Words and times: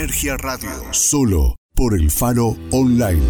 Sinergia 0.00 0.38
Radio. 0.38 0.70
Solo 0.92 1.56
por 1.74 1.92
el 1.92 2.10
Faro 2.10 2.56
Online. 2.70 3.20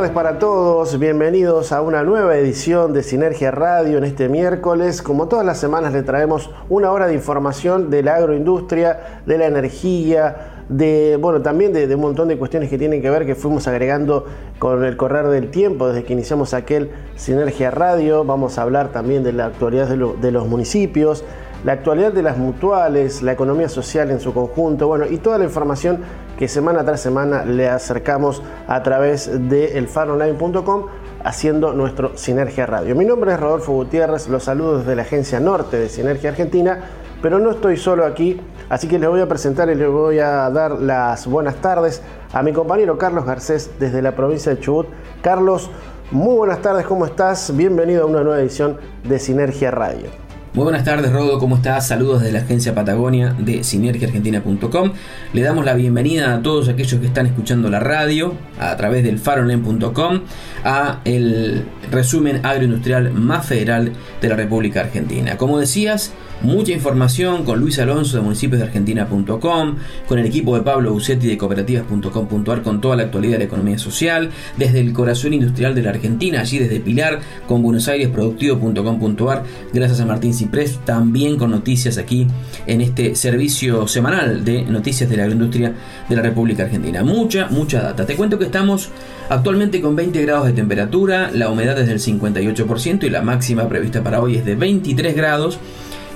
Tardes 0.00 0.14
para 0.14 0.38
todos, 0.38 0.98
bienvenidos 0.98 1.72
a 1.72 1.82
una 1.82 2.02
nueva 2.02 2.34
edición 2.34 2.94
de 2.94 3.02
Sinergia 3.02 3.50
Radio 3.50 3.98
en 3.98 4.04
este 4.04 4.30
miércoles. 4.30 5.02
Como 5.02 5.28
todas 5.28 5.44
las 5.44 5.58
semanas 5.58 5.92
le 5.92 6.02
traemos 6.02 6.48
una 6.70 6.90
hora 6.90 7.06
de 7.06 7.12
información 7.12 7.90
de 7.90 8.02
la 8.02 8.14
agroindustria, 8.14 9.20
de 9.26 9.36
la 9.36 9.44
energía, 9.44 10.64
de 10.70 11.18
bueno 11.20 11.42
también 11.42 11.74
de, 11.74 11.94
un 11.94 12.00
montón 12.00 12.28
de 12.28 12.38
cuestiones 12.38 12.70
que 12.70 12.78
tienen 12.78 13.02
que 13.02 13.10
ver 13.10 13.26
que 13.26 13.34
fuimos 13.34 13.68
agregando 13.68 14.24
con 14.58 14.86
el 14.86 14.96
correr 14.96 15.26
del 15.26 15.50
tiempo 15.50 15.88
desde 15.88 16.04
que 16.04 16.14
iniciamos 16.14 16.54
aquel 16.54 16.92
Sinergia 17.16 17.70
Radio. 17.70 18.24
Vamos 18.24 18.56
a 18.56 18.62
hablar 18.62 18.92
también 18.92 19.22
de 19.22 19.34
la 19.34 19.44
actualidad 19.44 19.86
de 19.86 20.32
los 20.32 20.48
municipios 20.48 21.24
la 21.64 21.72
actualidad 21.72 22.12
de 22.12 22.22
las 22.22 22.38
mutuales, 22.38 23.22
la 23.22 23.32
economía 23.32 23.68
social 23.68 24.10
en 24.10 24.20
su 24.20 24.32
conjunto, 24.32 24.86
bueno, 24.86 25.06
y 25.06 25.18
toda 25.18 25.38
la 25.38 25.44
información 25.44 26.00
que 26.38 26.48
semana 26.48 26.84
tras 26.84 27.00
semana 27.00 27.44
le 27.44 27.68
acercamos 27.68 28.42
a 28.66 28.82
través 28.82 29.30
de 29.48 29.76
elfaronline.com 29.78 30.86
haciendo 31.22 31.74
nuestro 31.74 32.16
Sinergia 32.16 32.64
Radio. 32.64 32.94
Mi 32.94 33.04
nombre 33.04 33.32
es 33.32 33.40
Rodolfo 33.40 33.72
Gutiérrez, 33.72 34.28
los 34.28 34.44
saludo 34.44 34.78
desde 34.78 34.96
la 34.96 35.02
agencia 35.02 35.38
norte 35.38 35.76
de 35.76 35.90
Sinergia 35.90 36.30
Argentina, 36.30 36.80
pero 37.20 37.38
no 37.38 37.50
estoy 37.50 37.76
solo 37.76 38.06
aquí, 38.06 38.40
así 38.70 38.88
que 38.88 38.98
les 38.98 39.10
voy 39.10 39.20
a 39.20 39.28
presentar 39.28 39.68
y 39.68 39.74
les 39.74 39.88
voy 39.90 40.18
a 40.18 40.48
dar 40.48 40.80
las 40.80 41.26
buenas 41.26 41.56
tardes 41.56 42.00
a 42.32 42.42
mi 42.42 42.54
compañero 42.54 42.96
Carlos 42.96 43.26
Garcés 43.26 43.72
desde 43.78 44.00
la 44.00 44.16
provincia 44.16 44.54
de 44.54 44.60
Chubut. 44.60 44.86
Carlos, 45.20 45.70
muy 46.10 46.34
buenas 46.34 46.62
tardes, 46.62 46.86
¿cómo 46.86 47.04
estás? 47.04 47.54
Bienvenido 47.54 48.04
a 48.04 48.06
una 48.06 48.22
nueva 48.22 48.40
edición 48.40 48.78
de 49.04 49.18
Sinergia 49.18 49.70
Radio. 49.70 50.29
Muy 50.52 50.64
buenas 50.64 50.82
tardes, 50.82 51.12
Rodo, 51.12 51.38
¿cómo 51.38 51.54
estás? 51.54 51.86
Saludos 51.86 52.22
de 52.22 52.32
la 52.32 52.40
agencia 52.40 52.74
Patagonia 52.74 53.36
de 53.38 53.62
sinergiaargentina.com. 53.62 54.92
Le 55.32 55.42
damos 55.42 55.64
la 55.64 55.74
bienvenida 55.74 56.34
a 56.34 56.42
todos 56.42 56.68
aquellos 56.68 57.00
que 57.00 57.06
están 57.06 57.26
escuchando 57.26 57.70
la 57.70 57.78
radio 57.78 58.34
a 58.58 58.76
través 58.76 59.04
del 59.04 59.20
faronen.com 59.20 60.22
a 60.64 61.02
el 61.04 61.64
resumen 61.92 62.44
agroindustrial 62.44 63.12
más 63.12 63.46
federal 63.46 63.92
de 64.20 64.28
la 64.28 64.34
República 64.34 64.80
Argentina. 64.80 65.36
Como 65.36 65.56
decías, 65.56 66.10
Mucha 66.42 66.72
información 66.72 67.44
con 67.44 67.60
Luis 67.60 67.78
Alonso 67.78 68.16
de 68.16 68.22
municipios 68.22 68.60
de 68.60 68.66
Argentina.com, 68.66 69.76
con 70.08 70.18
el 70.18 70.24
equipo 70.24 70.56
de 70.56 70.62
Pablo 70.62 70.90
Bucetti 70.90 71.26
de 71.26 71.36
cooperativas.com.ar 71.36 72.62
con 72.62 72.80
toda 72.80 72.96
la 72.96 73.02
actualidad 73.02 73.34
de 73.34 73.38
la 73.40 73.44
economía 73.44 73.78
social, 73.78 74.30
desde 74.56 74.80
el 74.80 74.94
corazón 74.94 75.34
industrial 75.34 75.74
de 75.74 75.82
la 75.82 75.90
Argentina, 75.90 76.40
allí 76.40 76.58
desde 76.58 76.80
Pilar, 76.80 77.20
con 77.46 77.62
Buenos 77.62 77.88
Aires 77.88 78.08
Productivo.com.ar, 78.08 79.44
gracias 79.74 80.00
a 80.00 80.06
Martín 80.06 80.32
Ciprés, 80.32 80.80
también 80.86 81.36
con 81.36 81.50
noticias 81.50 81.98
aquí 81.98 82.26
en 82.66 82.80
este 82.80 83.14
servicio 83.16 83.86
semanal 83.86 84.42
de 84.42 84.62
noticias 84.62 85.10
de 85.10 85.18
la 85.18 85.24
agroindustria 85.24 85.74
de 86.08 86.16
la 86.16 86.22
República 86.22 86.62
Argentina. 86.62 87.04
Mucha, 87.04 87.48
mucha 87.48 87.82
data. 87.82 88.06
Te 88.06 88.16
cuento 88.16 88.38
que 88.38 88.46
estamos 88.46 88.88
actualmente 89.28 89.82
con 89.82 89.94
20 89.94 90.22
grados 90.22 90.46
de 90.46 90.54
temperatura, 90.54 91.30
la 91.34 91.50
humedad 91.50 91.78
es 91.78 91.86
del 91.86 91.98
58% 91.98 93.04
y 93.04 93.10
la 93.10 93.20
máxima 93.20 93.68
prevista 93.68 94.02
para 94.02 94.22
hoy 94.22 94.36
es 94.36 94.46
de 94.46 94.54
23 94.54 95.14
grados 95.14 95.58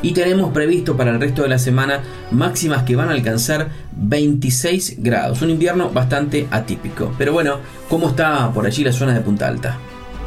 y 0.04 0.12
tenemos 0.12 0.52
previsto 0.52 0.98
para 0.98 1.12
el 1.12 1.18
resto 1.18 1.42
de 1.42 1.48
la 1.48 1.58
semana 1.58 2.02
máximas 2.30 2.82
que 2.82 2.94
van 2.94 3.08
a 3.08 3.12
alcanzar 3.12 3.68
26 3.96 5.02
grados. 5.02 5.40
Un 5.40 5.48
invierno 5.48 5.88
bastante 5.88 6.46
atípico. 6.50 7.12
Pero 7.16 7.32
bueno, 7.32 7.56
¿cómo 7.88 8.10
está 8.10 8.50
por 8.52 8.66
allí 8.66 8.84
la 8.84 8.92
zona 8.92 9.14
de 9.14 9.22
Punta 9.22 9.48
Alta? 9.48 9.78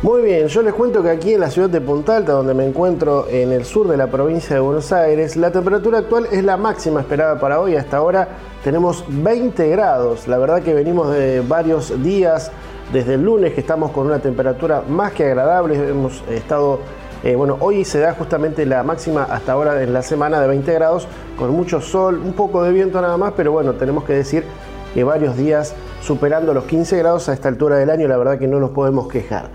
Muy 0.01 0.23
bien, 0.23 0.47
yo 0.47 0.63
les 0.63 0.73
cuento 0.73 1.03
que 1.03 1.11
aquí 1.11 1.33
en 1.33 1.41
la 1.41 1.51
ciudad 1.51 1.69
de 1.69 1.79
Punta 1.79 2.17
Alta, 2.17 2.31
donde 2.31 2.55
me 2.55 2.65
encuentro 2.65 3.27
en 3.29 3.51
el 3.51 3.65
sur 3.65 3.87
de 3.87 3.97
la 3.97 4.07
provincia 4.07 4.55
de 4.55 4.61
Buenos 4.61 4.91
Aires, 4.91 5.35
la 5.35 5.51
temperatura 5.51 5.99
actual 5.99 6.27
es 6.31 6.43
la 6.43 6.57
máxima 6.57 7.01
esperada 7.01 7.39
para 7.39 7.59
hoy. 7.59 7.75
Hasta 7.75 7.97
ahora 7.97 8.27
tenemos 8.63 9.03
20 9.07 9.69
grados. 9.69 10.27
La 10.27 10.39
verdad 10.39 10.63
que 10.63 10.73
venimos 10.73 11.13
de 11.13 11.41
varios 11.41 12.03
días, 12.03 12.51
desde 12.91 13.13
el 13.13 13.21
lunes 13.21 13.53
que 13.53 13.59
estamos 13.59 13.91
con 13.91 14.07
una 14.07 14.17
temperatura 14.17 14.81
más 14.89 15.11
que 15.11 15.25
agradable. 15.25 15.75
Hemos 15.75 16.23
estado 16.31 16.79
eh, 17.23 17.35
bueno, 17.35 17.57
hoy 17.59 17.83
se 17.83 17.99
da 17.99 18.13
justamente 18.13 18.65
la 18.65 18.83
máxima 18.83 19.23
hasta 19.23 19.53
ahora 19.53 19.81
en 19.81 19.93
la 19.93 20.03
semana 20.03 20.39
de 20.39 20.47
20 20.47 20.73
grados, 20.73 21.07
con 21.37 21.51
mucho 21.51 21.81
sol, 21.81 22.21
un 22.23 22.33
poco 22.33 22.63
de 22.63 22.71
viento 22.71 23.01
nada 23.01 23.17
más, 23.17 23.33
pero 23.35 23.51
bueno, 23.51 23.73
tenemos 23.73 24.03
que 24.03 24.13
decir 24.13 24.43
que 24.93 25.03
varios 25.03 25.35
días 25.35 25.73
superando 26.01 26.53
los 26.53 26.65
15 26.65 26.97
grados 26.97 27.29
a 27.29 27.33
esta 27.33 27.49
altura 27.49 27.77
del 27.77 27.89
año, 27.89 28.07
la 28.07 28.17
verdad 28.17 28.39
que 28.39 28.47
no 28.47 28.59
nos 28.59 28.71
podemos 28.71 29.07
quejar. 29.07 29.49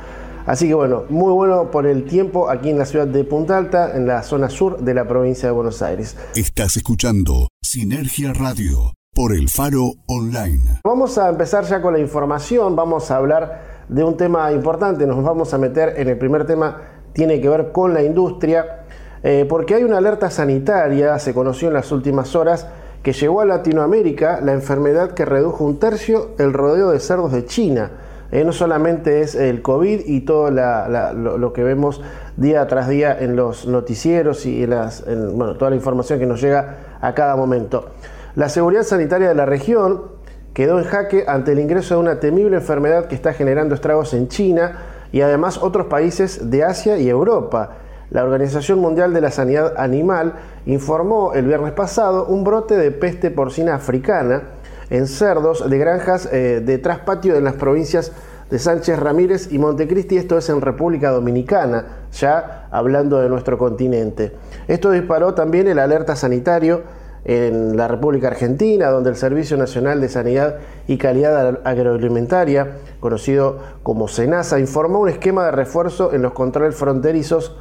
Así 0.44 0.66
que 0.66 0.74
bueno, 0.74 1.04
muy 1.08 1.32
bueno 1.32 1.70
por 1.70 1.86
el 1.86 2.04
tiempo 2.04 2.50
aquí 2.50 2.70
en 2.70 2.78
la 2.78 2.84
ciudad 2.84 3.06
de 3.06 3.22
Punta 3.22 3.56
Alta, 3.56 3.96
en 3.96 4.06
la 4.06 4.22
zona 4.24 4.50
sur 4.50 4.78
de 4.78 4.92
la 4.92 5.06
provincia 5.06 5.48
de 5.48 5.54
Buenos 5.54 5.82
Aires. 5.82 6.16
Estás 6.34 6.76
escuchando 6.76 7.48
Sinergia 7.62 8.32
Radio 8.32 8.92
por 9.14 9.32
el 9.32 9.48
Faro 9.48 9.92
Online. 10.06 10.80
Vamos 10.84 11.16
a 11.16 11.28
empezar 11.28 11.64
ya 11.64 11.80
con 11.80 11.92
la 11.92 12.00
información, 12.00 12.74
vamos 12.74 13.10
a 13.10 13.16
hablar 13.16 13.84
de 13.88 14.02
un 14.02 14.16
tema 14.16 14.50
importante, 14.52 15.06
nos 15.06 15.22
vamos 15.22 15.54
a 15.54 15.58
meter 15.58 15.94
en 15.96 16.08
el 16.08 16.18
primer 16.18 16.44
tema 16.44 17.01
tiene 17.12 17.40
que 17.40 17.48
ver 17.48 17.72
con 17.72 17.94
la 17.94 18.02
industria, 18.02 18.84
eh, 19.22 19.46
porque 19.48 19.74
hay 19.74 19.84
una 19.84 19.98
alerta 19.98 20.30
sanitaria, 20.30 21.18
se 21.18 21.34
conoció 21.34 21.68
en 21.68 21.74
las 21.74 21.92
últimas 21.92 22.34
horas, 22.34 22.66
que 23.02 23.12
llegó 23.12 23.40
a 23.40 23.44
Latinoamérica 23.44 24.40
la 24.42 24.52
enfermedad 24.52 25.12
que 25.12 25.24
redujo 25.24 25.64
un 25.64 25.78
tercio 25.78 26.30
el 26.38 26.52
rodeo 26.52 26.90
de 26.90 27.00
cerdos 27.00 27.32
de 27.32 27.44
China. 27.44 27.90
Eh, 28.30 28.44
no 28.44 28.52
solamente 28.52 29.20
es 29.20 29.34
el 29.34 29.60
COVID 29.60 30.06
y 30.06 30.20
todo 30.22 30.50
lo, 30.50 31.52
que 31.52 31.62
vemos 31.62 32.00
día 32.36 32.66
tras 32.66 32.88
día 32.88 33.16
en 33.18 33.36
los 33.36 33.66
noticieros 33.66 34.46
y 34.46 34.66
las, 34.66 35.04
toda 35.04 35.68
la 35.68 35.76
información 35.76 36.18
que 36.18 36.26
nos 36.26 36.40
llega 36.40 36.78
a 37.00 37.12
cada 37.14 37.36
momento. 37.36 37.90
La 38.34 38.48
seguridad 38.48 38.84
sanitaria 38.84 39.28
de 39.28 39.34
la 39.34 39.44
región 39.44 40.04
quedó 40.54 40.78
en 40.78 40.84
jaque 40.86 41.24
ante 41.26 41.52
el 41.52 41.58
ingreso 41.58 41.96
de 41.96 42.00
una 42.00 42.20
temible 42.20 42.56
enfermedad 42.56 43.06
que 43.06 43.14
está 43.14 43.34
generando 43.34 43.74
estragos 43.74 44.14
en 44.14 44.28
China, 44.28 44.78
y 45.12 45.20
además 45.20 45.58
otros 45.62 45.86
países 45.86 46.50
de 46.50 46.64
Asia 46.64 46.98
y 46.98 47.08
Europa. 47.08 47.76
La 48.10 48.24
Organización 48.24 48.78
Mundial 48.80 49.14
de 49.14 49.20
la 49.20 49.30
Sanidad 49.30 49.74
Animal 49.78 50.34
informó 50.66 51.32
el 51.34 51.46
viernes 51.46 51.72
pasado 51.72 52.26
un 52.26 52.44
brote 52.44 52.76
de 52.76 52.90
peste 52.90 53.30
porcina 53.30 53.74
africana 53.74 54.42
en 54.90 55.06
cerdos 55.06 55.68
de 55.68 55.78
granjas 55.78 56.28
eh, 56.30 56.60
de 56.64 56.78
traspatio 56.78 57.36
en 57.36 57.44
las 57.44 57.54
provincias 57.54 58.12
de 58.50 58.58
Sánchez 58.58 58.98
Ramírez 58.98 59.50
y 59.50 59.58
Montecristi, 59.58 60.18
esto 60.18 60.36
es 60.36 60.50
en 60.50 60.60
República 60.60 61.10
Dominicana, 61.10 61.86
ya 62.12 62.68
hablando 62.70 63.18
de 63.18 63.30
nuestro 63.30 63.56
continente. 63.56 64.32
Esto 64.68 64.90
disparó 64.90 65.32
también 65.32 65.68
el 65.68 65.78
alerta 65.78 66.16
sanitario 66.16 66.82
en 67.24 67.76
la 67.76 67.88
República 67.88 68.28
Argentina, 68.28 68.88
donde 68.90 69.10
el 69.10 69.16
Servicio 69.16 69.56
Nacional 69.56 70.00
de 70.00 70.08
Sanidad 70.08 70.56
y 70.88 70.98
Calidad 70.98 71.60
Agroalimentaria, 71.64 72.78
conocido 73.00 73.58
como 73.82 74.08
SENASA, 74.08 74.58
informó 74.58 75.00
un 75.00 75.08
esquema 75.08 75.44
de 75.44 75.52
refuerzo 75.52 76.12
en 76.12 76.22
los 76.22 76.32
controles 76.32 76.74
fronterizos 76.74 77.56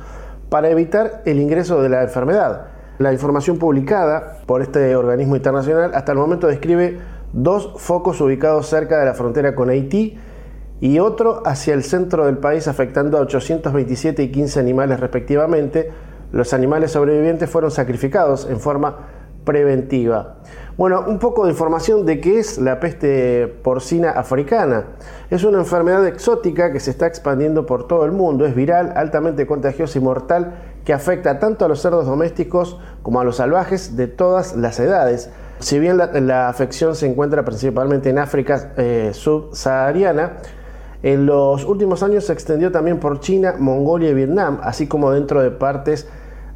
para 0.50 0.70
evitar 0.70 1.22
el 1.26 1.40
ingreso 1.40 1.82
de 1.82 1.90
la 1.90 2.04
enfermedad. 2.04 2.68
La 2.98 3.14
información 3.14 3.58
publicada 3.58 4.40
por 4.46 4.62
este 4.62 4.96
organismo 4.96 5.36
internacional 5.36 5.92
hasta 5.94 6.12
el 6.12 6.18
momento 6.18 6.48
describe 6.48 7.00
dos 7.34 7.74
focos 7.78 8.20
ubicados 8.20 8.68
cerca 8.68 9.00
de 9.00 9.06
la 9.06 9.14
frontera 9.14 9.56
con 9.56 9.70
Haití 9.70 10.18
y 10.82 11.00
otro 11.00 11.44
hacia 11.46 11.74
el 11.74 11.84
centro 11.84 12.26
del 12.26 12.40
país 12.40 12.68
afectando 12.68 13.18
a 13.18 13.22
827 13.22 14.24
y 14.24 14.32
15 14.32 14.60
animales 14.60 15.00
respectivamente. 15.00 15.92
Los 16.32 16.54
animales 16.54 16.92
sobrevivientes 16.92 17.50
fueron 17.50 17.72
sacrificados 17.72 18.48
en 18.50 18.60
forma 18.60 19.21
preventiva. 19.44 20.36
Bueno, 20.78 21.04
un 21.08 21.20
poco 21.20 21.46
de 21.46 21.52
información 21.52 22.06
de 22.06 22.20
qué 22.22 22.40
es 22.40 22.58
la 22.58 22.80
peste 22.80 23.48
porcina 23.62 24.12
africana. 24.12 24.86
Es 25.30 25.44
una 25.44 25.60
enfermedad 25.60 26.08
exótica 26.08 26.72
que 26.72 26.80
se 26.80 26.92
está 26.92 27.08
expandiendo 27.08 27.66
por 27.66 27.88
todo 27.88 28.06
el 28.06 28.12
mundo, 28.12 28.46
es 28.46 28.56
viral, 28.56 28.94
altamente 28.96 29.46
contagiosa 29.46 30.00
y 30.00 30.02
mortal, 30.02 30.56
que 30.86 30.94
afecta 30.94 31.40
tanto 31.40 31.66
a 31.66 31.68
los 31.68 31.82
cerdos 31.82 32.06
domésticos 32.06 32.80
como 33.04 33.20
a 33.20 33.24
los 33.24 33.36
salvajes 33.36 33.96
de 33.96 34.08
todas 34.08 34.56
las 34.56 34.80
edades. 34.80 35.30
Si 35.60 35.78
bien 35.78 35.98
la, 35.98 36.50
afección 36.50 36.96
se 36.96 37.06
encuentra 37.06 37.46
principalmente 37.46 38.10
en 38.10 38.18
África 38.18 38.74
eh, 38.78 39.12
subsahariana, 39.14 40.38
en 41.04 41.26
los 41.26 41.66
últimos 41.66 42.02
años 42.02 42.26
se 42.26 42.34
extendió 42.34 42.72
también 42.72 43.00
por 43.00 43.20
China, 43.20 43.56
Mongolia 43.60 44.10
y 44.10 44.14
Vietnam, 44.14 44.60
así 44.64 44.88
como 44.88 45.12
dentro 45.12 45.42
de 45.42 45.52
partes 45.52 46.08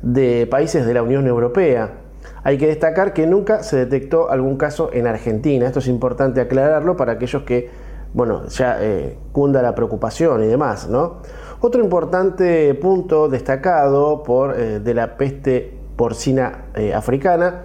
de 0.02 0.48
países 0.50 0.86
de 0.86 0.94
la 0.94 1.04
Unión 1.04 1.28
Europea. 1.28 2.05
Hay 2.45 2.59
que 2.59 2.68
destacar 2.68 3.12
que 3.12 3.25
nunca 3.25 3.63
se 3.63 3.75
detectó 3.75 4.30
algún 4.30 4.56
caso 4.56 4.92
en 4.94 5.07
Argentina. 5.07 5.65
Esto 5.65 5.80
es 5.80 5.88
importante 5.88 6.39
aclararlo 6.39 6.95
para 6.95 7.13
aquellos 7.13 7.42
que, 7.42 7.71
bueno, 8.13 8.45
ya 8.50 8.77
eh, 8.81 9.18
cunda 9.31 9.63
la 9.63 9.74
preocupación 9.74 10.44
y 10.44 10.45
demás, 10.45 10.88
¿no? 10.88 11.21
Otro 11.59 11.83
importante 11.83 12.71
punto 12.75 13.30
destacado 13.30 14.21
por, 14.21 14.59
eh, 14.59 14.80
de 14.80 14.94
la 14.94 15.18
peste 15.18 15.74
porcina 15.95 16.65
eh, 16.75 16.94
africana 16.94 17.63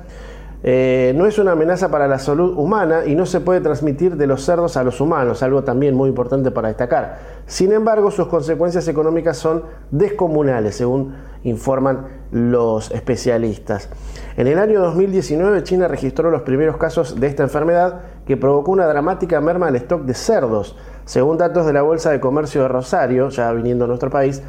no 0.63 1.27
es 1.27 1.39
una 1.39 1.53
amenaza 1.53 1.91
para 1.91 2.07
la 2.07 2.19
salud 2.19 2.57
humana 2.57 3.07
y 3.07 3.15
no 3.15 3.25
se 3.25 3.41
puede 3.41 3.61
transmitir 3.61 4.17
de 4.17 4.27
los 4.27 4.45
cerdos 4.45 4.77
a 4.77 4.85
los 4.85 5.01
humanos, 5.01 5.43
algo 5.43 5.65
también 5.65 5.95
muy 5.95 6.09
importante 6.09 6.51
para 6.51 6.69
destacar. 6.69 7.19
Sin 7.47 7.73
embargo, 7.73 8.11
sus 8.11 8.27
consecuencias 8.27 8.87
económicas 8.87 9.37
son 9.39 9.65
descomunales, 9.91 10.77
según 10.77 11.15
informan 11.45 12.07
los 12.31 12.91
especialistas. 12.91 13.89
En 14.37 14.47
el 14.47 14.59
año 14.59 14.81
2019 14.81 15.63
China 15.65 15.89
registró 15.89 16.31
los 16.31 16.43
primeros 16.43 16.77
casos 16.77 17.19
de 17.19 17.27
esta 17.27 17.43
enfermedad 17.43 18.01
que 18.27 18.37
provocó 18.37 18.71
una 18.73 18.87
dramática 18.87 19.41
merma 19.41 19.69
al 19.69 19.77
stock 19.77 20.03
de 20.03 20.15
cerdos. 20.15 20.77
Según 21.05 21.39
datos 21.39 21.67
de 21.67 21.73
la 21.73 21.83
Bolsa 21.83 22.11
de 22.11 22.21
Comercio 22.21 22.63
de 22.63 22.69
Rosario, 22.69 23.31
ya 23.31 23.51
viniendo 23.53 23.87
a 23.87 23.89
nuestro 23.89 24.11
país, 24.11 24.43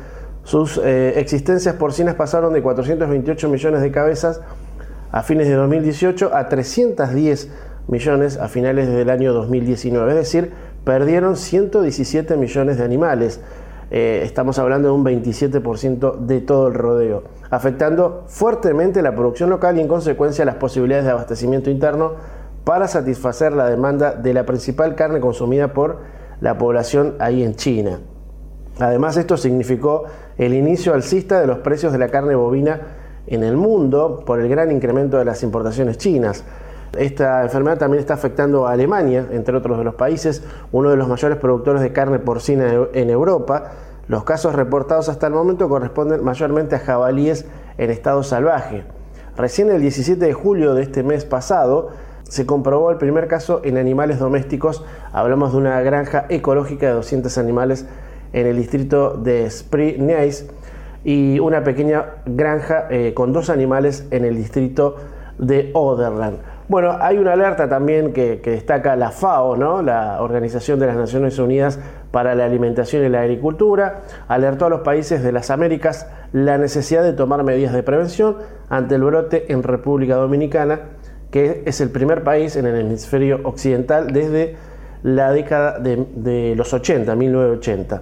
sus 0.43 0.79
eh, 0.83 1.13
existencias 1.17 1.75
porcinas 1.75 2.15
pasaron 2.15 2.53
de 2.53 2.61
428 2.61 3.49
millones 3.49 3.81
de 3.81 3.91
cabezas 3.91 4.41
a 5.11 5.23
fines 5.23 5.47
de 5.47 5.55
2018 5.55 6.35
a 6.35 6.47
310 6.47 7.49
millones 7.87 8.37
a 8.37 8.47
finales 8.47 8.87
del 8.87 9.09
año 9.09 9.33
2019, 9.33 10.11
es 10.11 10.17
decir, 10.17 10.51
perdieron 10.85 11.35
117 11.35 12.37
millones 12.37 12.77
de 12.77 12.83
animales. 12.83 13.41
Eh, 13.91 14.21
estamos 14.23 14.57
hablando 14.57 14.87
de 14.87 14.93
un 14.93 15.03
27% 15.03 16.17
de 16.19 16.39
todo 16.39 16.67
el 16.67 16.75
rodeo, 16.75 17.23
afectando 17.49 18.23
fuertemente 18.27 19.01
la 19.01 19.13
producción 19.13 19.49
local 19.49 19.77
y 19.77 19.81
en 19.81 19.89
consecuencia 19.89 20.45
las 20.45 20.55
posibilidades 20.55 21.05
de 21.05 21.11
abastecimiento 21.11 21.69
interno 21.69 22.13
para 22.63 22.87
satisfacer 22.87 23.51
la 23.51 23.69
demanda 23.69 24.13
de 24.13 24.33
la 24.33 24.45
principal 24.45 24.95
carne 24.95 25.19
consumida 25.19 25.73
por 25.73 25.99
la 26.39 26.57
población 26.57 27.15
ahí 27.19 27.43
en 27.43 27.55
China. 27.55 27.99
Además, 28.79 29.17
esto 29.17 29.35
significó 29.35 30.05
el 30.37 30.53
inicio 30.53 30.93
alcista 30.93 31.41
de 31.41 31.47
los 31.47 31.57
precios 31.59 31.91
de 31.91 31.99
la 31.99 32.07
carne 32.07 32.35
bovina 32.35 33.00
en 33.27 33.43
el 33.43 33.57
mundo 33.57 34.23
por 34.25 34.39
el 34.39 34.49
gran 34.49 34.71
incremento 34.71 35.17
de 35.17 35.25
las 35.25 35.43
importaciones 35.43 35.97
chinas. 35.97 36.43
Esta 36.97 37.43
enfermedad 37.43 37.77
también 37.77 38.01
está 38.01 38.15
afectando 38.15 38.67
a 38.67 38.73
Alemania, 38.73 39.25
entre 39.31 39.55
otros 39.55 39.77
de 39.77 39.83
los 39.83 39.95
países, 39.95 40.43
uno 40.71 40.89
de 40.89 40.97
los 40.97 41.07
mayores 41.07 41.37
productores 41.37 41.81
de 41.81 41.93
carne 41.93 42.19
porcina 42.19 42.69
en 42.93 43.09
Europa. 43.09 43.71
Los 44.07 44.25
casos 44.25 44.55
reportados 44.55 45.07
hasta 45.07 45.27
el 45.27 45.33
momento 45.33 45.69
corresponden 45.69 46.23
mayormente 46.23 46.75
a 46.75 46.79
jabalíes 46.79 47.45
en 47.77 47.91
estado 47.91 48.23
salvaje. 48.23 48.83
Recién 49.37 49.69
el 49.69 49.81
17 49.81 50.25
de 50.25 50.33
julio 50.33 50.73
de 50.73 50.83
este 50.83 51.03
mes 51.03 51.23
pasado 51.23 51.91
se 52.23 52.45
comprobó 52.45 52.91
el 52.91 52.97
primer 52.97 53.27
caso 53.27 53.61
en 53.63 53.77
animales 53.77 54.19
domésticos. 54.19 54.83
Hablamos 55.13 55.53
de 55.53 55.59
una 55.59 55.79
granja 55.81 56.25
ecológica 56.27 56.87
de 56.87 56.93
200 56.93 57.37
animales 57.37 57.85
en 58.33 58.47
el 58.47 58.57
distrito 58.57 59.15
de 59.15 59.45
Spree-Neisse 59.47 60.47
y 61.03 61.39
una 61.39 61.63
pequeña 61.63 62.05
granja 62.25 62.87
eh, 62.89 63.13
con 63.13 63.33
dos 63.33 63.49
animales 63.49 64.07
en 64.11 64.25
el 64.25 64.35
distrito 64.35 64.97
de 65.37 65.71
Oderland. 65.73 66.37
Bueno, 66.71 66.95
hay 67.01 67.17
una 67.17 67.33
alerta 67.33 67.67
también 67.67 68.13
que, 68.13 68.39
destaca 68.41 68.95
la 68.95 69.11
FAO, 69.11 69.57
¿no? 69.57 69.81
la 69.81 70.21
Organización 70.21 70.79
de 70.79 70.87
las 70.87 70.95
Naciones 70.95 71.37
Unidas 71.37 71.79
para 72.11 72.33
la 72.33 72.45
Alimentación 72.45 73.03
y 73.03 73.09
la 73.09 73.21
Agricultura, 73.21 74.03
alertó 74.29 74.67
a 74.67 74.69
los 74.69 74.79
países 74.79 75.21
de 75.21 75.33
las 75.33 75.49
Américas 75.49 76.07
la 76.31 76.57
necesidad 76.57 77.03
de 77.03 77.11
tomar 77.11 77.43
medidas 77.43 77.73
de 77.73 77.83
prevención 77.83 78.37
ante 78.69 78.95
el 78.95 79.03
brote 79.03 79.51
en 79.51 79.63
República 79.63 80.15
Dominicana, 80.15 80.79
que 81.29 81.63
es 81.65 81.81
el 81.81 81.89
primer 81.89 82.23
país 82.23 82.55
en 82.55 82.65
el 82.67 82.79
hemisferio 82.79 83.41
occidental 83.43 84.13
desde 84.13 84.55
la 85.03 85.31
década 85.31 85.79
de, 85.79 86.53
los 86.55 86.73
80, 86.73 87.15
1980. 87.15 88.01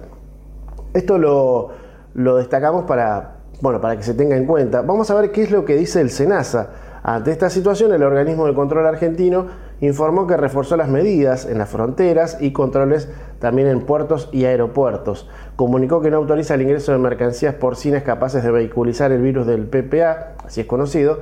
Esto 0.94 1.18
lo, 1.18 1.70
lo 2.14 2.36
destacamos 2.36 2.84
para, 2.84 3.36
bueno, 3.60 3.80
para 3.80 3.96
que 3.96 4.02
se 4.02 4.14
tenga 4.14 4.36
en 4.36 4.46
cuenta. 4.46 4.82
Vamos 4.82 5.10
a 5.10 5.14
ver 5.14 5.30
qué 5.32 5.42
es 5.42 5.50
lo 5.50 5.64
que 5.64 5.76
dice 5.76 6.00
el 6.00 6.10
SENASA 6.10 6.70
ante 7.02 7.30
esta 7.30 7.48
situación, 7.48 7.92
el 7.94 8.02
organismo 8.02 8.46
de 8.46 8.54
control 8.54 8.86
argentino 8.86 9.46
informó 9.80 10.26
que 10.26 10.36
reforzó 10.36 10.76
las 10.76 10.88
medidas 10.88 11.46
en 11.46 11.56
las 11.56 11.70
fronteras 11.70 12.36
y 12.40 12.52
controles 12.52 13.08
también 13.38 13.68
en 13.68 13.80
puertos 13.80 14.28
y 14.32 14.44
aeropuertos. 14.44 15.26
Comunicó 15.56 16.02
que 16.02 16.10
no 16.10 16.18
autoriza 16.18 16.54
el 16.54 16.62
ingreso 16.62 16.92
de 16.92 16.98
mercancías 16.98 17.54
porcinas 17.54 18.02
capaces 18.02 18.42
de 18.42 18.50
vehiculizar 18.50 19.12
el 19.12 19.22
virus 19.22 19.46
del 19.46 19.66
PPA, 19.66 20.34
así 20.44 20.60
es 20.60 20.66
conocido, 20.66 21.20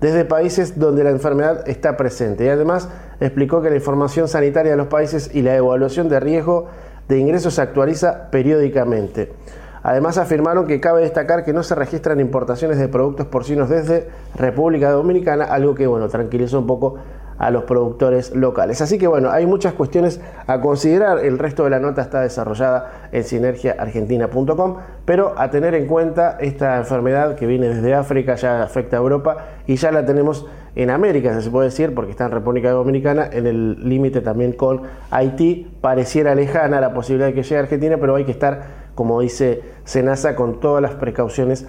desde 0.00 0.24
países 0.24 0.80
donde 0.80 1.04
la 1.04 1.10
enfermedad 1.10 1.68
está 1.68 1.96
presente. 1.96 2.46
Y 2.46 2.48
además 2.48 2.88
explicó 3.20 3.62
que 3.62 3.70
la 3.70 3.76
información 3.76 4.26
sanitaria 4.26 4.72
de 4.72 4.78
los 4.78 4.88
países 4.88 5.32
y 5.32 5.42
la 5.42 5.54
evaluación 5.54 6.08
de 6.08 6.18
riesgo 6.18 6.66
de 7.08 7.18
ingresos 7.18 7.54
se 7.54 7.62
actualiza 7.62 8.30
periódicamente. 8.32 9.32
Además 9.82 10.18
afirmaron 10.18 10.66
que 10.66 10.80
cabe 10.80 11.00
destacar 11.02 11.44
que 11.44 11.52
no 11.52 11.62
se 11.62 11.74
registran 11.74 12.20
importaciones 12.20 12.78
de 12.78 12.88
productos 12.88 13.26
porcinos 13.26 13.68
desde 13.68 14.08
República 14.36 14.90
Dominicana, 14.90 15.44
algo 15.44 15.74
que 15.74 15.86
bueno, 15.86 16.08
tranquilizó 16.08 16.58
un 16.58 16.66
poco 16.66 16.96
a 17.40 17.50
los 17.50 17.64
productores 17.64 18.36
locales. 18.36 18.82
Así 18.82 18.98
que 18.98 19.06
bueno, 19.06 19.30
hay 19.30 19.46
muchas 19.46 19.72
cuestiones 19.72 20.20
a 20.46 20.60
considerar. 20.60 21.24
El 21.24 21.38
resto 21.38 21.64
de 21.64 21.70
la 21.70 21.80
nota 21.80 22.02
está 22.02 22.20
desarrollada 22.20 23.08
en 23.12 23.24
sinergiaargentina.com, 23.24 24.76
pero 25.06 25.32
a 25.38 25.50
tener 25.50 25.74
en 25.74 25.86
cuenta 25.86 26.36
esta 26.38 26.76
enfermedad 26.76 27.36
que 27.36 27.46
viene 27.46 27.68
desde 27.68 27.94
África, 27.94 28.34
ya 28.34 28.62
afecta 28.62 28.98
a 28.98 29.00
Europa 29.00 29.38
y 29.66 29.76
ya 29.76 29.90
la 29.90 30.04
tenemos 30.04 30.46
en 30.76 30.90
América, 30.90 31.40
se 31.40 31.50
puede 31.50 31.68
decir, 31.68 31.94
porque 31.94 32.12
está 32.12 32.26
en 32.26 32.32
República 32.32 32.70
Dominicana, 32.70 33.28
en 33.32 33.46
el 33.46 33.88
límite 33.88 34.20
también 34.20 34.52
con 34.52 34.82
Haití. 35.10 35.66
Pareciera 35.80 36.34
lejana 36.34 36.78
la 36.78 36.92
posibilidad 36.92 37.28
de 37.28 37.34
que 37.34 37.42
llegue 37.42 37.56
a 37.56 37.60
Argentina, 37.60 37.96
pero 37.98 38.16
hay 38.16 38.24
que 38.24 38.32
estar 38.32 38.79
como 38.94 39.20
dice 39.20 39.62
Senasa, 39.84 40.36
con 40.36 40.60
todas 40.60 40.82
las 40.82 40.94
precauciones 40.94 41.66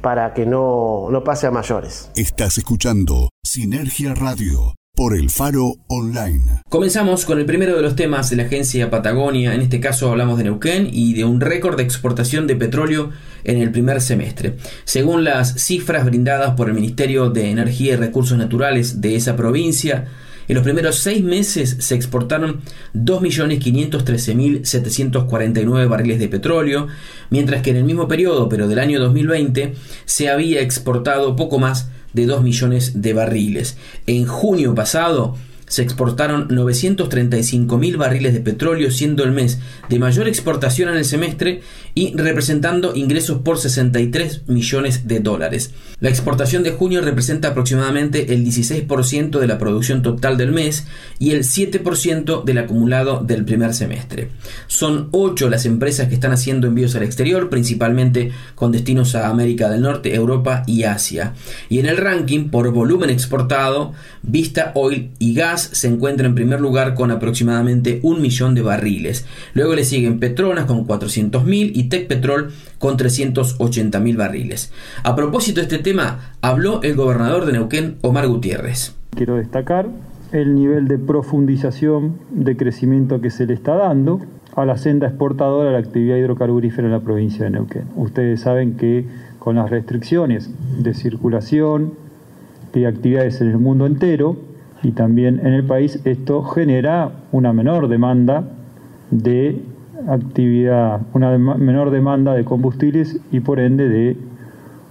para 0.00 0.34
que 0.34 0.46
no, 0.46 1.08
no 1.10 1.24
pase 1.24 1.46
a 1.46 1.50
mayores. 1.50 2.10
Estás 2.14 2.58
escuchando 2.58 3.30
Sinergia 3.42 4.14
Radio 4.14 4.74
por 4.98 5.14
el 5.14 5.30
Faro 5.30 5.74
Online. 5.86 6.62
Comenzamos 6.68 7.24
con 7.24 7.38
el 7.38 7.46
primero 7.46 7.76
de 7.76 7.82
los 7.82 7.94
temas 7.94 8.30
de 8.30 8.36
la 8.36 8.42
agencia 8.42 8.90
Patagonia. 8.90 9.54
En 9.54 9.60
este 9.60 9.78
caso 9.78 10.10
hablamos 10.10 10.38
de 10.38 10.44
Neuquén 10.44 10.88
y 10.90 11.14
de 11.14 11.24
un 11.24 11.40
récord 11.40 11.76
de 11.76 11.84
exportación 11.84 12.48
de 12.48 12.56
petróleo 12.56 13.10
en 13.44 13.58
el 13.58 13.70
primer 13.70 14.00
semestre. 14.00 14.56
Según 14.82 15.22
las 15.22 15.54
cifras 15.62 16.04
brindadas 16.04 16.56
por 16.56 16.68
el 16.68 16.74
Ministerio 16.74 17.30
de 17.30 17.48
Energía 17.50 17.92
y 17.92 17.96
Recursos 17.96 18.36
Naturales 18.36 19.00
de 19.00 19.14
esa 19.14 19.36
provincia, 19.36 20.08
en 20.48 20.54
los 20.54 20.64
primeros 20.64 21.00
seis 21.00 21.22
meses 21.22 21.76
se 21.78 21.94
exportaron 21.94 22.62
2.513.749 22.94 25.88
barriles 25.88 26.18
de 26.18 26.28
petróleo, 26.28 26.86
mientras 27.28 27.60
que 27.62 27.68
en 27.70 27.76
el 27.76 27.84
mismo 27.84 28.08
periodo, 28.08 28.48
pero 28.48 28.66
del 28.66 28.78
año 28.78 28.98
2020, 28.98 29.74
se 30.06 30.30
había 30.30 30.62
exportado 30.62 31.36
poco 31.36 31.58
más 31.58 31.90
de 32.14 32.24
2 32.26 32.42
millones 32.42 33.02
de 33.02 33.12
barriles. 33.12 33.76
En 34.06 34.26
junio 34.26 34.74
pasado, 34.74 35.36
se 35.68 35.82
exportaron 35.82 36.48
935 36.50 37.78
mil 37.78 37.96
barriles 37.96 38.34
de 38.34 38.40
petróleo, 38.40 38.90
siendo 38.90 39.24
el 39.24 39.32
mes 39.32 39.58
de 39.88 39.98
mayor 39.98 40.28
exportación 40.28 40.88
en 40.88 40.96
el 40.96 41.04
semestre 41.04 41.62
y 41.94 42.16
representando 42.16 42.94
ingresos 42.94 43.42
por 43.42 43.58
63 43.58 44.48
millones 44.48 45.06
de 45.08 45.20
dólares. 45.20 45.72
La 46.00 46.08
exportación 46.08 46.62
de 46.62 46.70
junio 46.70 47.00
representa 47.00 47.48
aproximadamente 47.48 48.32
el 48.34 48.44
16% 48.44 49.38
de 49.38 49.46
la 49.46 49.58
producción 49.58 50.02
total 50.02 50.36
del 50.36 50.52
mes 50.52 50.86
y 51.18 51.32
el 51.32 51.44
7% 51.44 52.44
del 52.44 52.58
acumulado 52.58 53.22
del 53.24 53.44
primer 53.44 53.74
semestre. 53.74 54.30
Son 54.66 55.08
8 55.10 55.48
las 55.48 55.66
empresas 55.66 56.08
que 56.08 56.14
están 56.14 56.32
haciendo 56.32 56.66
envíos 56.66 56.94
al 56.94 57.02
exterior, 57.02 57.48
principalmente 57.50 58.30
con 58.54 58.72
destinos 58.72 59.14
a 59.14 59.28
América 59.28 59.68
del 59.68 59.82
Norte, 59.82 60.14
Europa 60.14 60.62
y 60.66 60.84
Asia. 60.84 61.34
Y 61.68 61.80
en 61.80 61.86
el 61.86 61.96
ranking 61.96 62.50
por 62.50 62.70
volumen 62.72 63.10
exportado, 63.10 63.92
Vista 64.22 64.72
Oil 64.74 65.10
y 65.18 65.34
Gas 65.34 65.57
Se 65.62 65.88
encuentra 65.88 66.26
en 66.26 66.34
primer 66.34 66.60
lugar 66.60 66.94
con 66.94 67.10
aproximadamente 67.10 68.00
un 68.02 68.22
millón 68.22 68.54
de 68.54 68.62
barriles. 68.62 69.26
Luego 69.54 69.74
le 69.74 69.84
siguen 69.84 70.18
Petronas 70.18 70.66
con 70.66 70.86
400.000 70.86 71.72
y 71.74 71.84
Tecpetrol 71.88 72.52
con 72.78 72.96
380.000 72.96 74.16
barriles. 74.16 74.72
A 75.02 75.14
propósito 75.16 75.60
de 75.60 75.66
este 75.66 75.78
tema, 75.78 76.34
habló 76.40 76.82
el 76.82 76.94
gobernador 76.94 77.46
de 77.46 77.52
Neuquén, 77.52 77.96
Omar 78.02 78.28
Gutiérrez. 78.28 78.94
Quiero 79.16 79.36
destacar 79.36 79.88
el 80.32 80.54
nivel 80.54 80.88
de 80.88 80.98
profundización 80.98 82.18
de 82.30 82.56
crecimiento 82.56 83.20
que 83.20 83.30
se 83.30 83.46
le 83.46 83.54
está 83.54 83.74
dando 83.74 84.20
a 84.54 84.64
la 84.64 84.76
senda 84.76 85.06
exportadora 85.06 85.70
de 85.70 85.72
la 85.72 85.78
actividad 85.78 86.16
hidrocarburífera 86.16 86.86
en 86.88 86.92
la 86.92 87.00
provincia 87.00 87.44
de 87.44 87.50
Neuquén. 87.50 87.84
Ustedes 87.96 88.40
saben 88.40 88.76
que 88.76 89.06
con 89.38 89.56
las 89.56 89.70
restricciones 89.70 90.50
de 90.78 90.94
circulación 90.94 91.94
y 92.74 92.84
actividades 92.84 93.40
en 93.40 93.48
el 93.48 93.58
mundo 93.58 93.86
entero 93.86 94.36
y 94.82 94.92
también 94.92 95.40
en 95.40 95.54
el 95.54 95.64
país, 95.64 96.00
esto 96.04 96.42
genera 96.42 97.10
una 97.32 97.52
menor 97.52 97.88
demanda 97.88 98.44
de 99.10 99.60
actividad, 100.08 101.00
una 101.14 101.36
menor 101.36 101.90
demanda 101.90 102.34
de 102.34 102.44
combustibles 102.44 103.20
y 103.32 103.40
por 103.40 103.58
ende 103.58 103.88
de 103.88 104.16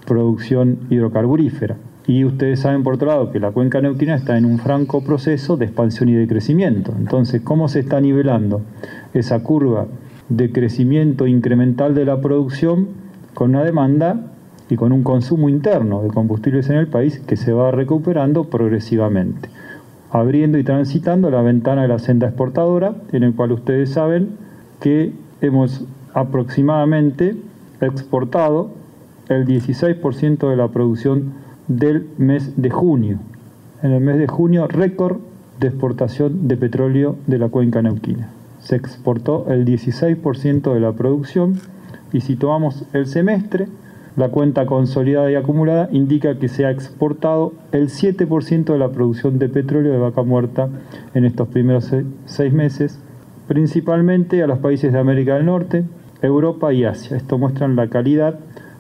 producción 0.06 0.80
hidrocarburífera. 0.90 1.78
Y 2.06 2.24
ustedes 2.24 2.62
saben 2.62 2.84
por 2.84 2.94
otro 2.94 3.08
lado 3.08 3.32
que 3.32 3.40
la 3.40 3.52
cuenca 3.52 3.82
neuquina 3.82 4.16
está 4.16 4.38
en 4.38 4.46
un 4.46 4.60
franco 4.60 5.04
proceso 5.04 5.58
de 5.58 5.66
expansión 5.66 6.10
y 6.10 6.14
de 6.14 6.28
crecimiento. 6.28 6.94
Entonces, 6.98 7.42
¿cómo 7.42 7.68
se 7.68 7.82
está 7.82 8.00
nivelando 8.00 8.62
esa 9.14 9.42
curva 9.44 9.88
de 10.30 10.52
crecimiento 10.52 11.28
incremental 11.28 11.96
de 11.96 12.06
la 12.06 12.22
producción 12.22 12.88
con 13.34 13.52
una 13.52 13.64
demanda 13.64 14.32
y 14.70 14.76
con 14.76 14.92
un 14.92 15.04
consumo 15.04 15.50
interno 15.50 16.04
de 16.04 16.10
combustibles 16.10 16.70
en 16.70 16.78
el 16.78 16.88
país 16.88 17.20
que 17.20 17.38
se 17.38 17.54
va 17.54 17.72
recuperando 17.72 18.46
progresivamente, 18.46 19.50
abriendo 20.12 20.58
y 20.58 20.64
transitando 20.64 21.30
la 21.30 21.42
ventana 21.42 21.84
de 21.84 21.88
la 21.88 22.00
senda 22.00 22.28
exportadora, 22.28 22.96
en 23.12 23.24
el 23.24 23.34
cual 23.34 23.52
ustedes 23.52 23.92
saben 23.92 24.38
que 24.80 25.14
hemos 25.42 25.86
aproximadamente 26.14 27.36
exportado 27.82 28.70
el 29.30 29.46
16% 29.46 30.50
de 30.50 30.56
la 30.56 30.70
producción 30.70 31.34
del 31.68 32.08
mes 32.18 32.54
de 32.56 32.70
junio. 32.70 33.20
En 33.84 33.92
el 33.92 34.02
mes 34.02 34.18
de 34.18 34.28
junio, 34.28 34.68
récord 34.68 35.18
de 35.60 35.68
exportación 35.68 36.48
de 36.48 36.58
petróleo 36.58 37.18
de 37.28 37.38
la 37.38 37.50
cuenca 37.50 37.82
neuquina. 37.82 38.30
Se 38.60 38.76
exportó 38.76 39.46
el 39.50 39.66
16% 39.66 40.74
de 40.74 40.80
la 40.80 40.94
producción 40.94 41.60
y 42.14 42.22
si 42.22 42.36
tomamos 42.36 42.86
el 42.94 43.06
semestre, 43.06 43.68
la 44.18 44.30
cuenta 44.30 44.66
consolidada 44.66 45.32
y 45.32 45.36
acumulada 45.36 45.90
indica 45.92 46.40
que 46.40 46.50
se 46.50 46.66
ha 46.66 46.72
exportado 46.72 47.54
el 47.72 47.90
7% 47.90 48.66
de 48.66 48.78
la 48.80 48.90
producción 48.90 49.38
de 49.38 49.48
petróleo 49.48 49.94
de 49.94 50.00
vaca 50.00 50.24
muerta 50.24 50.70
en 51.14 51.24
estos 51.24 51.48
primeros 51.48 51.94
seis 52.26 52.52
meses, 52.52 53.00
principalmente 53.48 54.42
a 54.42 54.48
los 54.48 54.58
países 54.58 54.92
de 54.92 55.00
América 55.00 55.36
del 55.36 55.46
Norte, 55.46 55.86
Europa 56.24 56.74
y 56.74 56.84
Asia. 56.84 57.16
Esto 57.16 57.38
muestra 57.38 57.68
la 57.68 57.88
calidad 57.90 58.40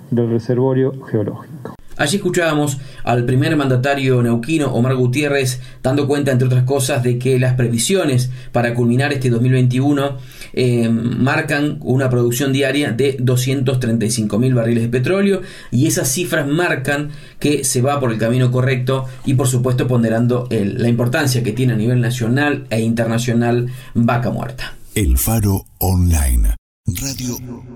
del 0.09 0.29
reservorio 0.31 0.93
geológico. 1.05 1.76
Allí 1.97 2.17
escuchábamos 2.17 2.77
al 3.03 3.25
primer 3.25 3.55
mandatario 3.55 4.21
neuquino, 4.21 4.67
Omar 4.73 4.95
Gutiérrez, 4.95 5.59
dando 5.81 6.07
cuenta, 6.07 6.31
entre 6.31 6.47
otras 6.47 6.63
cosas, 6.63 7.01
de 7.01 7.17
que 7.17 7.39
las 7.39 7.55
previsiones 7.55 8.29
para 8.51 8.73
culminar 8.75 9.13
este 9.13 9.29
2021 9.29 10.17
eh, 10.53 10.89
marcan 10.89 11.79
una 11.81 12.09
producción 12.09 12.53
diaria 12.53 12.91
de 12.91 13.17
235 13.19 14.37
mil 14.37 14.53
barriles 14.53 14.83
de 14.83 14.89
petróleo 14.89 15.41
y 15.71 15.87
esas 15.87 16.07
cifras 16.07 16.47
marcan 16.47 17.09
que 17.39 17.63
se 17.63 17.81
va 17.81 17.99
por 17.99 18.11
el 18.11 18.19
camino 18.19 18.51
correcto 18.51 19.05
y 19.25 19.33
por 19.33 19.47
supuesto 19.47 19.87
ponderando 19.87 20.47
la 20.49 20.89
importancia 20.89 21.43
que 21.43 21.51
tiene 21.51 21.73
a 21.73 21.77
nivel 21.77 21.99
nacional 21.99 22.67
e 22.69 22.81
internacional 22.81 23.67
Vaca 23.93 24.29
Muerta. 24.29 24.75
El 24.93 25.17
Faro 25.17 25.65
Online. 25.79 26.55
Radio 26.87 27.35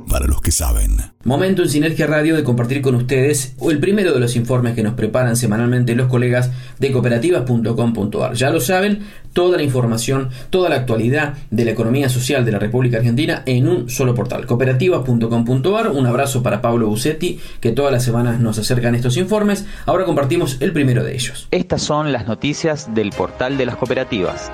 para 0.10 0.26
los 0.26 0.42
que 0.42 0.52
saben. 0.52 0.98
Momento 1.26 1.64
en 1.64 1.70
Sinergia 1.70 2.08
Radio 2.08 2.36
de 2.36 2.46
compartir 2.46 2.82
con 2.82 2.96
ustedes 2.96 3.56
el 3.62 3.80
primero 3.80 4.14
de 4.14 4.22
los 4.22 4.38
informes 4.38 4.74
que 4.74 4.84
nos 4.84 4.94
preparan 4.94 5.36
semanalmente 5.36 5.96
los 5.96 6.08
colegas 6.08 6.50
de 6.80 6.94
cooperativas.com.ar. 6.94 8.34
Ya 8.36 8.52
lo 8.52 8.62
saben, 8.62 9.06
toda 9.34 9.58
la 9.58 9.64
información, 9.64 10.30
toda 10.50 10.70
la 10.70 10.78
actualidad 10.78 11.34
de 11.50 11.66
la 11.66 11.72
economía 11.72 12.08
social 12.08 12.46
de 12.46 12.54
la 12.54 12.60
República 12.60 12.98
Argentina 12.98 13.44
en 13.46 13.68
un 13.68 13.90
solo 13.90 14.16
portal, 14.16 14.46
cooperativas.com.ar. 14.46 15.90
Un 15.90 16.06
abrazo 16.06 16.42
para 16.42 16.62
Pablo 16.62 16.88
Bucetti, 16.88 17.38
que 17.60 17.74
todas 17.74 17.92
las 17.92 18.04
semanas 18.04 18.40
nos 18.40 18.60
acercan 18.60 18.96
estos 18.96 19.18
informes. 19.18 19.66
Ahora 19.86 20.06
compartimos 20.06 20.56
el 20.62 20.72
primero 20.72 21.04
de 21.04 21.14
ellos. 21.16 21.50
Estas 21.52 21.82
son 21.82 22.14
las 22.14 22.28
noticias 22.28 22.94
del 22.96 23.10
portal 23.10 23.58
de 23.58 23.66
las 23.66 23.76
cooperativas. 23.76 24.52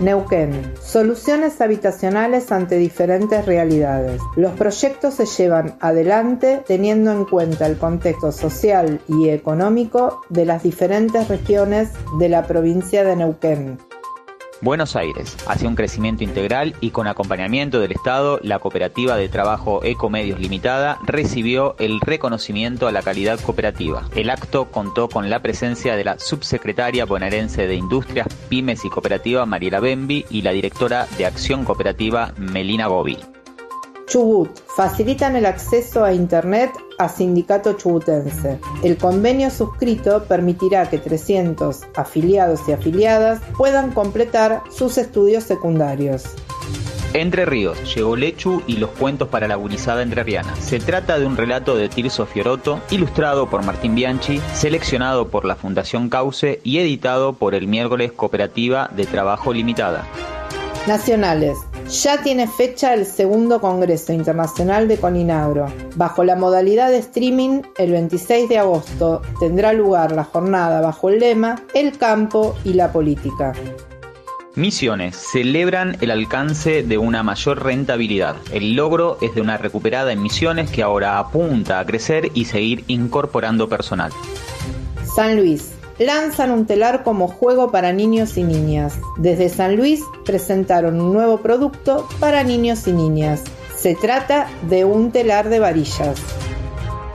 Neuquén. 0.00 0.72
Soluciones 0.82 1.60
habitacionales 1.60 2.50
ante 2.52 2.76
diferentes 2.76 3.44
realidades. 3.44 4.20
Los 4.34 4.52
proyectos 4.52 5.14
se 5.14 5.26
llevan 5.26 5.76
adelante 5.80 6.62
teniendo 6.66 7.12
en 7.12 7.26
cuenta 7.26 7.66
el 7.66 7.76
contexto 7.76 8.32
social 8.32 9.00
y 9.06 9.28
económico 9.28 10.22
de 10.30 10.46
las 10.46 10.62
diferentes 10.62 11.28
regiones 11.28 11.90
de 12.18 12.28
la 12.30 12.46
provincia 12.46 13.04
de 13.04 13.16
Neuquén. 13.16 13.89
Buenos 14.62 14.94
Aires, 14.94 15.38
hacia 15.46 15.68
un 15.68 15.74
crecimiento 15.74 16.22
integral 16.22 16.74
y 16.82 16.90
con 16.90 17.06
acompañamiento 17.06 17.80
del 17.80 17.92
Estado, 17.92 18.38
la 18.42 18.58
cooperativa 18.58 19.16
de 19.16 19.30
trabajo 19.30 19.82
Ecomedios 19.82 20.38
Limitada 20.38 20.98
recibió 21.06 21.76
el 21.78 21.98
reconocimiento 21.98 22.86
a 22.86 22.92
la 22.92 23.00
calidad 23.00 23.40
cooperativa. 23.40 24.06
El 24.14 24.28
acto 24.28 24.70
contó 24.70 25.08
con 25.08 25.30
la 25.30 25.40
presencia 25.40 25.96
de 25.96 26.04
la 26.04 26.18
subsecretaria 26.18 27.06
bonaerense 27.06 27.66
de 27.66 27.76
Industrias, 27.76 28.28
Pymes 28.50 28.84
y 28.84 28.90
Cooperativa 28.90 29.46
Mariela 29.46 29.80
Bembi 29.80 30.26
y 30.28 30.42
la 30.42 30.50
directora 30.50 31.06
de 31.16 31.24
Acción 31.24 31.64
Cooperativa 31.64 32.34
Melina 32.36 32.86
Gobi. 32.86 33.16
Chubut. 34.10 34.50
Facilitan 34.76 35.36
el 35.36 35.46
acceso 35.46 36.04
a 36.04 36.12
Internet 36.12 36.72
a 36.98 37.08
Sindicato 37.08 37.74
Chubutense. 37.74 38.58
El 38.82 38.96
convenio 38.98 39.50
suscrito 39.50 40.24
permitirá 40.24 40.90
que 40.90 40.98
300 40.98 41.82
afiliados 41.94 42.60
y 42.68 42.72
afiliadas 42.72 43.40
puedan 43.56 43.92
completar 43.92 44.62
sus 44.70 44.98
estudios 44.98 45.44
secundarios. 45.44 46.24
Entre 47.14 47.44
Ríos, 47.44 47.94
llegó 47.94 48.16
Lechu 48.16 48.62
y 48.66 48.76
los 48.78 48.90
cuentos 48.90 49.28
para 49.28 49.48
la 49.48 49.54
gurizada 49.54 50.02
entrerriana. 50.02 50.54
Se 50.56 50.78
trata 50.80 51.18
de 51.18 51.26
un 51.26 51.36
relato 51.36 51.76
de 51.76 51.88
Tirso 51.88 52.26
Fioroto, 52.26 52.80
ilustrado 52.90 53.48
por 53.48 53.64
Martín 53.64 53.94
Bianchi, 53.94 54.40
seleccionado 54.54 55.28
por 55.28 55.44
la 55.44 55.56
Fundación 55.56 56.08
Cauce 56.08 56.60
y 56.64 56.78
editado 56.78 57.32
por 57.32 57.54
el 57.54 57.68
miércoles 57.68 58.12
Cooperativa 58.12 58.90
de 58.94 59.06
Trabajo 59.06 59.52
Limitada. 59.52 60.06
Nacionales. 60.86 61.58
Ya 61.90 62.22
tiene 62.22 62.46
fecha 62.46 62.94
el 62.94 63.04
segundo 63.04 63.60
Congreso 63.60 64.12
Internacional 64.12 64.86
de 64.86 64.98
Coninagro. 64.98 65.66
Bajo 65.96 66.22
la 66.22 66.36
modalidad 66.36 66.88
de 66.88 66.98
streaming, 66.98 67.62
el 67.78 67.90
26 67.90 68.48
de 68.48 68.58
agosto 68.58 69.22
tendrá 69.40 69.72
lugar 69.72 70.12
la 70.12 70.22
jornada 70.22 70.80
bajo 70.80 71.08
el 71.08 71.18
lema 71.18 71.60
El 71.74 71.98
campo 71.98 72.54
y 72.64 72.74
la 72.74 72.92
política. 72.92 73.54
Misiones 74.54 75.16
celebran 75.16 75.96
el 76.00 76.12
alcance 76.12 76.84
de 76.84 76.96
una 76.96 77.24
mayor 77.24 77.64
rentabilidad. 77.64 78.36
El 78.52 78.74
logro 78.76 79.18
es 79.20 79.34
de 79.34 79.40
una 79.40 79.56
recuperada 79.56 80.12
en 80.12 80.22
Misiones 80.22 80.70
que 80.70 80.84
ahora 80.84 81.18
apunta 81.18 81.80
a 81.80 81.86
crecer 81.86 82.30
y 82.34 82.44
seguir 82.44 82.84
incorporando 82.86 83.68
personal. 83.68 84.12
San 85.16 85.34
Luis 85.34 85.72
lanzan 86.00 86.50
un 86.50 86.66
telar 86.66 87.04
como 87.04 87.28
juego 87.28 87.70
para 87.70 87.92
niños 87.92 88.36
y 88.36 88.42
niñas. 88.42 88.98
Desde 89.18 89.48
San 89.48 89.76
Luis 89.76 90.02
presentaron 90.24 91.00
un 91.00 91.12
nuevo 91.12 91.38
producto 91.38 92.08
para 92.18 92.42
niños 92.42 92.88
y 92.88 92.92
niñas. 92.92 93.44
Se 93.76 93.94
trata 93.94 94.48
de 94.68 94.84
un 94.84 95.12
telar 95.12 95.48
de 95.48 95.60
varillas. 95.60 96.20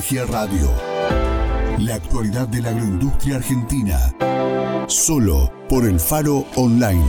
Radio. 0.10 0.70
La 1.80 1.96
actualidad 1.96 2.48
de 2.48 2.62
la 2.62 2.70
agroindustria 2.70 3.36
argentina. 3.36 3.98
Solo 4.88 5.52
por 5.67 5.84
el 5.84 6.00
Faro 6.00 6.46
Online. 6.56 7.04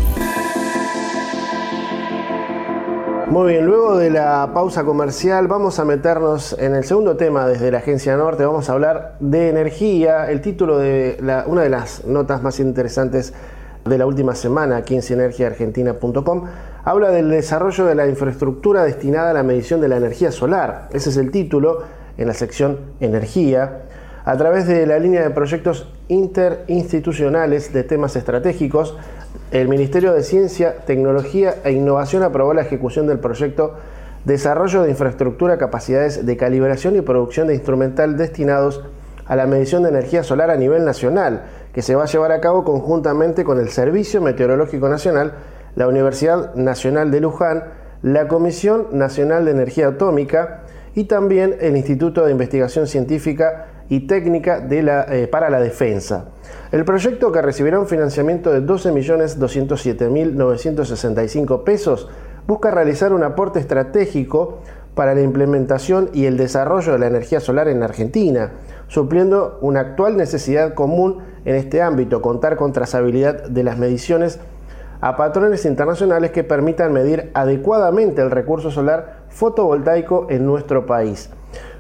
Muy 3.29 3.53
bien, 3.53 3.67
luego 3.67 3.97
de 3.97 4.11
la 4.11 4.51
pausa 4.53 4.85
comercial 4.85 5.47
vamos 5.47 5.79
a 5.79 5.85
meternos 5.85 6.57
en 6.59 6.75
el 6.75 6.83
segundo 6.83 7.17
tema 7.17 7.47
desde 7.47 7.71
la 7.71 7.79
Agencia 7.79 8.17
Norte. 8.17 8.45
Vamos 8.45 8.69
a 8.69 8.73
hablar 8.73 9.15
de 9.21 9.49
energía. 9.49 10.29
El 10.29 10.41
título 10.41 10.79
de 10.79 11.19
una 11.47 11.63
de 11.63 11.71
las 11.71 12.05
notas 12.05 12.43
más 12.43 12.59
interesantes 12.59 13.33
de 13.85 13.97
la 13.97 14.07
última 14.07 14.35
semana 14.35 14.79
aquí 14.79 14.97
en 14.97 15.03
sinergiaargentina.com 15.03 16.45
habla 16.85 17.11
del 17.11 17.31
desarrollo 17.31 17.87
de 17.87 17.95
la 17.95 18.09
infraestructura 18.09 18.83
destinada 18.83 19.31
a 19.31 19.35
la 19.35 19.45
medición 19.45 19.81
de 19.81 19.89
la 19.89 19.99
energía 19.99 20.33
solar. 20.33 20.89
Ese 20.93 21.11
es 21.11 21.17
el 21.17 21.31
título 21.31 21.85
en 22.19 22.27
la 22.27 22.35
sección 22.35 22.79
Energía. 23.01 23.85
A 24.25 24.37
través 24.37 24.67
de 24.67 24.87
la 24.87 24.99
línea 24.99 25.23
de 25.23 25.31
proyectos 25.31 25.89
interinstitucionales 26.09 27.73
de 27.73 27.85
temas 27.85 28.15
estratégicos, 28.17 28.97
el 29.51 29.69
Ministerio 29.69 30.13
de 30.13 30.23
Ciencia, 30.23 30.77
Tecnología 30.85 31.55
e 31.65 31.73
Innovación 31.73 32.23
aprobó 32.23 32.53
la 32.53 32.63
ejecución 32.63 33.07
del 33.07 33.21
proyecto 33.21 33.77
Desarrollo 34.25 34.83
de 34.83 34.91
infraestructura, 34.91 35.57
capacidades 35.57 36.27
de 36.27 36.37
calibración 36.37 36.97
y 36.97 37.01
producción 37.01 37.47
de 37.47 37.55
instrumental 37.55 38.19
destinados 38.19 38.85
a 39.25 39.37
la 39.37 39.47
medición 39.47 39.85
de 39.85 39.91
energía 39.91 40.23
solar 40.23 40.51
a 40.51 40.57
nivel 40.57 40.85
nacional, 40.85 41.45
que 41.73 41.81
se 41.81 41.95
va 41.95 42.03
a 42.03 42.07
llevar 42.07 42.33
a 42.33 42.41
cabo 42.41 42.65
conjuntamente 42.65 43.45
con 43.45 43.59
el 43.59 43.69
Servicio 43.69 44.21
Meteorológico 44.21 44.89
Nacional, 44.89 45.35
la 45.77 45.87
Universidad 45.87 46.55
Nacional 46.57 47.11
de 47.11 47.21
Luján, 47.21 47.65
la 48.03 48.29
Comisión 48.29 48.89
Nacional 48.93 49.45
de 49.45 49.53
Energía 49.53 49.89
Atómica 49.89 50.65
y 50.99 51.05
también 51.05 51.57
el 51.61 51.77
Instituto 51.77 52.25
de 52.25 52.33
Investigación 52.33 52.89
Científica 52.89 53.67
y 53.89 54.09
Técnica 54.09 54.67
eh, 54.69 55.29
para 55.31 55.49
la 55.49 55.61
Defensa. 55.61 56.31
El 56.73 56.85
proyecto, 56.85 57.31
que 57.31 57.41
recibirá 57.41 57.79
un 57.79 57.87
financiamiento 57.87 58.51
de 58.51 58.63
12.207.965 58.63 61.63
pesos, 61.63 62.09
busca 62.49 62.73
realizar 62.73 63.13
un 63.13 63.23
aporte 63.23 63.61
estratégico 63.61 64.59
para 64.97 65.15
la 65.15 65.21
implementación 65.21 66.11
y 66.13 66.25
el 66.25 66.37
desarrollo 66.37 66.95
de 66.95 66.99
la 66.99 67.07
energía 67.07 67.39
solar 67.39 67.69
en 67.69 67.85
Argentina, 67.85 68.55
supliendo 68.89 69.61
una 69.61 69.79
actual 69.79 70.17
necesidad 70.17 70.75
común 70.75 71.19
en 71.45 71.55
este 71.55 71.81
ámbito, 71.81 72.21
contar 72.21 72.57
con 72.57 72.73
trazabilidad 72.73 73.45
de 73.45 73.63
las 73.63 73.79
mediciones 73.79 74.41
a 75.01 75.17
patrones 75.17 75.65
internacionales 75.65 76.33
que 76.33 76.43
permitan 76.43 76.93
medir 76.93 77.31
adecuadamente 77.35 78.21
el 78.21 78.33
recurso 78.33 78.73
solar 78.73 79.18
fotovoltaico 79.31 80.27
en 80.31 80.47
nuestro 80.47 80.87
país. 80.87 81.31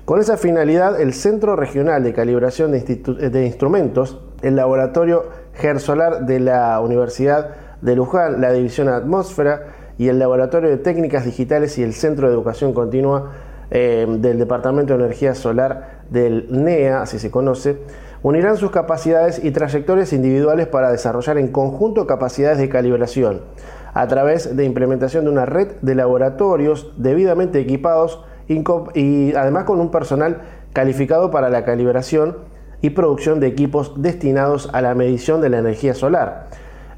Con 0.04 0.20
esa 0.20 0.38
finalidad, 0.38 1.00
el 1.00 1.12
Centro 1.12 1.54
Regional 1.54 2.02
de 2.02 2.14
Calibración 2.14 2.72
de, 2.72 3.44
Instrumentos, 3.44 4.18
el 4.40 4.56
Laboratorio 4.56 5.26
GERSolar 5.52 6.24
de 6.24 6.40
la 6.40 6.80
Universidad 6.80 7.50
de 7.82 7.94
Luján, 7.94 8.40
la 8.40 8.52
División 8.52 8.88
Atmósfera 8.88 9.66
y 9.98 10.08
el 10.08 10.18
Laboratorio 10.18 10.70
de 10.70 10.78
Técnicas 10.78 11.26
Digitales 11.26 11.76
y 11.76 11.82
el 11.82 11.92
Centro 11.92 12.28
de 12.28 12.32
Educación 12.32 12.72
Continua 12.72 13.32
eh, 13.70 14.06
del 14.08 14.38
Departamento 14.38 14.96
de 14.96 15.04
Energía 15.04 15.34
Solar 15.34 16.04
del 16.08 16.46
NEA, 16.50 17.02
así 17.02 17.18
se 17.18 17.30
conoce, 17.30 17.78
unirán 18.22 18.56
sus 18.56 18.70
capacidades 18.70 19.44
y 19.44 19.50
trayectorias 19.50 20.14
individuales 20.14 20.68
para 20.68 20.90
desarrollar 20.90 21.36
en 21.36 21.48
conjunto 21.48 22.06
capacidades 22.06 22.56
de 22.56 22.70
calibración 22.70 23.42
a 23.94 24.06
través 24.06 24.56
de 24.56 24.64
implementación 24.64 25.24
de 25.24 25.30
una 25.30 25.46
red 25.46 25.72
de 25.82 25.94
laboratorios 25.94 26.92
debidamente 26.96 27.60
equipados 27.60 28.24
y 28.48 29.34
además 29.34 29.64
con 29.64 29.80
un 29.80 29.90
personal 29.90 30.42
calificado 30.72 31.30
para 31.30 31.50
la 31.50 31.64
calibración 31.64 32.36
y 32.80 32.90
producción 32.90 33.40
de 33.40 33.48
equipos 33.48 34.00
destinados 34.00 34.70
a 34.72 34.80
la 34.80 34.94
medición 34.94 35.40
de 35.40 35.50
la 35.50 35.58
energía 35.58 35.94
solar. 35.94 36.46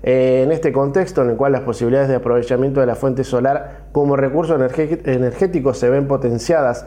Eh, 0.03 0.43
en 0.45 0.53
este 0.53 0.73
contexto 0.73 1.23
en 1.23 1.31
el 1.31 1.37
cual 1.37 1.53
las 1.53 1.61
posibilidades 1.63 2.09
de 2.09 2.17
aprovechamiento 2.17 2.81
de 2.81 2.87
la 2.87 2.95
fuente 2.95 3.23
solar 3.23 3.89
como 3.93 4.17
recurso 4.17 4.55
energético 4.55 5.75
se 5.75 5.91
ven 5.91 6.09
potenciadas 6.09 6.87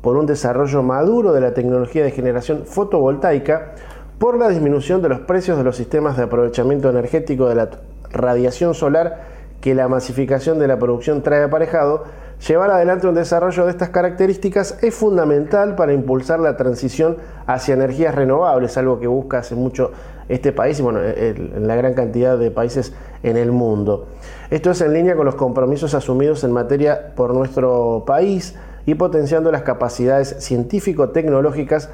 por 0.00 0.16
un 0.16 0.26
desarrollo 0.26 0.82
maduro 0.82 1.32
de 1.32 1.40
la 1.40 1.52
tecnología 1.54 2.04
de 2.04 2.10
generación 2.10 2.64
fotovoltaica, 2.66 3.72
por 4.18 4.38
la 4.38 4.48
disminución 4.48 5.02
de 5.02 5.08
los 5.08 5.20
precios 5.20 5.58
de 5.58 5.64
los 5.64 5.76
sistemas 5.76 6.16
de 6.16 6.24
aprovechamiento 6.24 6.88
energético 6.88 7.48
de 7.48 7.54
la 7.56 7.70
radiación 8.10 8.74
solar 8.74 9.33
que 9.64 9.74
la 9.74 9.88
masificación 9.88 10.58
de 10.58 10.68
la 10.68 10.78
producción 10.78 11.22
trae 11.22 11.42
aparejado, 11.42 12.04
Llevar 12.46 12.70
adelante 12.70 13.06
un 13.06 13.14
desarrollo 13.14 13.64
de 13.64 13.70
estas 13.70 13.88
características 13.88 14.76
es 14.82 14.94
fundamental 14.94 15.76
para 15.76 15.94
impulsar 15.94 16.40
la 16.40 16.58
transición 16.58 17.16
hacia 17.46 17.72
energías 17.72 18.14
renovables, 18.14 18.76
algo 18.76 19.00
que 19.00 19.06
busca 19.06 19.38
hace 19.38 19.54
mucho 19.54 19.92
este 20.28 20.52
país 20.52 20.78
y 20.78 20.82
bueno, 20.82 21.00
en 21.02 21.66
la 21.66 21.74
gran 21.74 21.94
cantidad 21.94 22.36
de 22.36 22.50
países 22.50 22.92
en 23.22 23.38
el 23.38 23.50
mundo. 23.50 24.08
Esto 24.50 24.72
es 24.72 24.80
en 24.82 24.92
línea 24.92 25.16
con 25.16 25.24
los 25.24 25.36
compromisos 25.36 25.94
asumidos 25.94 26.44
en 26.44 26.52
materia 26.52 27.14
por 27.14 27.32
nuestro 27.32 28.04
país 28.06 28.54
y 28.84 28.94
potenciando 28.94 29.50
las 29.50 29.62
capacidades 29.62 30.36
científico-tecnológicas 30.40 31.88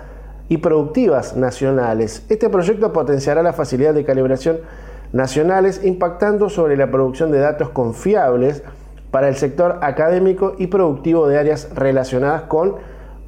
y 0.48 0.56
productivas 0.56 1.36
nacionales. 1.36 2.24
Este 2.28 2.48
proyecto 2.48 2.92
potenciará 2.92 3.44
la 3.44 3.52
facilidad 3.52 3.94
de 3.94 4.04
calibración 4.04 4.58
nacionales 5.12 5.84
impactando 5.84 6.48
sobre 6.48 6.76
la 6.76 6.90
producción 6.90 7.30
de 7.30 7.38
datos 7.38 7.70
confiables 7.70 8.62
para 9.10 9.28
el 9.28 9.36
sector 9.36 9.78
académico 9.82 10.54
y 10.58 10.68
productivo 10.68 11.26
de 11.26 11.38
áreas 11.38 11.68
relacionadas 11.74 12.42
con, 12.42 12.76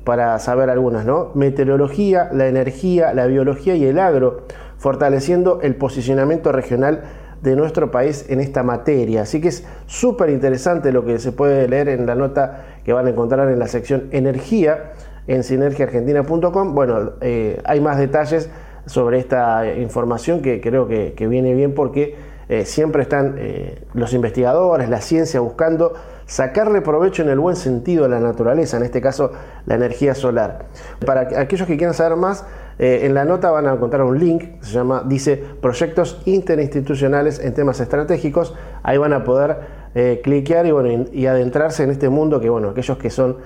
para 0.04 0.38
saber 0.38 0.70
algunas, 0.70 1.04
¿no? 1.04 1.30
Meteorología, 1.34 2.28
la 2.32 2.46
energía, 2.46 3.12
la 3.14 3.26
biología 3.26 3.74
y 3.74 3.84
el 3.84 3.98
agro, 3.98 4.42
fortaleciendo 4.78 5.60
el 5.62 5.76
posicionamiento 5.76 6.52
regional 6.52 7.02
de 7.42 7.56
nuestro 7.56 7.90
país 7.90 8.26
en 8.28 8.40
esta 8.40 8.62
materia. 8.62 9.22
Así 9.22 9.40
que 9.40 9.48
es 9.48 9.64
súper 9.86 10.30
interesante 10.30 10.92
lo 10.92 11.04
que 11.04 11.18
se 11.18 11.32
puede 11.32 11.68
leer 11.68 11.88
en 11.88 12.06
la 12.06 12.14
nota 12.14 12.64
que 12.84 12.92
van 12.92 13.06
a 13.06 13.10
encontrar 13.10 13.48
en 13.48 13.58
la 13.58 13.66
sección 13.66 14.08
energía 14.12 14.92
en 15.26 15.42
sinergiaargentina.com. 15.42 16.74
Bueno, 16.74 17.12
eh, 17.20 17.60
hay 17.64 17.80
más 17.80 17.98
detalles 17.98 18.48
sobre 18.86 19.18
esta 19.18 19.74
información 19.76 20.42
que 20.42 20.60
creo 20.60 20.88
que, 20.88 21.14
viene 21.26 21.54
bien 21.54 21.74
porque 21.74 22.16
eh, 22.48 22.64
siempre 22.64 23.02
están 23.02 23.36
eh, 23.38 23.82
los 23.94 24.12
investigadores, 24.12 24.88
la 24.88 25.00
ciencia 25.00 25.40
buscando 25.40 25.94
sacarle 26.26 26.80
provecho 26.80 27.22
en 27.22 27.28
el 27.28 27.38
buen 27.38 27.56
sentido 27.56 28.04
a 28.04 28.08
la 28.08 28.20
naturaleza, 28.20 28.76
en 28.76 28.82
este 28.82 29.00
caso 29.00 29.32
la 29.66 29.76
energía 29.76 30.14
solar. 30.14 30.66
Para 31.06 31.40
aquellos 31.40 31.66
que 31.66 31.76
quieran 31.76 31.94
saber 31.94 32.16
más, 32.16 32.44
eh, 32.78 33.00
en 33.04 33.14
la 33.14 33.24
nota 33.24 33.50
van 33.50 33.66
a 33.66 33.74
encontrar 33.74 34.02
un 34.02 34.18
link, 34.18 34.62
se 34.62 34.72
llama, 34.72 35.04
dice 35.06 35.42
Proyectos 35.60 36.20
Interinstitucionales 36.24 37.38
en 37.38 37.54
temas 37.54 37.80
estratégicos, 37.80 38.54
ahí 38.82 38.98
van 38.98 39.12
a 39.12 39.24
poder 39.24 39.82
cliquear 40.24 40.64
y, 40.64 40.70
bueno, 40.70 41.04
y, 41.12 41.26
adentrarse 41.26 41.82
en 41.82 41.90
este 41.90 42.08
mundo 42.08 42.40
que 42.40 42.48
bueno, 42.48 42.70
aquellos 42.70 42.96
que 42.96 43.10
son 43.10 43.36